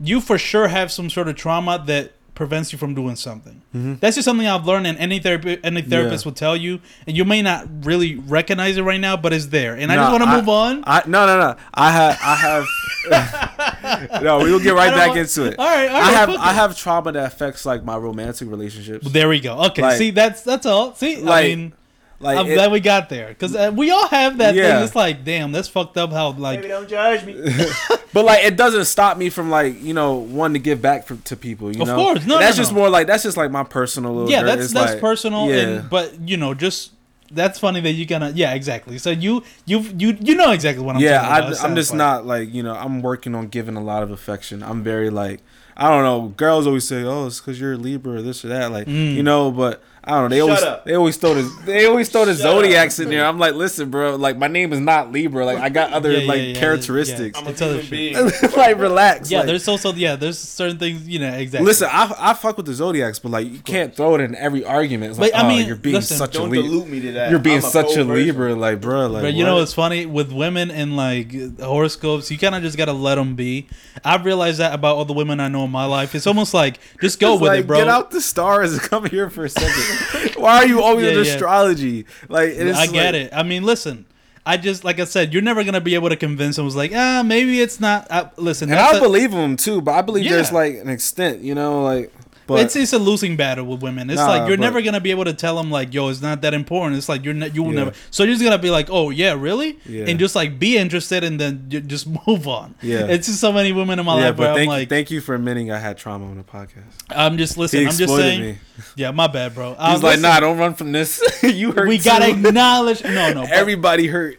[0.00, 3.60] you for sure have some sort of trauma that prevents you from doing something.
[3.74, 3.94] Mm-hmm.
[4.00, 6.28] That's just something I've learned, and any therapy, any therapist Yeah.
[6.28, 6.78] will tell you,
[7.08, 9.74] and you may not really recognize it right now, but it's there.
[9.74, 10.84] And I just want to move on.
[10.86, 11.56] I no no no.
[11.74, 14.38] I have I have no.
[14.40, 15.58] We will get right back want- into it.
[15.58, 19.10] All right, all I have I have trauma that affects like my romantic relationships.
[19.10, 19.58] There we go.
[19.66, 20.94] Okay, Like- see that's that's all.
[20.94, 21.72] See, Like, I mean,
[22.18, 24.76] Like I'm it- glad we got there because uh, we all have that Yeah.
[24.76, 24.84] thing.
[24.84, 26.12] It's like, damn, that's fucked up.
[26.12, 27.34] How like, Baby, don't judge me.
[28.14, 31.16] but like it doesn't stop me from like you know wanting to give back for,
[31.16, 31.74] to people.
[31.74, 32.24] You Of know, course.
[32.26, 32.78] No, And that's no, just no.
[32.78, 34.14] more like that's just like my personal.
[34.14, 34.46] Little yeah, dirt.
[34.46, 35.48] that's It's that's like- personal.
[35.50, 35.56] Yeah.
[35.56, 36.92] And but you know, just
[37.32, 38.96] that's funny that you gonna yeah exactly.
[38.98, 41.52] So you you you you know exactly what I'm yeah, talking I, about.
[41.52, 41.98] It I'm just like.
[41.98, 42.74] not like you know.
[42.74, 44.62] I'm working on giving a lot of affection.
[44.62, 45.40] I'm very like
[45.76, 46.28] I don't know.
[46.36, 49.14] Girls always say, "Oh, it's because you're a Libra or this or that." Like Mm.
[49.14, 50.28] you know, but I don't know.
[50.28, 50.84] They Shut always up.
[50.84, 53.04] they always throw the they always throw the Shut zodiacs up.
[53.04, 53.26] in there.
[53.26, 54.14] I'm like, listen, bro.
[54.14, 55.44] Like my name is not Libra.
[55.44, 57.36] Like I got other Yeah, yeah, like yeah, characteristics.
[57.36, 57.40] yeah.
[57.40, 58.40] I'm a It's other human shit.
[58.42, 58.52] being.
[58.56, 59.30] like relax.
[59.30, 61.66] Yeah, like- there's also yeah, there's certain things you know exactly.
[61.66, 64.64] Listen, I, I fuck with the zodiacs, but like you can't throw it in every
[64.64, 65.10] argument.
[65.10, 66.62] It's like, But, I oh, you're being listen, such a Don't Libra.
[66.68, 67.30] dilute me to that.
[67.30, 68.26] You're being a such a cold version.
[68.26, 69.08] Libra, like bro.
[69.08, 69.62] Like But you know what?
[69.62, 73.66] what's funny with women and like horoscopes, you kind of just gotta let them be.
[74.04, 76.14] I've realized that about all the women I know in my life.
[76.14, 77.78] It's almost like just go It's with like, it, bro.
[77.78, 79.95] Get out the stars and come here for a second.
[80.36, 81.32] Why are you always Yeah, in yeah.
[81.32, 82.06] astrology?
[82.28, 83.30] Like it's I get like- it.
[83.32, 84.06] I mean, listen.
[84.48, 86.64] I just like I said, you're never gonna be able to convince them.
[86.64, 88.06] Was like, ah, maybe it's not.
[88.10, 90.32] Uh, listen, And I a- believe them too, but I believe Yeah.
[90.36, 92.12] there's like an extent, you know, like.
[92.46, 94.08] But it's it's a losing battle with women.
[94.10, 96.22] It's Nah, like you're but- never gonna be able to tell them like, yo, it's
[96.22, 96.96] not that important.
[96.96, 97.84] It's like you're not, you will Yeah.
[97.84, 97.92] never.
[98.10, 100.04] So you're just gonna be like, oh yeah, really, Yeah.
[100.08, 102.74] and just like be interested and then just move on.
[102.82, 103.06] Yeah.
[103.06, 105.20] it's just so many women in my yeah, life but I'm thank like, thank you
[105.20, 106.84] for admitting I had trauma on the podcast.
[107.10, 107.86] I'm just He listen.
[107.86, 108.40] I'm just saying.
[108.40, 108.58] me.
[108.94, 109.70] Yeah, my bad, bro.
[109.70, 111.22] He's Um, like, listen, nah, don't run from this.
[111.42, 111.88] you hurt.
[111.88, 113.02] we too." gotta acknowledge.
[113.02, 113.40] No, no.
[113.42, 114.38] But, Everybody hurt.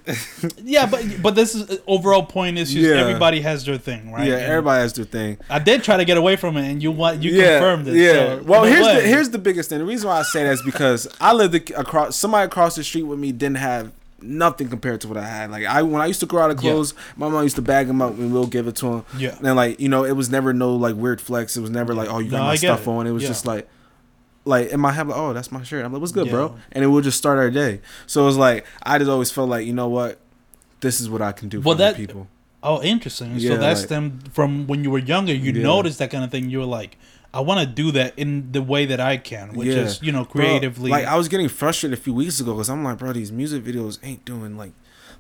[0.64, 4.28] yeah, but but this is uh, overall point is just everybody has their thing, right?
[4.28, 5.38] yeah, And everybody has their thing.
[5.50, 7.96] I did try to get away from it, and you want you confirmed it.
[7.98, 8.14] Yeah.
[8.38, 9.80] so, well, here's the here's the biggest thing.
[9.80, 13.04] The reason why I say that is because I lived across somebody across the street
[13.04, 13.92] with me didn't have
[14.22, 15.52] nothing compared to what I had.
[15.52, 16.72] Like I when I used to grow out of Yeah.
[16.72, 19.06] clothes, my mom used to bag them up and we'll give it to him.
[19.18, 19.38] Yeah.
[19.44, 21.56] And like you know, it was never no like weird flex.
[21.58, 22.90] It was never like oh you got No, my stuff it.
[22.90, 23.06] on.
[23.08, 23.30] It was Yeah.
[23.30, 23.68] just like.
[24.46, 25.84] Like in my head, like, oh, that's my shirt.
[25.84, 26.32] I'm like, what's good, Yeah.
[26.32, 26.56] bro?
[26.72, 27.82] And then we'll just start our day.
[28.06, 30.20] So it was like, I just always felt like, you know what,
[30.80, 32.28] this is what I can do for Well, other that- people.
[32.64, 33.34] Oh, interesting.
[33.36, 35.34] Yeah, so that's like- them from when you were younger.
[35.34, 35.64] You Yeah.
[35.64, 36.50] noticed that kind of thing.
[36.50, 36.98] You were like,
[37.34, 39.84] I want to do that in the way that I can, which Yeah.
[39.84, 40.90] is you know Bro, creatively.
[40.92, 43.64] like I was getting frustrated a few weeks ago because I'm like, bro, these music
[43.64, 44.72] videos ain't doing like,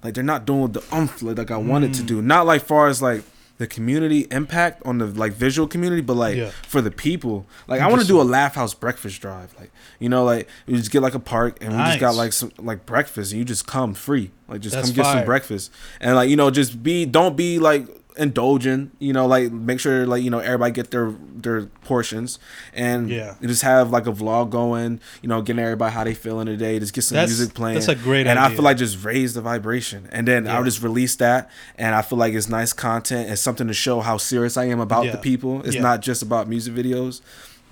[0.03, 1.97] like they're not doing the umph like, I wanted Mm.
[1.97, 2.21] to do.
[2.21, 3.23] Not like far as like
[3.57, 6.51] the community impact on the like visual community, but like Yeah.
[6.67, 7.47] for the people.
[7.67, 9.53] Like I want to do a LAF House breakfast drive.
[9.59, 12.33] Like you know, like you just get like a park and we just got like
[12.33, 14.29] some like breakfast and you just come free.
[14.47, 17.57] Like just That's come get some breakfast and like you know just be don't be
[17.59, 17.87] like
[18.17, 22.39] indulgent you know like make sure like you know everybody get their their portions
[22.73, 23.35] and Yeah.
[23.41, 26.93] just have like a vlog going you know getting everybody how they feeling today just
[26.93, 29.41] get some That's- music playing that's a great and i feel like just raise the
[29.41, 30.57] vibration and then Yeah.
[30.57, 33.99] i'll just release that and i feel like it's nice content it's something to show
[34.01, 35.11] how serious i am about Yeah.
[35.11, 35.81] the people it's Yeah.
[35.81, 37.21] not just about music videos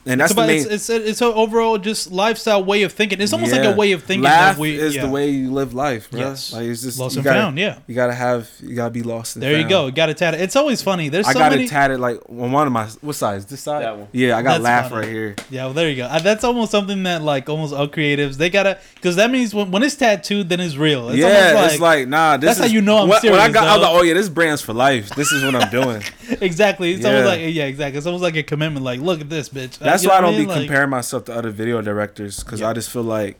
[0.06, 2.94] and that's it's, the about, main it's, it's, it's an overall just lifestyle way of
[2.94, 3.20] thinking.
[3.22, 4.24] It's almost like a way of thinking.
[4.24, 5.06] LAF that we, is yeah.
[5.06, 6.20] the way you live life, bro.
[6.20, 6.54] Yes.
[6.54, 7.80] Like it's just Lost you and gotta, found, yeah.
[7.88, 9.70] You gotta have, you gotta be lost and There you found.
[9.70, 9.92] go.
[9.92, 10.42] Got it tatted.
[10.42, 11.10] It's always funny.
[11.10, 11.66] There's I so got many.
[11.66, 13.46] it tatted like on one of my what size?
[13.46, 13.84] This side?
[13.84, 14.08] That one.
[14.12, 15.02] Yeah, I got That's LAF funny.
[15.02, 15.36] right here.
[15.50, 16.20] Yeah, well, there you go.
[16.20, 19.84] That's almost something that like almost all creatives they gotta because that means when, when
[19.84, 21.10] it's tattooed, then it's real.
[21.10, 22.38] It's yeah, almost it's like nah.
[22.38, 23.94] This That's how you know I'm when, When I serious, got, I was dog.
[23.94, 25.10] like, oh yeah, this brand's for life.
[25.16, 26.04] This is what I'm doing.
[26.42, 26.94] exactly.
[26.94, 27.98] It's almost like yeah, exactly.
[27.98, 28.86] It's almost like a commitment.
[28.86, 29.80] Like, look at this, bitch.
[29.96, 30.48] That's you why I don't be mean?
[30.48, 32.70] Like, comparing myself to other video directors because Yeah.
[32.70, 33.40] I just feel like,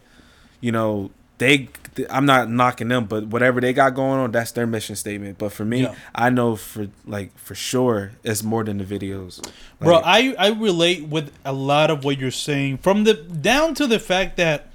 [0.62, 1.70] you know, they.
[2.10, 5.38] I'm not knocking them, but whatever they got going on, that's their mission statement.
[5.38, 5.96] But for me, Yeah.
[6.14, 9.42] I know for like for sure, it's more than the videos.
[9.80, 10.02] bro.
[10.04, 14.00] I I relate with a lot of what you're saying from the down to the
[14.00, 14.68] fact that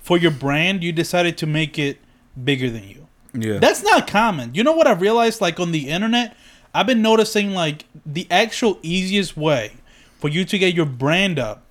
[0.00, 1.98] for your brand you decided to make it
[2.44, 3.08] bigger than you.
[3.34, 4.54] yeah, That's not common.
[4.54, 5.40] You know what I've realized?
[5.40, 6.36] Like on the internet,
[6.72, 9.72] I've been noticing like the actual easiest way
[10.18, 11.62] for you to get your brand up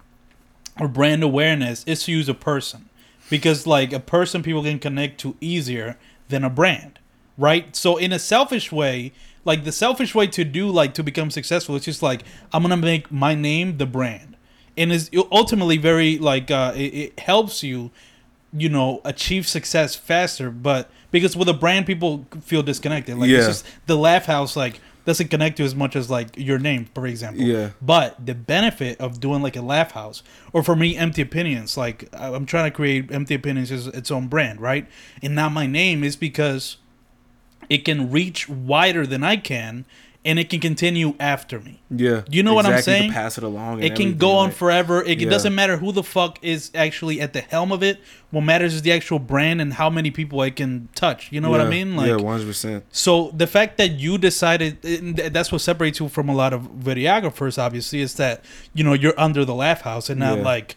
[0.79, 2.89] or brand awareness is to use a person.
[3.29, 5.97] Because like a person people can connect to easier
[6.29, 6.99] than a brand
[7.37, 7.75] right?
[7.75, 9.11] So in a selfish way
[9.45, 12.75] like the selfish way to do like to become successful it's just like i'm gonna
[12.75, 14.35] make my name the brand.
[14.75, 17.91] And is ultimately very like uh it, it helps you
[18.53, 23.17] you know achieve success faster but because with a brand people feel disconnected.
[23.17, 23.37] Like Yeah.
[23.37, 26.85] it's just the LAF House like doesn't connect you as much as like your name
[26.93, 27.69] for example Yeah.
[27.81, 32.09] but the benefit of doing like a LAF House or for me empty opinions like
[32.13, 34.85] i'm trying to create empty opinions as its own brand right
[35.23, 36.75] and not my name is because
[37.69, 39.85] it can reach wider than i can
[40.25, 42.23] and it can continue after me Yeah.
[42.29, 43.11] You know what I'm saying?
[43.13, 43.81] pass it along.
[43.81, 45.01] it can go on like- forever.
[45.01, 45.29] It, it Yeah.
[45.29, 47.99] doesn't matter who the fuck is actually at the helm of it.
[48.31, 51.29] What matters is the actual brand and how many people it can touch.
[51.31, 51.95] You know what I mean?
[51.95, 52.83] Like, yeah, one hundred percent.
[52.91, 56.63] so the fact that you decided, and that's what separates you from a lot of
[56.73, 58.43] videographers, obviously, is that
[58.73, 60.43] you know you're under the LAF House and not Yeah.
[60.43, 60.75] like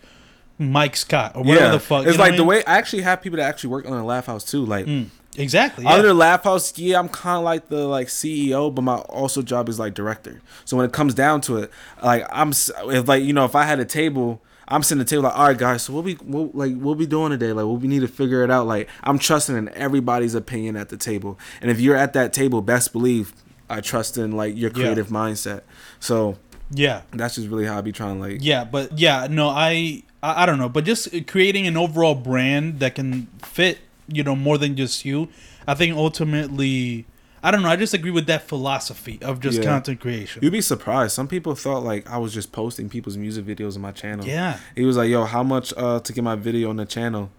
[0.59, 2.07] Mike Scott or whatever Yeah, the fuck.
[2.07, 2.47] it's like the I mean?
[2.47, 4.65] way I actually have people that actually work on the LAF House too.
[4.65, 5.85] Like Mm, exactly.
[5.85, 5.91] Yeah.
[5.93, 9.69] Other LAF House, yeah, I'm kind of like the like CEO, but my also job
[9.69, 10.41] is like director.
[10.65, 11.71] So when it comes down to it,
[12.03, 15.11] like I'm if like you know if I had a table, I'm sitting at the
[15.11, 17.53] table like, all right, guys, so what we what, like what we doing today?
[17.53, 18.67] Like, what we need to figure it out.
[18.67, 22.63] Like, I'm trusting in everybody's opinion at the table, and if you're at that table,
[22.63, 23.33] best believe
[23.69, 24.75] I trust in like your Yeah.
[24.75, 25.63] creative mindset.
[26.01, 26.39] So
[26.73, 27.03] yeah.
[27.13, 28.39] that's just really how I be trying like.
[28.41, 32.81] Yeah, but yeah, no, I, I I don't know, but just creating an overall brand
[32.81, 33.79] that can fit,
[34.13, 35.29] you know, more than just you.
[35.67, 37.07] I think ultimately,
[37.43, 37.69] I don't know.
[37.69, 39.65] I just agree with that philosophy of just Yeah.
[39.65, 40.43] content creation.
[40.43, 41.13] You'd be surprised.
[41.15, 44.27] Some people thought like I was just posting people's music videos on my channel.
[44.27, 47.31] yeah, He was like, "Yo, how much uh to get my video on the channel?"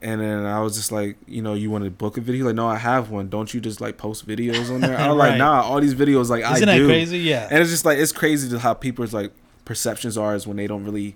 [0.00, 2.56] And then I was just like, "You know, you want to book a video?" Like,
[2.56, 3.28] "No, I have one.
[3.28, 5.28] Don't you just like post videos on there?" I was Right.
[5.30, 7.18] like, "Nah, all these videos like I isn't I that do." crazy?
[7.18, 9.32] Yeah, And it's just like it's crazy to how people's like
[9.64, 11.14] perceptions are is when they don't really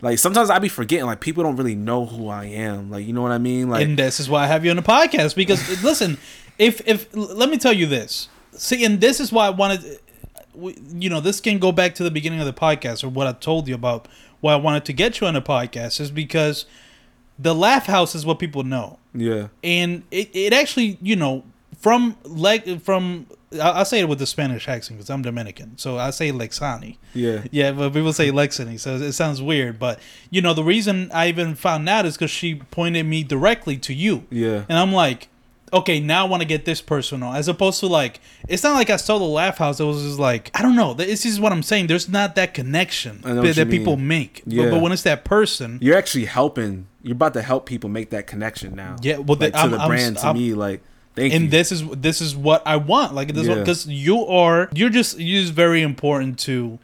[0.00, 0.18] like.
[0.18, 2.90] Sometimes I be forgetting like people don't really know who I am.
[2.90, 3.68] Like, you know what I mean?
[3.68, 6.18] Like, and this is why I have you on the podcast because listen,
[6.58, 9.98] if if let me tell you this, see, and this is why I wanted,
[10.54, 13.32] you know, this can go back to the beginning of the podcast or what I
[13.32, 14.08] told you about
[14.40, 16.66] why I wanted to get you on the podcast is because
[17.38, 18.98] the LAF House is what people know.
[19.14, 21.44] yeah, and it, it actually you know
[21.78, 23.26] from like from
[23.60, 26.96] I- I'll say it with the Spanish accent because I'm Dominican, so I say Lexani.
[27.14, 29.78] yeah, Yeah, but people say Lexani, so it sounds weird.
[29.78, 29.98] But
[30.30, 33.94] you know, the reason I even found out is because she pointed me directly to
[33.94, 35.28] you, yeah, and I'm like,
[35.72, 38.88] okay, now I want to get this personal, as opposed to like, it's not like
[38.88, 39.80] I saw the LAF House.
[39.80, 40.94] It was just like, I don't know.
[40.94, 41.88] This is what I'm saying.
[41.88, 44.42] There's not that connection that, that people make.
[44.44, 44.70] But, Yeah.
[44.70, 46.86] but when it's that person, You're actually helping.
[47.02, 48.96] You're about to help people make that connection now.
[49.02, 50.82] Yeah, well, like, the- to I'm- the I'm- brand, to I'm- me, like,
[51.16, 51.50] thank and you.
[51.50, 53.14] this is this is what I want.
[53.14, 53.56] Like this Yeah.
[53.56, 56.78] because you are you're just you're just very important to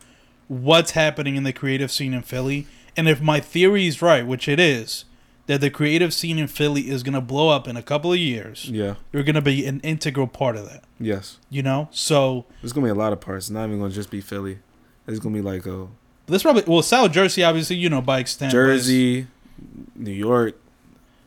[0.49, 2.67] what's happening in the creative scene in Philly.
[2.97, 5.05] And if my theory is right, which it is,
[5.47, 8.69] that the creative scene in Philly is gonna blow up in a couple of years,
[8.69, 10.85] yeah, you're gonna be an integral part of that.
[10.99, 11.39] yes.
[11.49, 13.47] You know, so There's gonna be a lot of parts.
[13.47, 14.59] It's not even gonna just be Philly.
[15.07, 15.87] It's gonna be like uh, a
[16.27, 19.27] this probably well South Jersey, obviously, you know, by extent, Jersey,
[19.95, 20.57] New York.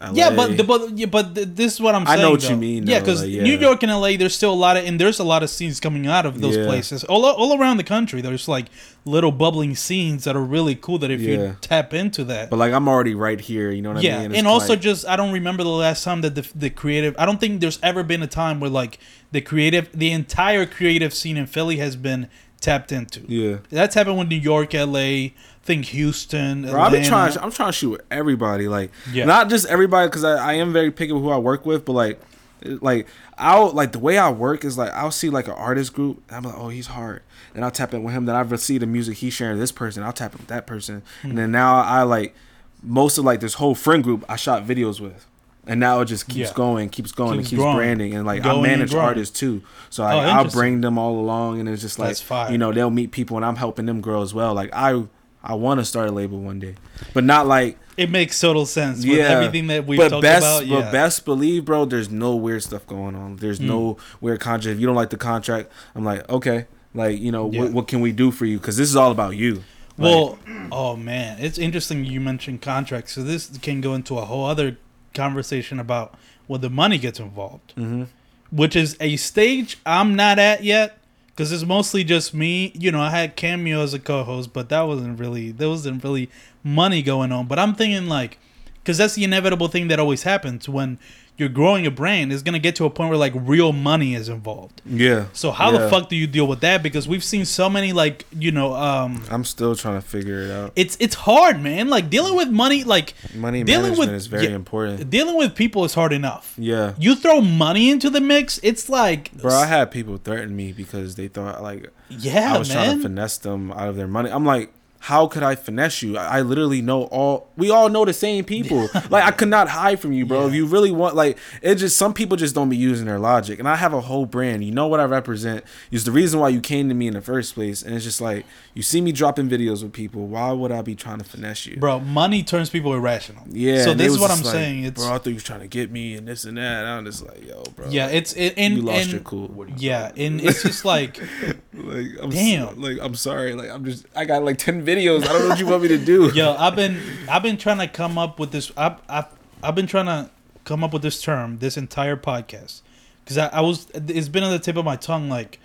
[0.06, 0.14] LA.
[0.14, 2.20] Yeah, but the, but yeah, but this is what I'm saying.
[2.20, 2.50] I know what though.
[2.50, 3.58] you mean, Yeah, because like, New.
[3.58, 6.08] York and LA, there's still a lot of, and there's a lot of scenes coming
[6.08, 6.66] out of those Yeah.
[6.66, 8.22] places all all around the country.
[8.22, 8.68] There's like
[9.06, 10.98] little bubbling scenes that are really cool.
[11.00, 11.30] That if Yeah.
[11.36, 13.72] you tap into that, but like I'm already right here.
[13.72, 14.32] You know what yeah, I mean?
[14.32, 16.70] Yeah, and, it's also like- just I don't remember the last time that the the
[16.70, 17.16] creative.
[17.18, 19.00] I don't think there's ever been a time where like
[19.32, 22.28] the creative, the entire creative scene in Philly has been
[22.66, 23.22] tapped into.
[23.28, 23.58] yeah.
[23.70, 24.98] That's happened with New York, LA.
[25.00, 26.64] I think Houston.
[26.64, 27.38] Bro, I've been trying.
[27.40, 28.68] I'm trying to shoot with everybody.
[28.68, 29.26] Like, Yeah.
[29.26, 31.86] not just everybody, because I, I am very picky with who I work with.
[31.86, 32.20] But like,
[32.64, 33.08] like
[33.38, 36.22] I'll like the way I work is like I'll see like an artist group.
[36.28, 37.22] And I'm like, oh, he's hard.
[37.54, 38.26] And I'll tap in with him.
[38.26, 40.04] Then I've see the music he's sharing this person.
[40.04, 41.04] I'll tap in with that person.
[41.22, 41.30] Hmm.
[41.30, 42.36] And then now I like
[42.84, 45.26] most of like this whole friend group I shot videos with.
[45.68, 46.54] And now it just keeps Yeah.
[46.56, 47.76] going, keeps going, Keeps and keeps growing.
[47.78, 48.14] branding.
[48.14, 51.60] And like Going I manage artists too, so Oh, I, I'll bring them all along,
[51.60, 52.18] and it's just like
[52.52, 54.54] you know they'll meet people, and I'm helping them grow as well.
[54.54, 55.04] Like I,
[55.44, 56.76] I want to start a label one day,
[57.14, 60.46] but not like It makes total sense with yeah, everything that we've but talked best,
[60.46, 60.68] about.
[60.68, 60.82] Yeah.
[60.82, 63.38] But best believe, bro, there's no weird stuff going on.
[63.38, 63.68] There's Mm.
[63.68, 64.76] no weird contract.
[64.76, 67.62] If you don't like the contract, I'm like, okay, like you know, Yeah.
[67.62, 68.58] what, what can we do for you?
[68.60, 69.64] Because this is all about you.
[69.98, 70.38] Like, Well,
[70.74, 73.14] oh man, it's interesting you mentioned contracts.
[73.14, 74.78] So this can go into a whole other
[75.16, 76.14] conversation about
[76.48, 78.08] where the money gets involved, Mhm.
[78.52, 80.98] which is a stage I'm not at yet
[81.28, 82.72] because it's mostly just me.
[82.78, 86.30] You know, I had Cameo as a co-host, but that wasn't really there wasn't really
[86.64, 87.48] money going on.
[87.48, 88.38] But I'm thinking like,
[88.84, 91.00] because that's the inevitable thing that always happens when
[91.38, 94.30] you're growing a brand, it's gonna get to a point where like real money is
[94.30, 94.82] involved.
[94.86, 95.26] Yeah.
[95.34, 95.80] So how Yeah.
[95.80, 96.82] the fuck do you deal with that?
[96.82, 100.52] Because we've seen so many like you know, um, I'm still trying to figure it
[100.52, 100.72] out.
[100.76, 101.90] it's it's hard, man.
[101.90, 105.10] Like dealing with money, like Money dealing management with- is very yeah, important.
[105.10, 106.54] dealing with people is hard enough.
[106.58, 106.94] Yeah.
[106.98, 111.16] You throw money into the mix, it's like, Bro, I had people threaten me because
[111.16, 114.30] they thought like yeah, I was trying to finesse them out of their money.
[114.30, 114.72] I'm like,
[115.06, 116.18] how could I finesse you?
[116.18, 117.52] I, I literally know all.
[117.56, 118.90] We all know the same people.
[119.12, 120.48] like I could not hide from you, bro.
[120.48, 123.60] If you really want, like, it just some people just don't be using their logic.
[123.60, 124.64] And I have a whole brand.
[124.64, 125.64] You know what I represent.
[125.92, 127.84] Is the reason why you came to me in the first place.
[127.84, 130.26] And it's just like you see me dropping videos with people.
[130.26, 131.78] Why would I be trying to finesse you?
[131.78, 133.44] Bro, money turns people irrational.
[133.48, 133.84] Yeah.
[133.84, 134.86] So this is what I'm like, saying.
[134.86, 135.14] It's bro.
[135.14, 136.80] I thought you was trying to get me and this and that.
[136.80, 137.90] And I'm just like, yo, bro.
[137.90, 139.50] yeah, it's it, and you lost and, your cool.
[139.50, 141.22] What do you Yeah, and it's just like
[141.78, 142.76] Like, I'm Damn.
[142.76, 143.54] So, like, I'm sorry.
[143.54, 144.06] Like, I'm just.
[144.16, 144.95] I got like ten videos.
[144.96, 146.32] I don't know what you want me to do.
[146.34, 148.72] Yo, I've been I've been trying to come up with this.
[148.78, 149.26] I've I've,
[149.62, 150.30] I've been trying to
[150.64, 152.82] come up with this term this entire podcast
[153.24, 155.30] because I, I was it's been on the tip of my tongue.
[155.30, 155.60] Like,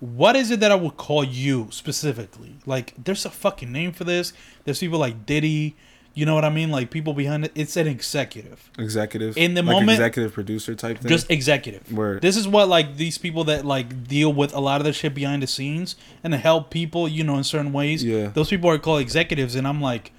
[0.00, 2.56] what is it that I would call you specifically?
[2.66, 4.32] Like, there's a fucking name for this.
[4.64, 5.74] There's people like Diddy.
[6.16, 6.70] You know what I mean?
[6.70, 7.52] Like people behind it.
[7.54, 11.10] It's an executive, executive In the like moment- executive producer type thing.
[11.10, 11.92] just executive.
[11.92, 12.22] Word.
[12.22, 15.14] This is what like these people that like deal with a lot of the shit
[15.14, 15.94] behind the scenes
[16.24, 18.02] and help people, you know, in certain ways.
[18.02, 18.28] Yeah.
[18.28, 20.10] Those people are called executives, and I'm like,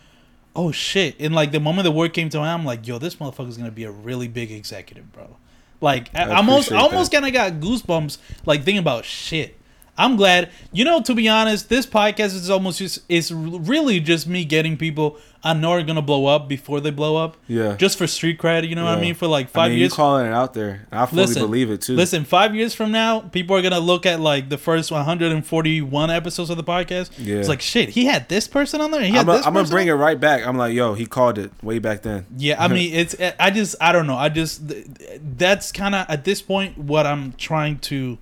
[0.56, 1.16] oh shit.
[1.20, 3.72] And like the moment the word came to mind, I'm like, yo, this motherfucker's gonna
[3.72, 5.38] be a really big executive, bro.
[5.82, 9.57] Like I, I almost, appreciate almost kind of got goosebumps, like thinking about shit.
[9.98, 11.02] I'm glad, you know.
[11.02, 15.54] To be honest, this podcast is almost just it's really just me getting people I
[15.54, 17.76] know are gonna blow up before they blow up, yeah.
[17.78, 18.68] just for street cred.
[18.68, 19.14] You know what I mean?
[19.14, 20.88] For like I five mean, years, you calling it out there.
[20.92, 21.96] I fully Listen, believe it too.
[21.96, 26.50] Listen, five years from now, people are gonna look at like the first 141 episodes
[26.50, 27.12] of the podcast.
[27.18, 27.38] Yeah.
[27.38, 27.90] It's like shit.
[27.90, 29.02] He had this person on there.
[29.02, 29.46] He had I'm this.
[29.46, 30.46] gonna person bring it right back.
[30.46, 32.26] I'm like, yo, he called it way back then.
[32.36, 33.16] Yeah, I mean, it's.
[33.40, 34.18] I just, I don't know.
[34.18, 34.62] I just,
[35.38, 38.18] that's kind of at this point what I'm trying to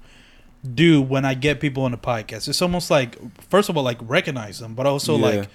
[0.74, 2.47] do when I get people on the podcast.
[2.47, 3.18] It's almost like,
[3.49, 5.26] first of all, like recognize them, but also Yeah.
[5.26, 5.49] like.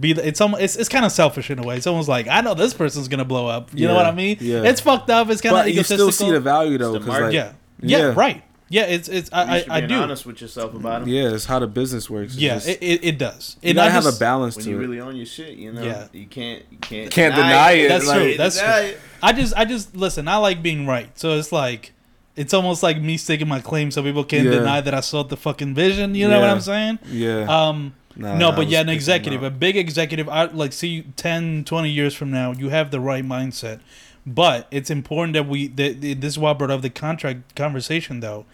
[0.00, 1.76] Be the, it's almost it's, it's kind of selfish in a way.
[1.76, 3.70] It's almost like I know this person's gonna blow up.
[3.74, 4.36] You know what I mean?
[4.40, 4.62] yeah.
[4.62, 5.28] It's fucked up.
[5.28, 7.52] It's kind of But you still see the value though, the because like, yeah.
[7.80, 8.14] yeah, Yeah.
[8.16, 8.44] right.
[8.68, 9.94] Yeah, it's it's At I least I, I you're do.
[9.96, 11.08] honest with yourself about it.
[11.08, 12.34] yeah, it's how the business works.
[12.34, 13.56] It's Yeah, just- it, it, it does.
[13.60, 14.78] you And gotta I have just- a balance When to you it.
[14.80, 16.06] really own your shit, you know, Yeah.
[16.12, 17.88] you can't, you can't, Can't deny it.
[17.88, 18.36] That's like- true.
[18.36, 18.92] That's true.
[19.20, 20.28] I just I just listen.
[20.28, 21.90] I like being right, so it's like
[22.38, 24.58] it's almost like me sticking my claim so people can't Yeah.
[24.60, 26.14] deny that I saw the fucking vision.
[26.14, 26.98] You know what I'm saying?
[27.10, 27.44] yeah.
[27.48, 30.28] Um, Nah, no, but yeah, an executive, a big executive.
[30.28, 33.78] I like see 10, 20 years from now, you have the right mindset.
[34.26, 35.68] But it's important that we.
[35.68, 38.44] That, this is why I brought up the contract conversation, though.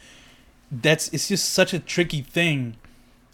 [0.70, 2.76] That's it's just such a tricky thing,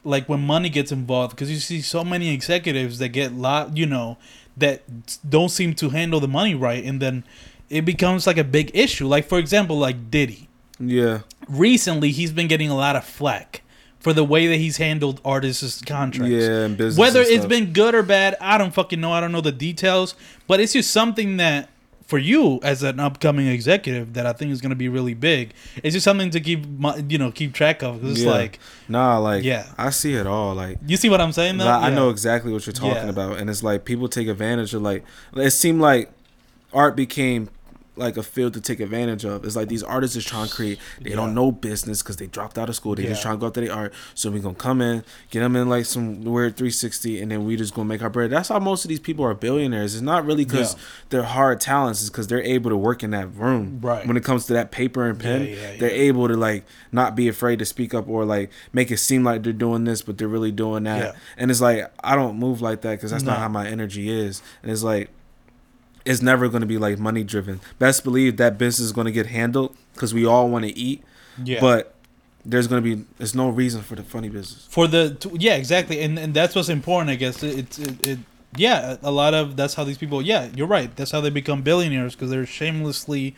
[0.05, 3.87] like when money gets involved, because you see so many executives that get lot, you
[3.87, 4.17] know,
[4.57, 4.83] that
[5.29, 7.25] don't seem to handle the money right, and then
[7.71, 9.07] it becomes like a big issue.
[9.07, 10.49] Like for example, like Diddy
[10.79, 13.63] Yeah, recently he's been getting a lot of flack
[14.01, 16.33] for the way that he's handled artists' contracts.
[16.33, 16.99] yeah, and business.
[16.99, 19.13] Whether and it's been good or bad, I don't fucking know.
[19.13, 20.15] I don't know the details,
[20.47, 21.69] but it's just something that
[22.07, 25.53] for you as an upcoming executive that I think is going to be really big.
[25.85, 28.05] It's just something to keep my, you know keep track of.
[28.05, 28.31] It's Yeah.
[28.31, 28.59] like
[28.89, 29.67] nah, like Yeah.
[29.79, 30.55] I see it all.
[30.57, 31.67] Like you see what I'm saying though.
[31.67, 31.95] Like, I Yeah.
[31.95, 33.11] know exactly what you're talking Yeah.
[33.11, 35.05] about, and it's like people take advantage of like
[35.37, 36.11] it seemed like
[36.73, 37.49] art became
[38.01, 39.45] like a field to take advantage of.
[39.45, 40.79] It's like these artists is trying to create.
[41.01, 41.17] They Yeah.
[41.17, 42.95] don't know business because they dropped out of school.
[42.97, 43.93] They just trying to go after the art.
[44.15, 47.55] So we gonna come in, get them in like some weird 360, and then we
[47.57, 48.31] just gonna make our bread.
[48.31, 49.95] That's how most of these people are billionaires.
[49.95, 50.81] It's not really because Yeah.
[51.11, 52.01] they're hard talents.
[52.01, 53.79] It's because they're able to work in that room.
[53.81, 54.07] Right.
[54.07, 57.15] When it comes to that paper and pen, Yeah, yeah, they're able to like not
[57.15, 60.19] be afraid to speak up or like make it seem like they're doing this, but
[60.19, 60.99] they're really doing that.
[61.01, 61.13] Yeah.
[61.37, 64.43] And it's like I don't move like that because that's not how my energy is.
[64.63, 65.11] And it's like
[66.11, 67.61] it's never going to be like money driven.
[67.79, 71.03] Best believe that business is going to get handled because we all want to eat.
[71.45, 71.61] yeah.
[71.61, 71.95] But
[72.45, 74.67] there's going to be there's no reason for the funny business.
[74.71, 75.03] for the
[75.39, 78.19] yeah exactly and and that's what's important i guess it, it, it, it
[78.57, 81.61] yeah a lot of that's how these people yeah you're right that's how they become
[81.61, 83.37] billionaires because they're shamelessly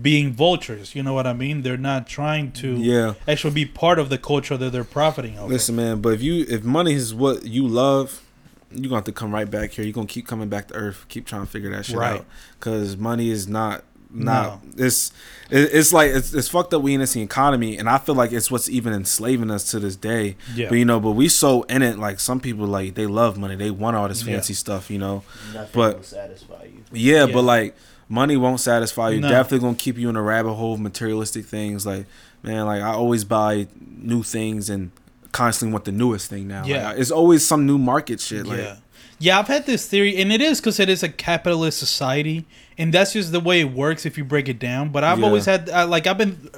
[0.00, 3.14] being vultures you know what i mean they're not trying to Yeah.
[3.26, 6.00] actually be part of the culture that they're profiting off Listen, man.
[6.00, 8.22] But if you if money is what you love,
[8.70, 9.84] you're gonna have to come right back here.
[9.84, 11.06] You're gonna keep coming back to earth.
[11.08, 12.20] Keep trying to figure that shit Right.
[12.20, 12.26] out.
[12.58, 15.12] Because money is not not it's
[15.50, 18.32] it, it's like it's, it's fucked up we in this economy and i feel like
[18.32, 20.70] it's what's even enslaving us to this day Yeah.
[20.70, 23.54] but you know but we so in it like some people like they love money
[23.54, 24.32] they want all this Yeah.
[24.36, 26.84] fancy stuff you know Nothing But- will satisfy you.
[26.90, 27.34] yeah, Yeah.
[27.34, 27.76] but like
[28.08, 29.20] money won't satisfy you.
[29.20, 29.28] No.
[29.28, 31.84] Definitely gonna keep you in a rabbit hole of materialistic things.
[31.84, 32.06] Like
[32.42, 34.90] man, like I always buy new things and
[35.32, 36.62] constantly want the newest thing now.
[36.62, 36.92] Like, Yeah.
[36.96, 38.46] it's always some new market shit.
[38.46, 38.76] Like yeah
[39.20, 42.46] Yeah, I've had this theory, and it is because it is a capitalist society,
[42.78, 44.90] and that's just the way it works if you break it down.
[44.90, 45.26] But I've Yeah.
[45.26, 46.48] always had, uh, like, I've been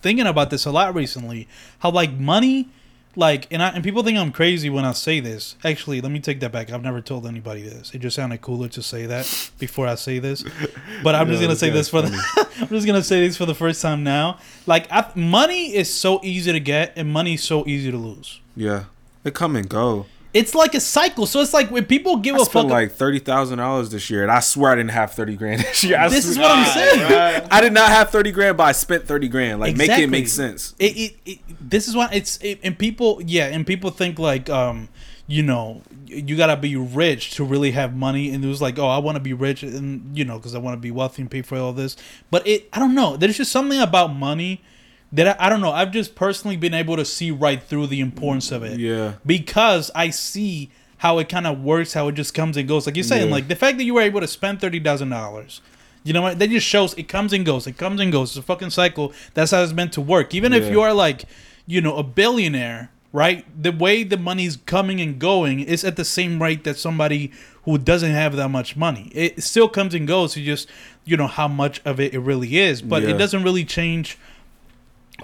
[0.00, 1.48] thinking about this a lot recently.
[1.80, 2.68] How like money,
[3.14, 5.56] like, and I, and people think I'm crazy when I say this.
[5.64, 6.70] Actually, let me take that back.
[6.70, 7.94] I've never told anybody this.
[7.94, 10.44] It just sounded cooler to say that before I say this.
[11.02, 12.48] But I'm just gonna say this for the.
[12.60, 14.38] I'm just gonna say this for the first time now.
[14.66, 18.40] Like, I, money is so easy to get, and money is so easy to lose.
[18.56, 18.84] Yeah,
[19.22, 20.06] they come and go.
[20.34, 21.26] It's like a cycle.
[21.26, 22.66] So it's like when people give I a fuck.
[22.66, 25.84] like thirty thousand dollars this year, and I swear I didn't have thirty grand this
[25.84, 25.98] year.
[25.98, 27.48] I this is what I'm saying.
[27.50, 29.60] I did not have thirty grand, but I spent thirty grand.
[29.60, 30.74] Like make it make sense.
[30.78, 34.48] It, it, it this is why it's it, and people yeah and people think like
[34.48, 34.88] um
[35.26, 38.88] you know you gotta be rich to really have money and it was like oh
[38.88, 41.30] I want to be rich and you know because I want to be wealthy and
[41.30, 41.96] pay for all this
[42.30, 44.60] but it I don't know there's just something about money
[45.12, 48.00] that I, I don't know I've just personally been able to see right through the
[48.00, 49.14] importance of it Yeah.
[49.26, 52.86] because I see how it kind of works, how it just comes and goes.
[52.86, 53.34] Like you're saying, Yeah.
[53.34, 55.60] like the fact that you were able to spend thirty thousand dollars,
[56.04, 56.38] you know what?
[56.38, 57.66] That just shows it comes and goes.
[57.66, 58.30] It comes and goes.
[58.30, 59.12] It's a fucking cycle.
[59.34, 60.34] That's how it's meant to work.
[60.34, 61.24] Even if you are like,
[61.66, 63.44] you know, a billionaire, right?
[63.60, 67.32] The way the money's coming and going is at the same rate that somebody
[67.64, 69.10] who doesn't have that much money.
[69.14, 70.36] It still comes and goes.
[70.36, 70.68] You just,
[71.04, 73.10] you know, how much of it it really is, but Yeah.
[73.10, 74.18] it doesn't really change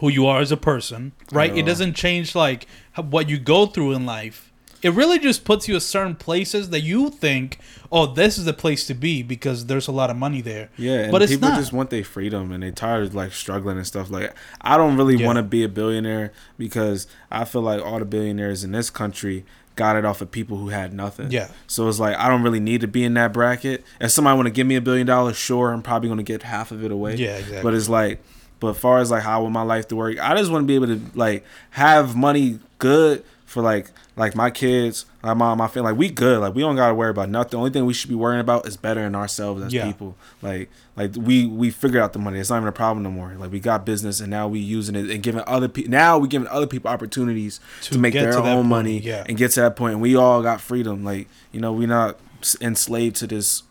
[0.00, 1.56] who you are as a person, right?
[1.56, 2.66] It doesn't change like
[2.96, 4.44] what you go through in life.
[4.80, 7.58] It really just puts you at certain places that you think,
[7.90, 10.70] oh, this is the place to be because there's a lot of money there.
[10.76, 11.58] Yeah, but it's people not.
[11.58, 14.08] just want their freedom and they're tired of like struggling and stuff.
[14.08, 15.26] Like I don't really Yeah.
[15.26, 19.44] want to be a billionaire because I feel like all the billionaires in this country
[19.74, 21.32] got it off of people who had nothing.
[21.32, 21.48] Yeah.
[21.66, 23.84] So it's like I don't really need to be in that bracket.
[24.00, 26.70] If somebody want to give me a billion dollars, sure, I'm probably gonna get half
[26.70, 27.16] of it away.
[27.16, 27.62] Yeah, exactly.
[27.62, 28.22] But it's like,
[28.60, 30.62] but as far as like how I want my life to work, I just want
[30.64, 35.58] to be able to like have money good for like like my kids, my mom,
[35.58, 35.92] my family.
[35.92, 36.40] Like we good.
[36.40, 37.52] Like we don't gotta worry about nothing.
[37.52, 39.86] The only thing we should be worrying about is bettering ourselves as Yeah.
[39.86, 40.16] people.
[40.42, 42.38] Like like we we figured out the money.
[42.40, 43.34] It's not even a problem no more.
[43.38, 45.90] Like we got business and now we using it and giving other people.
[45.92, 49.24] Now we giving other people opportunities to, To make their to own point, money yeah.
[49.28, 49.92] and get to that point.
[49.94, 51.04] And we all got freedom.
[51.04, 52.18] Like you know we not
[52.60, 53.62] enslaved to this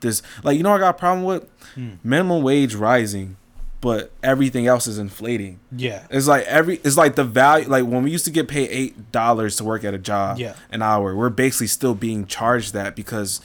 [0.00, 1.90] this like you know what I got a problem with Hmm.
[2.02, 3.36] minimum wage rising,
[3.80, 5.58] but everything else is inflating.
[5.74, 6.06] yeah.
[6.10, 9.10] It's like every it's like the value like when we used to get paid eight
[9.12, 10.54] dollars to work at a job Yeah.
[10.70, 13.40] an hour, we're basically still being charged that because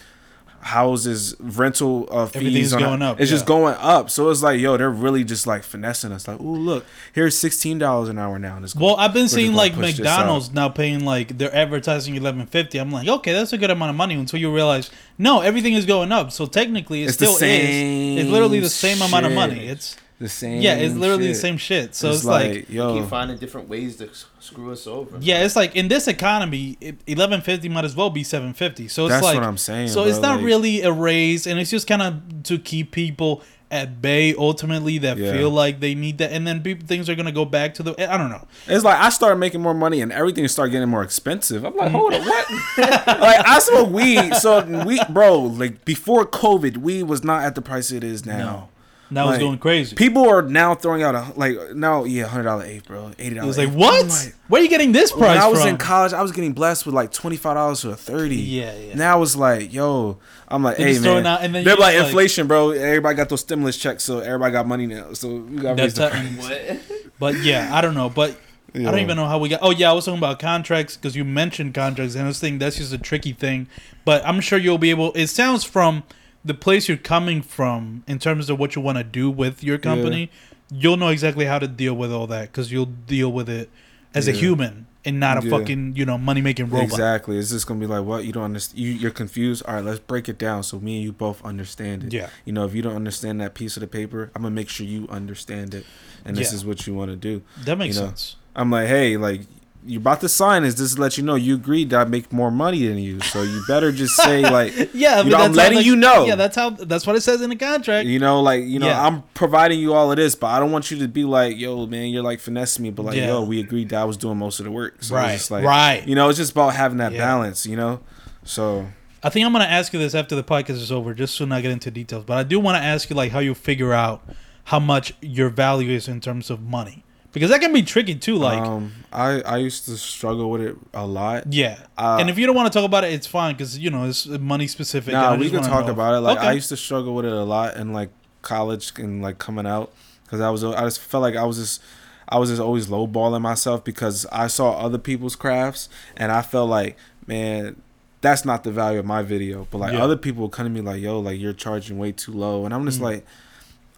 [0.61, 4.09] houses rental uh, fees Everything's on going up, It's just going up.
[4.09, 6.27] So it's like yo, they're really just like finessing us.
[6.27, 8.55] Like, oh look, here's sixteen dollars an hour now.
[8.55, 12.79] And it's Well, I've been seeing like McDonald's now paying like they're advertising eleven fifty.
[12.79, 15.85] I'm like, okay, that's a good amount of money until you realize no, everything is
[15.85, 16.31] going up.
[16.31, 17.41] So technically, it It's still is.
[17.41, 19.67] It's literally the same amount of money.
[19.67, 20.61] It's the same.
[20.61, 21.93] yeah, it's literally the same shit.
[21.93, 24.09] So it's, like yo, Keep finding different ways to
[24.39, 25.17] screw us over.
[25.19, 28.87] Yeah, it's like in this economy, eleven fifty might as well be seven fifty.
[28.87, 31.45] So it's That's like what I'm saying, So bro, it's not like- really a raise,
[31.47, 34.33] and it's just kind of to keep people at bay.
[34.35, 35.33] Ultimately, that Yeah.
[35.33, 38.11] feel like they need that, and then people, things are gonna go back to the.
[38.11, 38.47] I don't know.
[38.67, 41.65] It's like I started making more money and everything started getting more expensive.
[41.65, 42.81] I'm like, hold on, mm-hmm.
[42.81, 43.07] what?
[43.19, 47.61] like I smoke weed, so we, bro, like before COVID, weed was not at the
[47.61, 48.37] price it is now.
[48.37, 48.69] No.
[49.11, 49.95] Now it's Like, going crazy.
[49.95, 53.39] People are now throwing out a like now, yeah, hundred dollar eighth, bro, eighty It
[53.39, 53.57] dollars.
[53.57, 54.33] was like, what?
[54.47, 55.69] Where are you getting this price When I was from?
[55.69, 58.35] in college, I was getting blessed with like twenty five dollars to a thirty.
[58.37, 58.95] Yeah, yeah.
[58.95, 60.17] Now it's like, yo,
[60.47, 62.71] I'm like, They're hey man, out- and then they're like like- inflation, bro.
[62.71, 65.13] Everybody got those stimulus checks, so everybody got money now.
[65.13, 66.81] So we got to raise That's the price.
[66.81, 67.11] What?
[67.19, 68.09] But yeah, I don't know.
[68.09, 68.35] But
[68.73, 69.59] I don't even know how we got.
[69.61, 72.57] Oh yeah, I was talking about contracts because you mentioned contracts, and I was thinking
[72.59, 73.67] that's just a tricky thing.
[74.03, 75.13] But I'm sure you'll be able.
[75.13, 76.03] It sounds from
[76.45, 79.77] the place you're coming from in terms of what you want to do with your
[79.79, 80.29] company.
[80.71, 83.69] You'll know exactly how to deal with all that because you'll deal with it
[84.13, 85.57] as a human and not a Yeah.
[85.57, 86.83] fucking you know money making robot.
[86.83, 87.37] Exactly.
[87.37, 88.79] It's just gonna be like, what you don't understand.
[88.79, 89.63] You, you're confused.
[89.67, 92.13] All right, let's break it down so me and you both understand it.
[92.13, 92.29] Yeah.
[92.45, 94.85] You know, if you don't understand that piece of the paper, I'm gonna make sure
[94.87, 95.85] you understand it,
[96.23, 96.55] and this Yeah.
[96.57, 97.41] is what you want to do.
[97.65, 98.35] That makes You know, sense.
[98.55, 99.41] I'm like, hey, like
[99.85, 102.33] you about to sign is just to let you know you agreed that I make
[102.33, 105.55] more money than you, so you better just say like, Yeah, you know, I'm how
[105.55, 106.25] letting the- you know.
[106.25, 106.71] Yeah, that's how.
[106.71, 108.07] That's what it says in the contract.
[108.07, 109.05] you know, like you know, Yeah.
[109.05, 111.85] I'm providing you all of this, but I don't want you to be like, yo,
[111.85, 113.27] man, you're like finessing me, but like, Yeah.
[113.27, 115.51] yo, we agreed that I was doing most of the work, so Right, it's just
[115.51, 116.07] like, right.
[116.07, 117.19] you know, it's just about having that Yeah.
[117.19, 117.99] balance, you know,
[118.43, 118.87] so.
[119.23, 121.61] I think I'm gonna ask you this after the podcast is over, just so not
[121.63, 122.25] get into details.
[122.25, 124.21] But I do want to ask you like how you figure out
[124.65, 127.03] how much your value is in terms of money,
[127.35, 128.37] because that can be tricky too.
[128.37, 131.53] Like, um, I I used to struggle with it a lot.
[131.53, 131.77] yeah.
[131.97, 134.05] uh, and if you don't want to talk about it, it's fine because you know
[134.05, 135.13] it's money specific.
[135.13, 135.91] Nah, we can talk know.
[135.91, 136.21] about it.
[136.21, 136.47] Like Okay.
[136.47, 138.09] I used to struggle with it a lot in like
[138.41, 139.91] college and like coming out
[140.23, 141.81] because I was I just felt like I was just
[142.27, 146.69] I was just always lowballing myself because I saw other people's crafts and I felt
[146.69, 146.97] like
[147.27, 147.75] man
[148.21, 149.67] that's not the value of my video.
[149.69, 150.03] But like Yeah.
[150.03, 152.83] other people come to me like, yo, like you're charging way too low, and I'm
[152.85, 153.23] just like,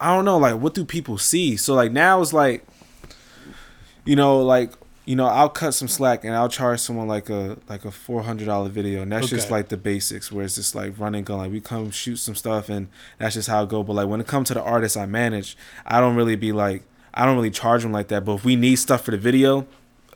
[0.00, 1.56] I don't know, like what do people see?
[1.56, 2.66] So like now it's like,
[4.08, 4.72] you know, like
[5.04, 8.22] you know, I'll cut some slack and I'll charge someone like a like a four
[8.22, 11.38] hundred dollar video, and that's just like the basics, where it's just like running gun,
[11.38, 13.82] like we come shoot some stuff, and that's just how it go.
[13.82, 16.84] But like when it comes to the artists I manage, I don't really be like,
[17.12, 18.24] I don't really charge them like that.
[18.24, 19.66] But if we need stuff for the video,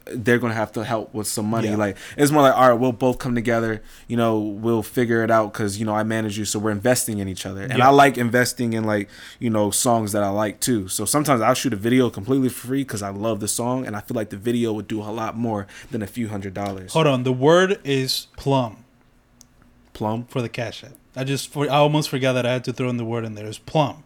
[0.07, 1.69] they're gonna have to help with some money.
[1.69, 1.77] Yeah.
[1.77, 3.83] Like it's more like, all right, we'll both come together.
[4.09, 7.19] You know, we'll figure it out because you know I manage you, so we're investing
[7.19, 7.63] in each other.
[7.63, 7.89] And Yeah.
[7.89, 9.09] I like investing in like
[9.39, 10.89] you know songs that I like too.
[10.89, 13.95] So sometimes I'll shoot a video completely for free because I love the song, and
[13.97, 16.93] I feel like the video would do a lot more than a few hundred dollars.
[16.93, 17.23] Hold on.
[17.23, 18.85] The word is plum
[19.93, 20.25] Plum.
[20.25, 20.93] for the cash app.
[21.15, 23.35] I just for, I almost forgot that I had to throw in the word in
[23.35, 23.47] there.
[23.47, 24.03] It's plum.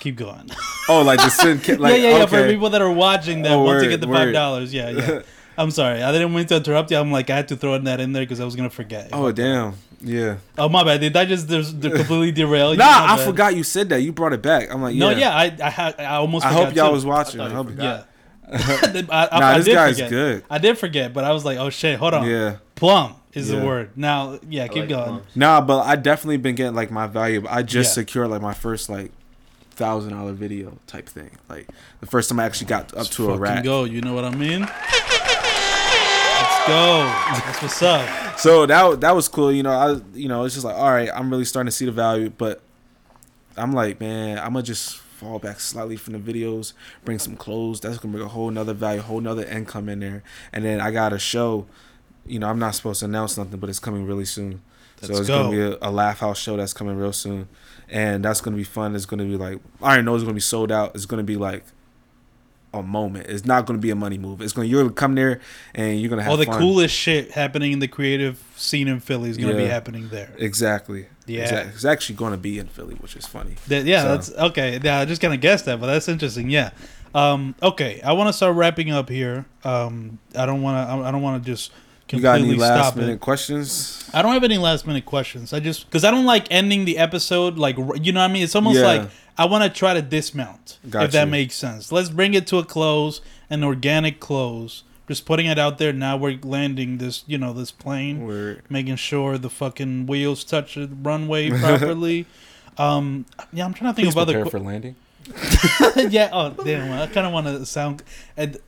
[0.00, 0.50] Keep going.
[0.88, 1.58] Oh, like the sin.
[1.80, 2.26] Like, yeah, yeah, yeah.
[2.26, 4.72] For people that are watching that Oh, want to get the five dollars.
[4.74, 5.22] Yeah, yeah.
[5.58, 6.02] I'm sorry.
[6.02, 6.96] I didn't mean to interrupt you.
[6.96, 9.10] I'm like I had to throw that in there because I was gonna forget.
[9.12, 9.74] Oh damn.
[10.00, 10.36] Yeah.
[10.56, 11.00] Oh my bad.
[11.02, 12.78] Did I just there's the completely derail you?
[12.78, 13.26] Nah, My I bad.
[13.26, 14.00] forgot you said that.
[14.02, 14.72] You brought it back.
[14.72, 15.00] I'm like, yeah.
[15.00, 16.46] No, yeah, I I had I almost.
[16.46, 16.92] I forgot hope y'all too.
[16.94, 17.40] was watching.
[17.40, 17.84] I I hope- forgot.
[17.84, 18.04] Yeah.
[18.52, 20.10] I, I, Nah, I this did guy's forget.
[20.10, 20.44] good.
[20.50, 22.26] I did forget, but I was like, oh shit, hold on.
[22.28, 22.56] Yeah.
[22.74, 23.60] Plum is Yeah.
[23.60, 23.90] the word.
[23.96, 25.04] Now, yeah, keep like going.
[25.04, 25.26] plums.
[25.36, 27.44] Nah, but I definitely been getting like my value.
[27.48, 28.02] I just Yeah.
[28.02, 29.12] secured like my first like
[29.80, 31.30] thousand dollar video type thing.
[31.48, 31.68] Like
[32.00, 33.64] the first time I actually got up Let's to a fucking rack.
[33.64, 33.84] go.
[33.84, 34.60] You know what I mean?
[34.60, 34.70] Let's
[36.66, 37.04] go.
[37.44, 38.38] That's what's up.
[38.38, 39.52] So that that was cool.
[39.52, 41.84] You know, I you know it's just like all right, I'm really starting to see
[41.86, 42.60] the value, but
[43.56, 46.72] I'm like, man, I'm gonna just fall back slightly from the videos,
[47.04, 47.80] bring some clothes.
[47.80, 50.22] That's gonna bring a whole nother value, whole nother income in there.
[50.52, 51.66] And then I got a show.
[52.26, 54.60] You know, I'm not supposed to announce nothing, but it's coming really soon.
[55.00, 55.42] so Let's it's go.
[55.44, 57.48] gonna be a, a LAF House show that's coming real soon,
[57.90, 58.94] and that's gonna be fun.
[58.94, 60.94] It's gonna be like I already know it's gonna be sold out.
[60.94, 61.64] It's gonna be like
[62.72, 63.26] a moment.
[63.26, 64.40] It's not gonna be a money move.
[64.40, 65.40] It's gonna you're gonna come there
[65.74, 66.58] and you're gonna have All the fun.
[66.58, 70.30] coolest shit happening in the creative scene in Philly is going to be happening there.
[70.38, 71.06] Exactly.
[71.26, 71.42] Yeah.
[71.42, 73.54] Exact- It's actually going to be in Philly, which is funny.
[73.68, 74.78] That, yeah, So- that's okay.
[74.82, 76.50] Yeah, I just kind of guessed that, but that's interesting.
[76.50, 76.70] Yeah.
[77.14, 79.46] Um, okay, I want to start wrapping up here.
[79.64, 81.06] Um, I don't want to.
[81.06, 81.72] I don't want to just
[82.12, 83.20] You got completely any last minute it.
[83.20, 84.08] questions?
[84.12, 85.52] I don't have any last minute questions.
[85.52, 88.42] I just because I don't like ending the episode like you know what I mean.
[88.42, 88.86] It's almost Yeah.
[88.86, 91.90] like I want to try to dismount Got if that makes sense.
[91.92, 94.82] Let's bring it to a close, an organic close.
[95.08, 95.92] Just putting it out there.
[95.92, 98.62] Now we're landing this, you know, this plane, Word.
[98.68, 102.26] making sure the fucking wheels touch the runway properly.
[102.78, 104.32] um, yeah, I'm trying to think Please of other.
[104.34, 104.96] prepare que- for landing.
[106.10, 106.30] yeah.
[106.32, 106.92] Oh, damn.
[106.92, 108.02] I kind of want to sound.
[108.36, 108.58] And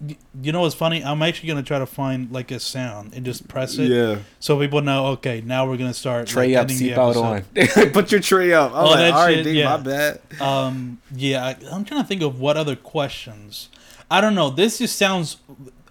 [0.43, 1.02] you know what's funny?
[1.05, 4.18] I'm actually gonna try to find like a sound and just press it, Yeah.
[4.40, 5.06] so people know.
[5.09, 6.26] Okay, now we're gonna start.
[6.28, 7.90] Tray like, up, ending the seatbelt on.
[7.93, 8.72] Put your tray up.
[8.72, 9.76] I'm Oh, like, that all right, shit, dude, yeah.
[9.76, 10.20] my bad.
[10.40, 10.98] Um.
[11.14, 11.44] Yeah.
[11.44, 13.68] I, I'm trying to think of what other questions.
[14.10, 14.51] I don't know.
[14.51, 15.39] This just sounds.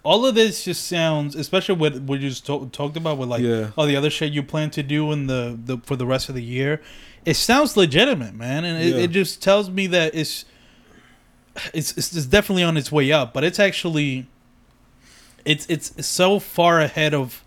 [0.04, 3.42] All of this just sounds, especially what what you just to- talked about with like
[3.42, 3.70] Yeah.
[3.76, 6.34] all the other shit you plan to do in the, the for the rest of
[6.34, 6.80] the year.
[7.24, 9.02] It sounds legitimate, man, and it, Yeah.
[9.02, 10.44] it just tells me that it's,
[11.72, 14.26] it's it's it's definitely on its way up, but it's actually,
[15.44, 17.44] it's it's so far ahead of.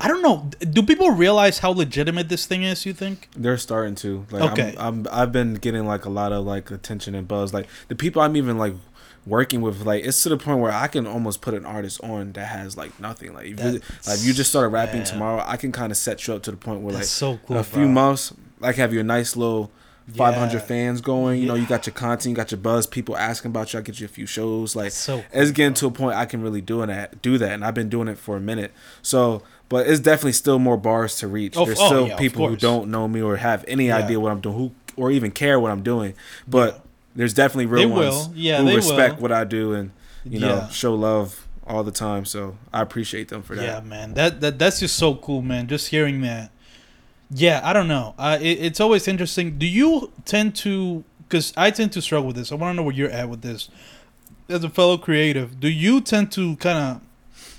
[0.00, 0.50] I don't know.
[0.58, 2.84] Do people realize how legitimate this thing is?
[2.84, 3.28] You think?
[3.36, 4.26] They're starting to.
[4.32, 4.74] Like, Okay.
[4.76, 7.54] I'm, I'm, I've been getting like a lot of like attention and buzz.
[7.54, 8.74] Like the people I'm even like
[9.26, 12.32] working with, like it's to the point where I can almost put an artist on
[12.32, 13.32] that has like nothing.
[13.32, 13.82] Like if, you, like
[14.18, 15.06] if you just started rapping yeah.
[15.06, 17.46] tomorrow, I can kind of set you up to the point where That's like so
[17.46, 17.58] cool.
[17.58, 17.92] a few bro.
[17.92, 19.70] months, like have your nice little
[20.10, 20.58] 500 Yeah.
[20.60, 21.40] fans going.
[21.40, 23.78] You know, you got your content, you got your buzz, people asking about you.
[23.78, 24.74] I get you a few shows.
[24.76, 25.78] Like so cool, it's getting bro.
[25.80, 28.18] to a point I can really do that, do that, and I've been doing it
[28.18, 28.72] for a minute.
[29.02, 31.56] So, but it's definitely still more bars to reach.
[31.56, 33.96] Oh, There's oh, still yeah, people who don't know me or have any Yeah.
[33.98, 36.14] idea what I'm doing, who or even care what I'm doing.
[36.46, 36.84] But
[37.16, 38.32] there's definitely real They ones will.
[38.34, 39.22] Yeah, who respect will.
[39.22, 39.90] what I do and
[40.24, 40.68] you know Yeah.
[40.68, 42.24] show love all the time.
[42.24, 43.62] So I appreciate them for that.
[43.64, 44.14] Yeah, man.
[44.14, 45.68] That that that's just so cool, man.
[45.68, 46.50] Just hearing that.
[47.34, 48.14] Yeah, I don't know.
[48.18, 49.58] Uh, it, it's always interesting.
[49.58, 51.04] Do you tend to?
[51.28, 52.52] Because I tend to struggle with this.
[52.52, 53.70] I want to know where you're at with this.
[54.48, 57.00] As a fellow creative, do you tend to kind of,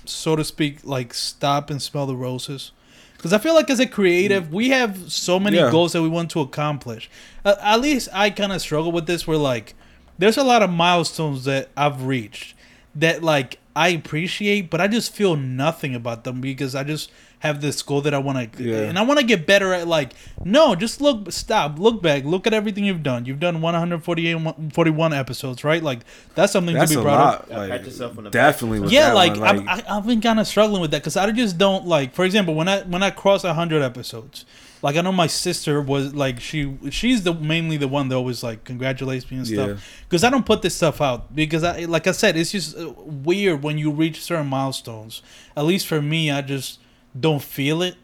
[0.08, 2.70] so to speak, like stop and smell the roses?
[3.16, 5.70] Because I feel like as a creative, we have so many Yeah.
[5.72, 7.10] goals that we want to accomplish.
[7.44, 9.26] Uh, at least I kind of struggle with this.
[9.26, 9.74] Where like,
[10.18, 12.54] there's a lot of milestones that I've reached
[12.94, 17.10] that like I appreciate, but I just feel nothing about them because I just
[17.44, 18.78] have this goal that I want to, Yeah.
[18.88, 20.14] and I want to get better at like,
[20.44, 23.26] no, just look, stop, look back, look at everything you've done.
[23.26, 25.82] You've done 148, 41 episodes, right?
[25.82, 26.00] Like
[26.34, 27.20] that's something That's to a be proud of.
[27.20, 27.46] lot.
[27.50, 28.32] Yeah, Like, pat yourself on the back.
[28.54, 28.80] definitely.
[28.80, 31.16] With Yeah, that like, one, I've, I, I've been kind of struggling with that because
[31.18, 32.14] I just don't like.
[32.14, 34.46] For example, when I when I cross hundred episodes,
[34.80, 38.42] like I know my sister was like she she's the mainly the one that always
[38.42, 42.06] like congratulates me and stuff because I don't put this stuff out because I like
[42.06, 45.20] I said it's just uh, weird when you reach certain milestones.
[45.56, 46.80] At least for me, I just
[47.18, 47.96] don't feel it.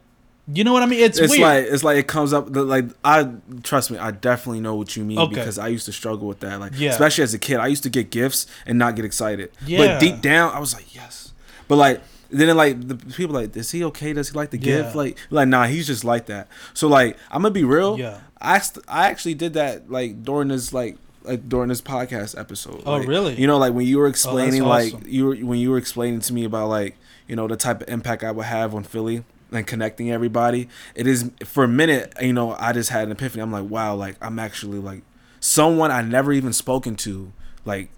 [0.53, 1.01] You know what I mean?
[1.01, 1.43] It's, It's weird.
[1.43, 3.28] like it's like it comes up like I
[3.62, 5.35] trust me, I definitely know what you mean Okay.
[5.37, 6.59] because I used to struggle with that.
[6.59, 6.91] Like Yeah.
[6.91, 9.53] especially as a kid, I used to get gifts and not get excited.
[9.65, 9.78] Yeah.
[9.78, 11.32] But deep down, I was like, yes.
[11.69, 12.01] But like
[12.31, 14.12] then it, like the people like, is he okay?
[14.12, 14.82] Does he like the Yeah.
[14.82, 14.97] gift?
[14.97, 16.49] Like like nah, he's just like that.
[16.74, 17.97] So like I'm gonna be real.
[17.99, 18.19] Yeah.
[18.41, 22.82] I asked, I actually did that like during this like like during this podcast episode.
[22.87, 23.35] Oh, Like, really?
[23.35, 25.05] You know, like when you were explaining like awesome.
[25.07, 26.97] you were when you were explaining to me about like
[27.31, 30.69] you know the type of impact I would have on Philly and connecting everybody.
[30.97, 33.40] It is for a minute, you know, I just had an epiphany.
[33.40, 35.02] I'm like, wow, like I'm actually like
[35.39, 37.32] someone I never even spoken to,
[37.65, 37.90] like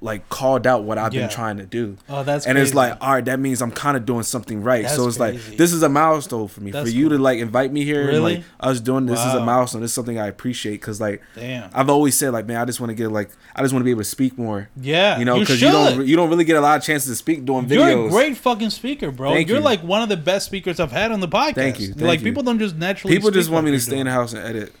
[0.00, 1.22] like called out what I've Yeah.
[1.22, 1.98] been trying to do.
[2.08, 4.84] Oh, that's and it's like, all right, that means I'm kind of doing something right.
[4.84, 5.48] That's so it's crazy.
[5.50, 6.70] like this is a milestone for me.
[6.70, 8.36] That's for you to like invite me here, and Really?
[8.36, 9.82] like us doing this is a milestone.
[9.82, 11.68] This is something I appreciate because like Damn.
[11.74, 13.84] I've always said like, man, I just want to get like I just want to
[13.84, 14.68] be able to speak more.
[14.80, 15.72] Yeah, You know, because you, should.
[15.72, 17.90] don't you don't really get a lot of chances to speak doing videos.
[17.90, 19.32] You're a great fucking speaker, bro.
[19.34, 19.62] Thank you're you.
[19.64, 21.54] like one of the best speakers I've had on the podcast.
[21.54, 22.24] Thank you, thank like you.
[22.24, 23.14] people don't just naturally.
[23.14, 24.72] People just want me to stay in the house and edit.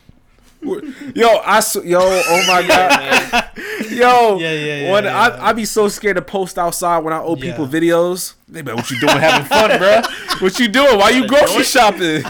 [1.14, 3.50] Yo, I s- yo, oh my god,
[3.90, 5.16] yo, Yeah, yeah, yeah, When yeah.
[5.16, 7.80] I I be so scared to post outside when I owe people Yeah.
[7.80, 8.34] videos.
[8.48, 9.16] They be like, "What you doing?
[9.18, 10.02] Having fun, bro?
[10.40, 10.98] What you doing?
[10.98, 12.24] Why you grocery shopping?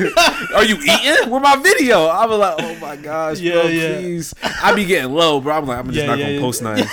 [0.55, 1.31] Are you eating?
[1.31, 3.98] Where my video?" I was like, "Oh my gosh, Yeah, bro, yeah.
[4.01, 5.57] please." I be getting low, bro.
[5.57, 6.40] I'm like, I'm just Yeah, not gonna yeah.
[6.40, 6.86] post nothing.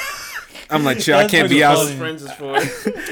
[0.70, 1.18] I'm like, chill.
[1.18, 1.78] I can't pretty be out.
[1.78, 1.98] funny.
[1.98, 2.54] Friends is for.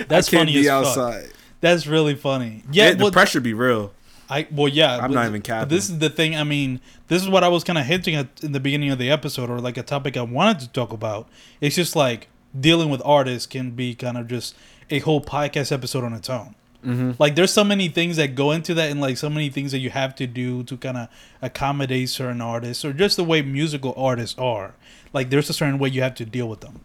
[0.08, 0.88] That's I can't funny be as fuck.
[0.88, 1.30] outside.
[1.60, 2.64] That's really funny.
[2.72, 3.94] Yeah, Yeah, the well, pressure be real.
[4.32, 4.98] I well yeah.
[4.98, 5.70] I'm not even capping.
[5.70, 6.36] This is the thing.
[6.36, 6.80] I mean,
[7.10, 9.50] this is what I was kind of hinting at in the beginning of the episode,
[9.50, 11.28] or like a topic I wanted to talk about.
[11.60, 14.56] It's just like dealing with artists can be kind of just
[14.90, 16.56] a whole podcast episode on its own.
[16.86, 17.12] Mm-hmm.
[17.20, 19.80] Like there's so many things that go into that, and like so many things that
[19.80, 21.10] you have to do to kind of
[21.42, 24.74] accommodate certain artists, or just the way musical artists are.
[25.14, 26.80] Like there's a certain way you have to deal with them.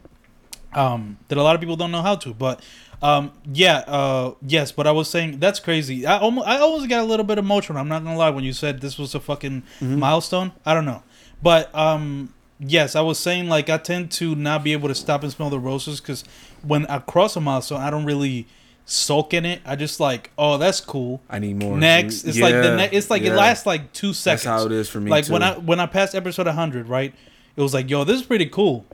[0.77, 2.61] Um, that a lot of people don't know how to, but
[3.03, 4.73] um, yeah, uh, yes.
[4.73, 6.07] But I was saying that's crazy.
[6.07, 7.79] I almost, I almost got a little bit emotional.
[7.79, 10.53] I'm not gonna lie when you said this was a fucking milestone.
[10.65, 11.03] I don't know,
[11.43, 15.23] but um, yes, I was saying like I tend to not be able to stop
[15.23, 16.25] and smell the roses because
[16.63, 18.47] when I cross a milestone, I don't really
[18.87, 19.61] sulk in it.
[19.65, 21.21] I just like, oh, that's cool.
[21.29, 21.77] I need more.
[21.77, 22.97] Next, it's like the Yeah, next.
[22.97, 24.45] It's like it lasts like two seconds.
[24.45, 25.11] That's how it is for me.
[25.11, 25.43] Like when.
[25.43, 27.15] I when I passed episode 100, right?
[27.57, 28.85] It was like, yo, this is pretty cool.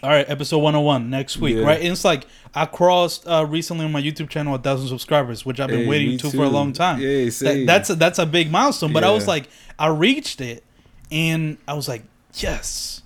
[0.00, 1.64] All right, episode 101 next week, Yeah.
[1.64, 1.80] right?
[1.80, 5.58] And it's like I crossed uh, recently on my YouTube channel a thousand subscribers, which
[5.58, 7.00] I've been Hey, waiting to for a long time.
[7.00, 8.92] Yeah, That- that's a, that's a big milestone.
[8.92, 9.48] But I was like,
[9.78, 10.62] I reached it,
[11.10, 12.02] and I was like,
[12.34, 13.02] yes.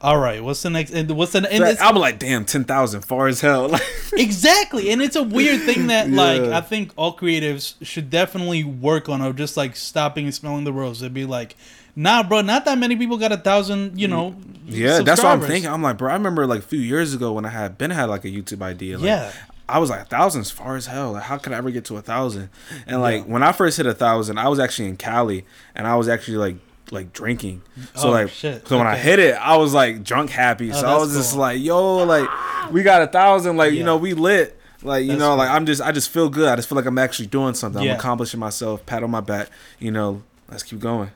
[0.00, 0.92] All right, what's the next?
[0.92, 1.50] And what's the?
[1.50, 3.74] And I'm like, damn, ten thousand, far as hell.
[4.16, 9.08] Exactly, and it's a weird thing that like I think all creatives should definitely work
[9.08, 11.02] on, of just like stopping and smelling the rose.
[11.02, 11.56] It'd be like,
[11.96, 13.98] nah, bro, not that many people got a thousand.
[13.98, 14.34] You know,
[14.66, 15.70] yeah, that's what I'm thinking.
[15.70, 18.08] I'm like, bro, I remember like a few years ago when I had Ben had
[18.08, 18.98] like a YouTube idea.
[18.98, 19.32] Like, Yeah.
[19.66, 21.12] I was like a thousand as far as hell.
[21.12, 22.50] Like, how could I ever get to a thousand?
[22.86, 23.32] And like Yeah.
[23.32, 26.36] when I first hit a thousand, I was actually in Cali, and I was actually
[26.36, 26.56] like
[26.90, 27.62] like drinking.
[27.94, 28.68] So Oh, like, shit.
[28.68, 30.70] so when I hit it, I was like drunk happy.
[30.70, 32.28] Oh, so I was just like, yo, like
[32.70, 33.56] we got a thousand.
[33.56, 33.78] Like Yeah.
[33.78, 34.58] you know, we lit.
[34.82, 35.36] Like you That's know, cool.
[35.38, 36.46] like I'm just, I just feel good.
[36.50, 37.82] I just feel like I'm actually doing something.
[37.82, 37.92] Yeah.
[37.92, 38.84] I'm accomplishing myself.
[38.84, 39.48] Pat on my back.
[39.78, 41.10] You know, let's keep going.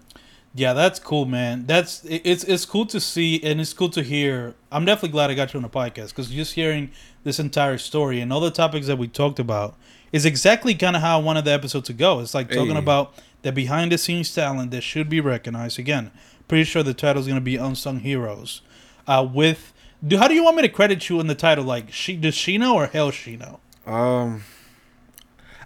[0.59, 1.66] Yeah, that's cool, man.
[1.66, 4.56] That's it's it's cool to see and it's cool to hear.
[4.72, 6.90] I'm definitely glad I got you on the podcast because just hearing
[7.22, 9.76] this entire story and all the topics that we talked about
[10.12, 12.18] is exactly kind of how I wanted the episode to go.
[12.18, 12.78] It's like talking Hey.
[12.78, 15.78] about the behind the scenes talent that should be recognized.
[15.78, 16.10] Again,
[16.48, 18.60] pretty sure the title is gonna be unsung heroes.
[19.06, 19.72] Uh, with
[20.05, 21.64] do how do you want me to credit you in the title?
[21.64, 23.60] Like she does she know or hell she know?
[23.86, 24.43] Um,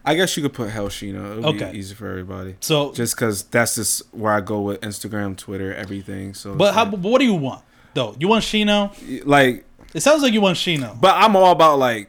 [0.05, 1.39] I guess you could put Hell Sheena.
[1.39, 1.71] It'll Okay.
[1.73, 2.57] be easy for everybody.
[2.61, 6.35] So, Just because that's just where I go with Instagram, Twitter, everything.
[6.35, 6.85] So, but how?
[6.85, 7.63] like, what do you want
[7.95, 8.17] though?
[8.19, 8.91] You want Shino?
[9.25, 9.65] like,
[9.95, 11.01] It sounds like you want Shino.
[11.01, 12.09] but I'm all about like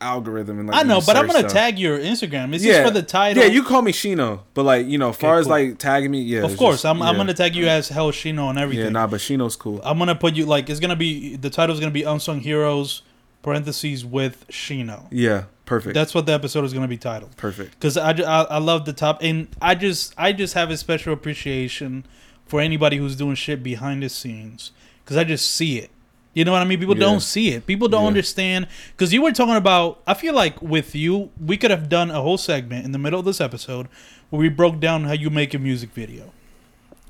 [0.00, 0.76] algorithm and like.
[0.76, 1.52] I know, but I'm gonna stuff.
[1.52, 2.54] tag your Instagram.
[2.54, 3.42] It's just for the title.
[3.42, 6.22] Yeah, you call me Shino, but like you know, as far as like tagging me,
[6.22, 6.40] yeah.
[6.44, 8.84] Of course, just- I'm, I'm gonna tag you as Hell Shino and everything.
[8.86, 9.80] Yeah, nah, but Shino's cool.
[9.84, 13.02] I'm gonna put you like it's gonna be the title's gonna be unsung heroes
[13.42, 15.06] parentheses with Shino.
[15.10, 15.94] Yeah, perfect.
[15.94, 17.36] That's what the episode is gonna be titled.
[17.36, 17.72] perfect.
[17.72, 21.12] Because I, I I love the top and I just I just have a special
[21.12, 22.04] appreciation
[22.46, 24.72] for anybody who's doing shit behind the scenes
[25.04, 25.90] because I just see it.
[26.34, 26.78] You know what I mean?
[26.78, 27.00] People Yeah.
[27.08, 27.66] don't see it.
[27.66, 28.08] People don't Yeah.
[28.08, 28.66] understand.
[28.92, 32.20] Because you were talking about, I feel like with you, we could have done a
[32.22, 33.88] whole segment in the middle of this episode
[34.30, 36.32] where we broke down how you make a music video.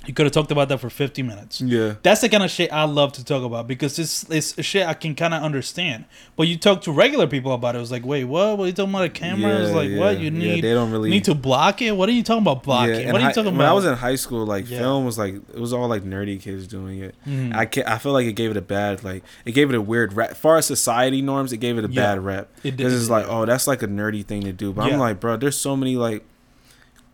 [0.09, 1.61] You could have talked about that for 50 minutes.
[1.61, 4.87] Yeah, That's the kind of shit I love to talk about because it's it's shit
[4.87, 6.07] I can kind of understand.
[6.35, 8.57] But you talk to regular people about it, it's like, wait, what?
[8.57, 9.05] What are you talking about?
[9.05, 9.55] A camera?
[9.61, 10.15] it's Yeah, like, what?
[10.15, 10.31] yeah.
[10.31, 11.93] You Yeah, need they don't really- need to block it.
[11.95, 12.95] What are you talking about blocking?
[13.05, 13.65] and what are you talking when about?
[13.65, 14.79] When I was in high school, like Yeah.
[14.79, 17.15] film was like it was all like nerdy kids doing it.
[17.29, 17.55] Mhm.
[17.55, 19.83] I can I feel like it gave it a bad like it gave it a
[19.83, 20.39] weird rep.
[20.39, 22.03] Far as society norms, it gave it a Yeah.
[22.15, 22.49] bad rep.
[22.65, 24.73] It did- it's like, oh, that's like a nerdy thing to do.
[24.73, 24.95] But Yeah.
[24.95, 26.25] I'm like, bro, there's so many like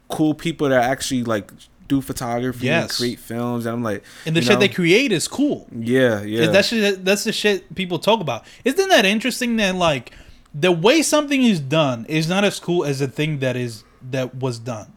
[0.09, 1.51] cool people that actually like
[1.89, 3.67] do photography and create films.
[3.67, 5.67] And I'm like, And the shit know, they create is cool.
[5.77, 8.45] yeah, yeah, That's that's the shit people talk about.
[8.65, 10.13] Isn't that interesting that like
[10.55, 14.35] the way something is done is not as cool as the thing that is that
[14.37, 14.93] was done.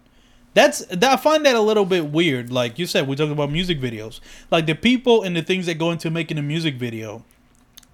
[0.53, 2.51] That's that, I find that a little bit weird.
[2.51, 4.19] Like you said, we talked about music videos.
[4.49, 7.23] Like the people and the things that go into making a music video,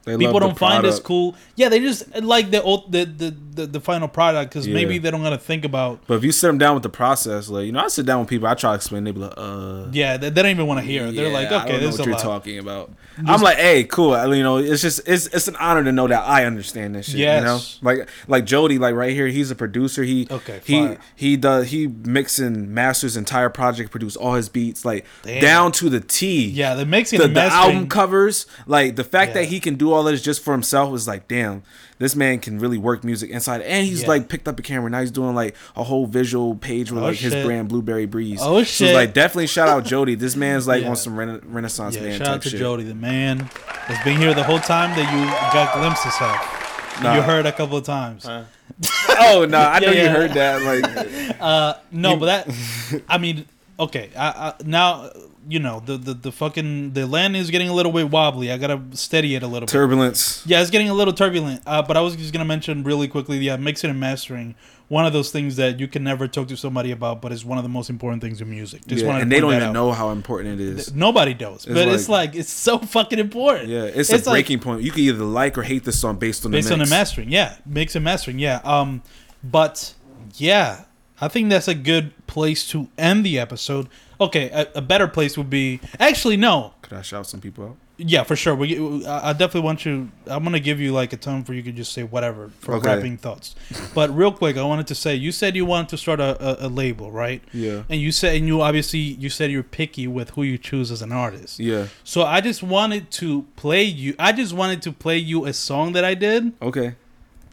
[0.05, 1.03] They people don't find product.
[1.05, 1.35] cool.
[1.55, 4.73] Yeah, they just like the ult- the the the, the final product because Yeah.
[4.73, 5.99] maybe they don't gotta think about.
[6.07, 8.19] But if you sit them down with the process, like you know, I sit down
[8.19, 9.03] with people, I try to explain.
[9.05, 9.85] They be like, uh.
[9.91, 11.05] Yeah, they, they don't even want to hear.
[11.05, 11.15] it.
[11.15, 12.23] They're yeah, like, I okay, don't know this is what you're lot.
[12.23, 12.91] talking about.
[13.27, 14.13] I'm like, hey, cool.
[14.13, 17.05] I- You know, it's just it's it's an honor to know that I understand this
[17.05, 17.19] shit.
[17.19, 20.03] You know, like like Jody, like right here, he's a producer.
[20.03, 20.97] He Okay, he fire.
[21.15, 25.41] he does he mix and masters entire project, produce all his beats like Damn.
[25.41, 26.47] down to the T.
[26.47, 29.41] Yeah, the mixing The, and the album covers, like the fact Yeah.
[29.43, 31.63] that he can do all this just for himself is like, damn,
[31.99, 33.61] this man can really work music inside.
[33.61, 34.07] And he's Yeah.
[34.09, 34.89] like picked up a camera.
[34.89, 38.39] Now he's doing like a whole visual page with Oh, like his brand Blueberry Breeze.
[38.41, 38.93] Oh, So shit.
[38.95, 40.15] like definitely shout out Jody.
[40.23, 40.89] This man's like Yeah.
[40.89, 42.59] on some rena- Renaissance yeah, man shout type out to shit.
[42.59, 43.49] Jody, the man
[43.87, 47.03] that's been here the whole time that you got glimpses of.
[47.03, 47.15] Nah.
[47.15, 48.25] You heard a couple of times.
[48.25, 48.43] Huh?
[49.09, 50.61] Oh no, I know Yeah, you heard that.
[50.63, 53.45] Like, Uh, no, but that, I mean,
[53.79, 54.09] okay.
[54.17, 55.09] I, I, now,
[55.47, 58.51] you know, the, the the fucking the land is getting a little bit wobbly.
[58.51, 59.71] I gotta steady it a little bit.
[59.71, 60.41] turbulence.
[60.45, 61.61] Yeah, it's getting a little turbulent.
[61.65, 63.37] Uh, but I was just gonna mention really quickly.
[63.39, 64.55] Yeah, mixing and mastering.
[64.89, 67.57] One of those things that you can never talk to somebody about, but it's one
[67.57, 68.85] of the most important things in music.
[68.85, 69.73] Just Yeah, and they don't even out.
[69.73, 70.93] know how important it is.
[70.93, 73.69] Nobody knows, but it's like- like it's so fucking important.
[73.69, 74.83] Yeah, it's, It's a like- breaking point.
[74.83, 77.29] You can either like or hate the song based on based the on the mastering
[77.31, 79.01] yeah mix and mastering yeah um
[79.43, 79.93] but
[80.35, 80.83] yeah
[81.21, 83.87] i think that's a good place to end the episode
[84.19, 87.77] okay a, a better place would be actually no Could I shout some people out?
[87.97, 91.43] yeah for sure we, I, definitely want you i'm gonna give you like a time
[91.43, 92.87] for you could just say whatever for Okay.
[92.95, 93.55] wrapping thoughts
[93.93, 96.67] but real quick i wanted to say you said you wanted to start a, a,
[96.67, 100.31] a label right Yeah, and you said and you obviously you said you're picky with
[100.31, 101.87] who you choose as an artist yeah.
[102.03, 105.93] so i just wanted to play you i just wanted to play you a song
[105.93, 106.95] that i did Okay.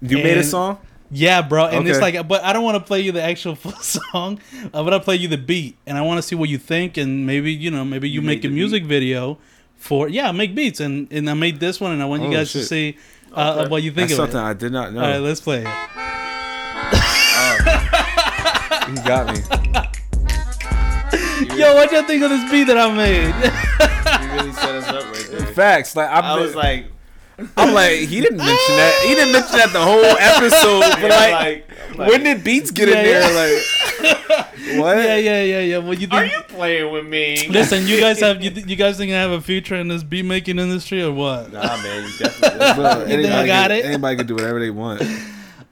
[0.02, 0.78] You made a song.
[1.12, 3.72] Yeah, bro, and it's like, but I don't want to play you the actual full
[3.72, 4.38] song.
[4.62, 7.26] I'm gonna play you the beat, and I want to see what you think, and
[7.26, 9.38] maybe you know, maybe you, You make a the music video
[9.76, 12.32] for yeah, make beats, and and I made this one, and I want you Oh,
[12.32, 12.96] guys to see
[13.34, 13.70] uh, Okay.
[13.70, 14.50] what you think That's of something it.
[14.50, 15.00] I did not know.
[15.02, 15.68] All right, let's play it.
[18.88, 19.40] you got me.
[21.56, 23.34] Yo, what y'all think of this beat that I made?
[24.20, 25.46] You really set us up right there.
[25.54, 25.96] Facts.
[25.96, 26.86] Like I'm, I was like,
[27.56, 29.02] I'm like, he didn't mention that.
[29.06, 30.80] He didn't mention that the whole episode.
[31.00, 33.54] But yeah, like, like, like, when did beats get Yeah, in there?
[33.54, 34.96] Like, what?
[34.98, 35.78] yeah, yeah, yeah, yeah.
[35.78, 37.48] What you are you playing with me?
[37.48, 40.24] Listen, you guys have you, you guys think I have a future in this beat
[40.24, 41.52] making industry or what?
[41.52, 42.58] Nah, man, you definitely.
[42.82, 43.84] Bro, think anybody, I got can, it?
[43.84, 45.02] anybody can do whatever they want.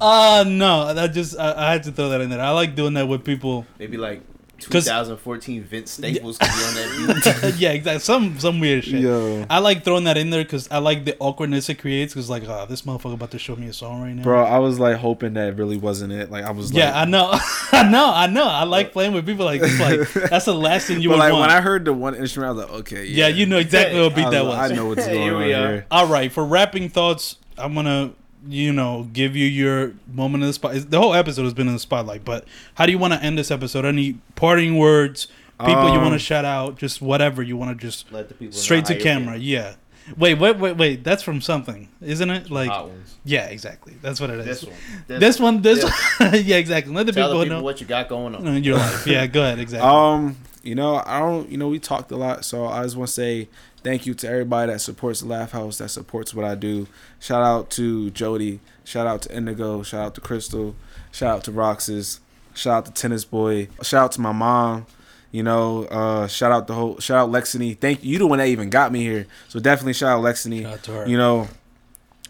[0.01, 2.41] Uh no, that just I, I had to throw that in there.
[2.41, 3.67] I like doing that with people.
[3.79, 7.55] Maybe like 'Cause- 2014 Vince Staples could be on that beat.
[7.61, 8.01] yeah, exactly.
[8.01, 9.01] Some some weird shit.
[9.01, 9.45] Yo.
[9.49, 12.13] I like throwing that in there because I like the awkwardness it creates.
[12.15, 14.23] Because like, oh, this motherfucker about to show me a song right now.
[14.23, 16.31] Bro, I was like hoping that really wasn't it.
[16.31, 17.31] Like I was like, yeah, I know,
[17.73, 18.45] I know, I know.
[18.47, 19.79] I like playing with people like this.
[19.81, 21.21] Like that's the last thing you want.
[21.21, 21.49] but would like want.
[21.49, 24.15] when I heard the one instrument, I was like, okay, yeah, you know exactly what
[24.15, 24.71] beat I, that was- was.
[24.71, 25.69] I know what's going on we are.
[25.73, 25.87] here.
[25.91, 28.13] All right, for wrapping thoughts, I'm gonna
[28.47, 30.75] you know give you your moment in the spot.
[30.91, 32.45] The whole episode has been in the spotlight, but
[32.75, 33.85] how do you want to end this episode?
[33.85, 35.29] Any parting words?
[35.61, 36.77] People you Um, want to shout out?
[36.79, 39.35] Just whatever you want to just Let the people straight to camera.
[39.35, 39.43] feel.
[39.43, 39.75] Yeah.
[40.17, 41.03] Wait, wait, wait, wait.
[41.05, 42.49] That's from something, isn't it?
[42.51, 43.17] Like, ones.
[43.25, 43.95] yeah, exactly.
[44.01, 44.47] That's what it is.
[44.47, 45.21] This one.
[45.21, 46.31] This one, this, This one.
[46.45, 46.95] yeah, exactly.
[46.95, 48.47] Let the Tell people, the people know what you got going on.
[48.47, 49.07] in your life.
[49.07, 49.59] Yeah, go ahead.
[49.59, 49.87] Exactly.
[49.91, 51.51] Um, you know, I don't.
[51.51, 53.49] You know, we talked a lot, so I just want to say
[53.89, 56.87] thank you to everybody that supports LAF House, that supports what I do.
[57.21, 58.61] Shout out to Jody.
[58.85, 59.83] Shout out to Indigo.
[59.83, 60.77] Shout out to Crystal.
[61.11, 62.21] Shout out to Roxas.
[62.53, 63.69] Shout out to Tennis Boy.
[63.83, 64.85] Shout out to my mom.
[65.33, 66.99] You know, uh, shout out the whole.
[66.99, 67.79] Shout out Lexany.
[67.79, 68.13] Thank you.
[68.13, 69.27] You the one that even got me here.
[69.49, 70.63] So definitely shout out Lexany.
[70.63, 71.09] Shout out to her.
[71.09, 71.49] You know,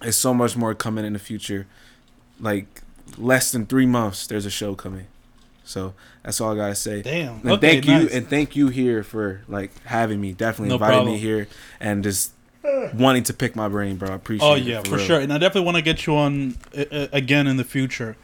[0.01, 1.67] there's so much more coming in the future.
[2.39, 2.83] Like
[3.17, 5.09] less than three months, there's a show coming.
[5.69, 5.93] So
[6.23, 7.03] that's all I gotta say.
[7.03, 7.41] Damn.
[7.41, 8.15] And okay, thank you nice.
[8.15, 10.33] and thank you here for like having me.
[10.33, 11.15] Definitely No inviting problem.
[11.15, 11.47] me here
[11.79, 12.33] and just
[12.95, 14.09] wanting to pick my brain, bro.
[14.09, 14.51] I appreciate it.
[14.51, 14.63] Oh it.
[14.63, 15.05] yeah, for real.
[15.05, 15.21] sure.
[15.21, 18.17] And I definitely want to get you on uh, uh, again in the future,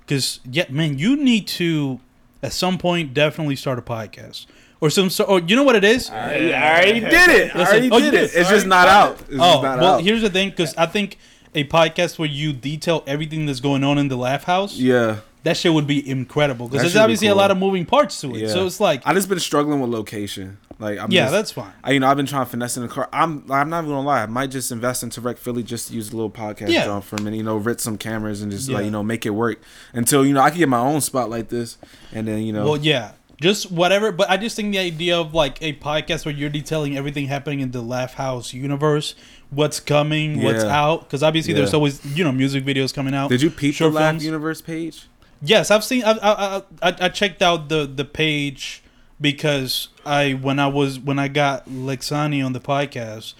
[0.00, 2.00] because yeah, man, you need to
[2.42, 4.46] at some point definitely start a podcast
[4.80, 5.10] or some.
[5.10, 6.08] So, or you know what it is?
[6.08, 7.56] I already did it.
[7.56, 8.30] I already oh, you did it.
[8.34, 9.20] It's just not out.
[9.22, 10.02] It's oh, just not well, out.
[10.02, 11.18] here's the thing, because I think
[11.54, 14.76] a podcast where you detail everything that's going on in the LAF House.
[14.76, 15.18] Yeah.
[15.44, 18.20] That shit would be incredible because there's should be obviously a lot of moving parts
[18.20, 18.42] to it.
[18.42, 18.48] Yeah.
[18.48, 20.58] So it's like, I just been struggling with location.
[20.78, 21.72] Like I'm yeah, just- that's fine.
[21.82, 23.08] I, you know, I've been trying to finesse in the car.
[23.12, 24.22] I'm, I'm not even gonna lie.
[24.22, 26.84] I might just invest into Rec Philly just to use a little podcast Yeah.
[26.84, 27.36] job for a minute.
[27.36, 28.76] You know, rent some cameras and just Yeah.
[28.76, 29.60] like you know make it work
[29.92, 31.76] until you know I can get my own spot like this,
[32.12, 32.64] and then you know.
[32.64, 34.12] Well, yeah, just whatever.
[34.12, 37.60] But I just think the idea of like a podcast where you're detailing everything happening
[37.60, 39.14] in the LAF House universe,
[39.50, 43.28] what's coming, what's out, because obviously there's always you know music videos coming out.
[43.30, 44.24] Did you peep the LAF films.
[44.24, 45.06] Universe page?
[45.42, 46.04] Yes, I've seen.
[46.04, 48.82] I, I, I, I checked out the the page
[49.20, 53.34] because I when I was when I got Lexani on the podcast,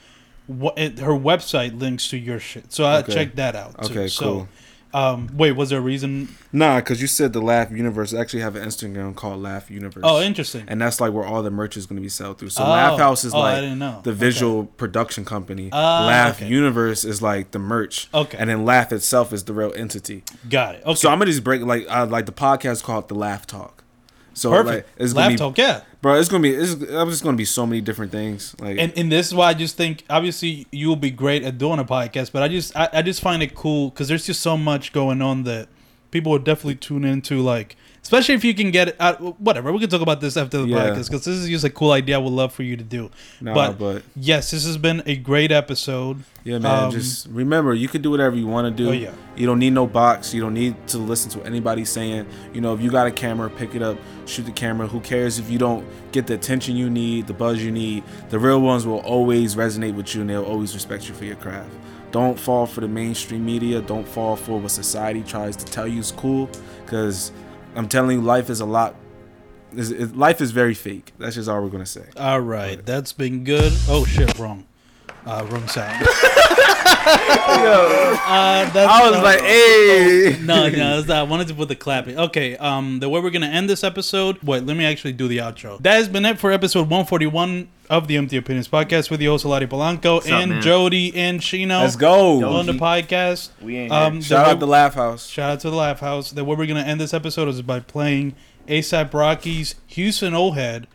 [0.46, 3.12] what it, her website links to your shit, so I Okay.
[3.14, 3.80] checked that out.
[3.84, 3.92] Too.
[3.92, 4.48] Okay, so, cool.
[4.94, 6.28] Um, wait, was there a reason?
[6.52, 8.12] Nah, because you said the LAF Universe.
[8.12, 10.02] I actually have an Instagram called LAF Universe.
[10.06, 10.64] Oh, interesting.
[10.68, 12.50] and that's like where all the merch is going to be sold through.
[12.50, 12.66] So Oh.
[12.66, 14.10] LAF House is Oh, like the Okay.
[14.12, 15.70] visual production company.
[15.72, 16.48] Ah, LAF okay.
[16.48, 18.08] Universe is like the merch.
[18.12, 18.36] Okay.
[18.38, 20.24] and then LAF itself is the real entity.
[20.50, 20.82] Got it.
[20.84, 20.94] Okay.
[20.94, 23.84] So I'm gonna just break like uh, like the podcast called the LAF Talk.
[24.34, 24.88] So Perfect.
[24.88, 25.80] like it's LAF be, talk, yeah.
[26.02, 26.16] Bro.
[26.16, 28.54] It's gonna be it's, just gonna be so many different things.
[28.60, 31.78] Like And and this is why I just think obviously you'll be great at doing
[31.78, 34.58] a podcast, but I just I, I just find it cool because there's just so
[34.58, 35.68] much going on that
[36.10, 37.40] people would definitely tune into.
[37.40, 39.20] Like especially if you can get it out.
[39.40, 40.76] Whatever we can talk about this after the Yeah.
[40.90, 42.16] podcast because this is just a cool idea.
[42.16, 43.10] I would love for you to do.
[43.40, 46.24] Nah, but, but- yes, this has been a great episode.
[46.44, 46.84] yeah, man.
[46.86, 48.90] Um, just remember, you can do whatever you want to do.
[48.90, 49.12] Oh, yeah.
[49.36, 50.34] You don't need no box.
[50.34, 52.26] You don't need to listen to anybody saying.
[52.52, 53.96] You know, if you got a camera, pick it up,
[54.26, 54.86] shoot the camera.
[54.88, 58.02] Who cares if you don't get the attention you need, the buzz you need?
[58.30, 61.36] The real ones will always resonate with you, and they'll always respect you for your
[61.36, 61.70] craft.
[62.10, 63.80] Don't fall for the mainstream media.
[63.80, 66.50] Don't fall for what society tries to tell you is cool.
[66.84, 67.32] Because
[67.74, 68.94] I'm telling you, life is a lot.
[69.74, 71.12] Is, is, life is very fake.
[71.18, 72.04] That's just all we're gonna say.
[72.16, 73.72] All right, that's been good.
[73.88, 74.66] Oh shit, wrong,
[75.24, 76.06] uh, wrong sound.
[77.04, 80.38] uh, that's, I was uh, like, hey.
[80.42, 81.16] no, no, that's not.
[81.16, 82.18] I wanted to put the clapping.
[82.18, 84.42] Okay, um, the way we're gonna end this episode.
[84.42, 85.82] Wait, let me actually do the outro.
[85.82, 89.44] That has been it for episode 141 of the Empty Opinions podcast with your host
[89.44, 90.62] Alari Polanco up, and man?
[90.62, 91.82] Jody and Shino.
[91.82, 92.42] Let's go.
[92.42, 93.50] on the podcast.
[93.60, 94.20] We ain't Um, here.
[94.22, 95.26] the Shout way- out the LAF House.
[95.28, 96.30] Shout out to the LAF House.
[96.30, 98.34] That way we're gonna end this episode is by playing
[98.66, 100.86] ASAP Rocky's Houston Old Head,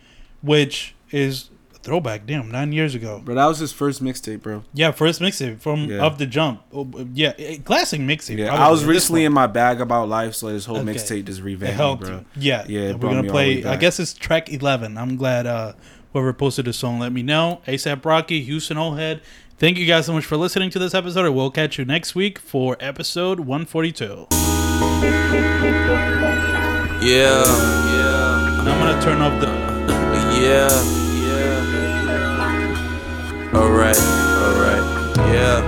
[0.41, 2.26] which is a throwback.
[2.26, 3.22] Damn, nine years ago.
[3.24, 4.64] Bro, that was his first mixtape, bro.
[4.74, 6.03] Yeah, first mixtape from Yeah.
[6.03, 6.61] Up the Jump.
[6.74, 8.40] Oh, yeah, a classic mixtape.
[8.40, 8.56] Yeah.
[8.56, 10.94] I was recently in my bag about life, so this whole Okay.
[10.95, 12.26] mixtape just It revamped me, helped bro.
[12.36, 13.72] Yeah, Yeah, it we're gonna all the way play.
[13.72, 14.98] I guess it's track eleven.
[14.98, 15.74] I'm glad uh,
[16.13, 17.61] whoever posted the song let me know.
[17.67, 19.21] ASAP Rocky, Houston Old Head.
[19.57, 21.25] Thank you guys so much for listening to this episode.
[21.25, 24.27] and We'll catch you next week for episode 142.
[26.99, 29.47] Yeah, yeah, And I'm gonna turn off the.
[30.41, 30.69] yeah,
[31.23, 31.57] yeah.
[33.53, 34.84] Alright, alright,
[35.34, 35.61] yeah,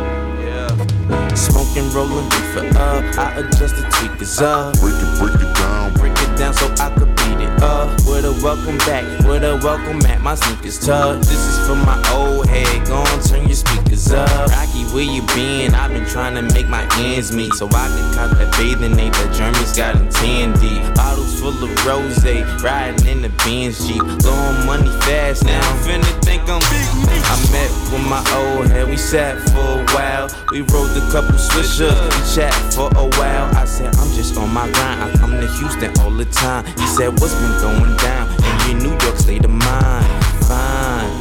[0.44, 1.34] yeah.
[1.36, 3.04] Smoking, rolling, reefer up.
[3.18, 4.74] I adjust the tweakers up.
[4.80, 5.94] Break it, break it down.
[5.94, 7.16] Break it down so I could
[7.62, 7.90] up.
[8.08, 10.22] With a welcome back, with a welcome back.
[10.22, 11.28] my sneakers tucked.
[11.28, 12.88] This is for my old head.
[12.88, 13.56] Go on, turn your
[14.00, 14.50] speakers up.
[14.50, 15.74] Rocky, where you been?
[15.76, 19.14] I've been trying to make my ends meet so I can cop that bathing ape
[19.14, 20.96] that Jeremy's got in 10 deep.
[20.96, 22.24] Bottles full of rose,
[22.64, 24.02] riding in the Benz Jeep.
[24.02, 25.60] Blowing money fast now.
[25.60, 27.24] I'm finna think I'm big.
[27.24, 28.88] I met with my old head.
[28.88, 30.30] We sat for a while.
[30.52, 31.94] We rode a couple swishers.
[32.16, 33.56] We chat for a while.
[33.56, 35.04] I said, I'm just on my grind.
[35.04, 36.66] I come to Houston all the time.
[36.66, 38.28] He said, What's been going down
[38.68, 40.19] in your New York state of mind?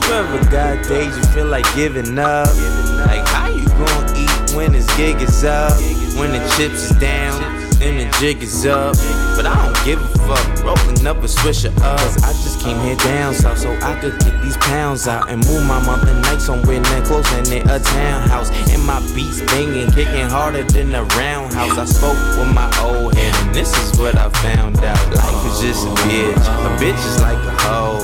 [0.09, 2.49] You ever got days you feel like giving up?
[3.05, 5.79] Like, how you gonna eat when this gig is up?
[6.17, 7.69] When the chips is down?
[7.79, 8.97] Then the jig is up,
[9.37, 10.65] but I don't give a fuck.
[10.65, 12.01] Rolling up a swisher up.
[12.25, 15.67] I just came here down south so I could get these pounds out and move
[15.67, 18.51] my mother night somewhere that close and in a townhouse.
[18.73, 21.77] And my beats banging, kicking harder than a roundhouse.
[21.77, 25.15] I spoke with my old head, and this is what I found out.
[25.15, 26.47] Life is just a bitch.
[26.65, 27.98] A bitch is like a hoe.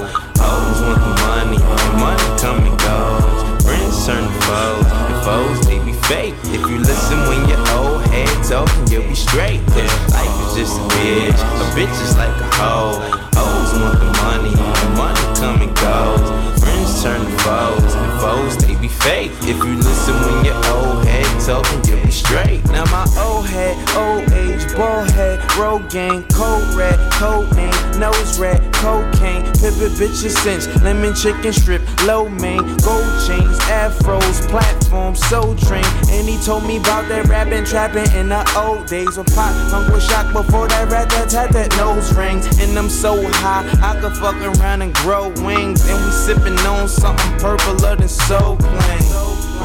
[8.54, 9.60] Head talking, you'll be straight.
[9.68, 11.40] Cause life is just a bitch.
[11.60, 13.00] A bitch is like a hoe.
[13.34, 16.60] Hoes want the money, and money come and goes.
[16.60, 19.32] Friends turn to foes, and foes they be fake.
[19.42, 22.64] If you listen when your old head talking, you'll be straight.
[22.70, 28.38] Now my old head, old age, bald head, road gang, cold red, code name, nose
[28.38, 35.54] red, cocaine, pivot bitches cinch, lemon chicken strip, low main, gold chains, afros, platform, soul
[35.56, 35.84] train.
[36.10, 39.92] And he told me about that rapping, trapping in the old days when pop punk
[39.92, 42.46] was shocked before that rat that had that nose rings.
[42.60, 45.86] And I'm so high, I could fuck around and grow wings.
[45.88, 49.02] And we sipping on something purpler than soul plain.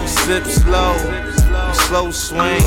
[0.08, 0.96] Sip slow,
[1.74, 2.62] slow swing,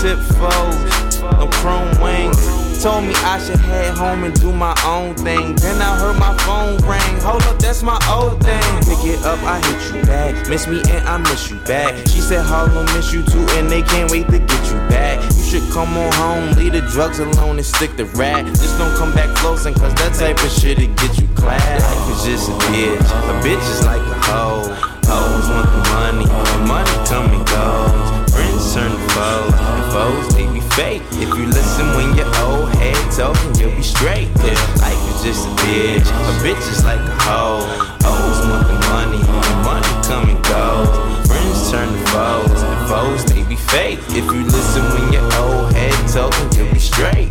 [0.00, 0.97] tip foes,
[1.38, 2.36] no chrome wings.
[2.82, 5.54] told me I should head home and do my own thing.
[5.56, 7.14] Then I heard my phone ring.
[7.22, 8.62] Hold up, that's my old thing.
[8.86, 10.48] Pick it up, I hit you back.
[10.48, 11.94] Miss me and I miss you back.
[12.08, 15.22] She said Harlem miss you too, and they can't wait to get you back.
[15.22, 18.46] You should come on home, leave the drugs alone and stick the rat.
[18.46, 21.82] Just don't come back flossing, cause that type of shit it get you class.
[21.82, 22.98] Life is just a bitch.
[23.30, 24.74] A bitch is like a hoe.
[25.06, 28.32] Hoes want the money, the money and goes.
[28.34, 30.37] Friends turn to foes, and foes
[30.78, 31.02] fake.
[31.18, 34.30] If you listen when your old head talking, you'll be straight.
[34.38, 36.06] Cause life is just a bitch.
[36.30, 37.66] A bitch is like a hoe.
[38.06, 40.90] Hoes want the money, the money come and goes.
[41.26, 43.98] Friends turn to foes, and foes they be fake.
[44.20, 47.30] If you listen when your old head talking, you'll be straight.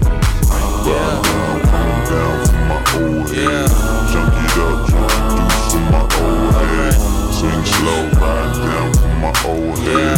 [0.88, 1.22] Yeah.
[2.12, 3.70] down for my old head.
[4.12, 7.17] Junk it up, junk deuce for my old head.
[7.38, 10.18] Swing slow, down for my old head.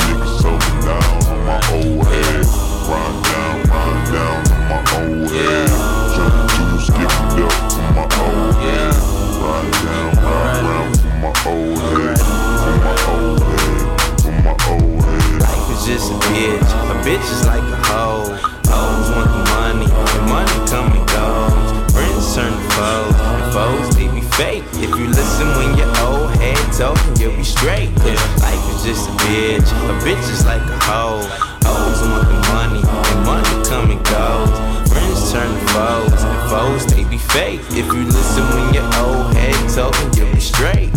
[0.00, 0.40] Niggas
[0.80, 2.44] down on my old head.
[2.88, 3.12] Down,
[4.08, 5.68] down on my old head.
[6.80, 8.96] It up for my old head.
[9.44, 12.16] Down, for my old head.
[12.60, 13.84] For my old head,
[14.22, 15.42] for my old head.
[15.42, 16.70] Life is just a bitch.
[16.88, 18.32] A bitch is like a hoe.
[18.64, 21.92] Hoes want the money, the money come and goes.
[21.92, 24.64] Friends turn to foes, and foes they be fake.
[24.80, 25.79] If you listen when your
[26.72, 27.90] told him, yeah, be straight.
[27.96, 29.68] Cause life is just a bitch.
[29.90, 31.22] A bitch is like a hoe.
[31.66, 34.50] Hoes want the money, and money come and goes.
[34.90, 37.60] Friends turn to foes, and foes, they be fake.
[37.70, 40.90] If you listen when your old head told him, yeah, we straight.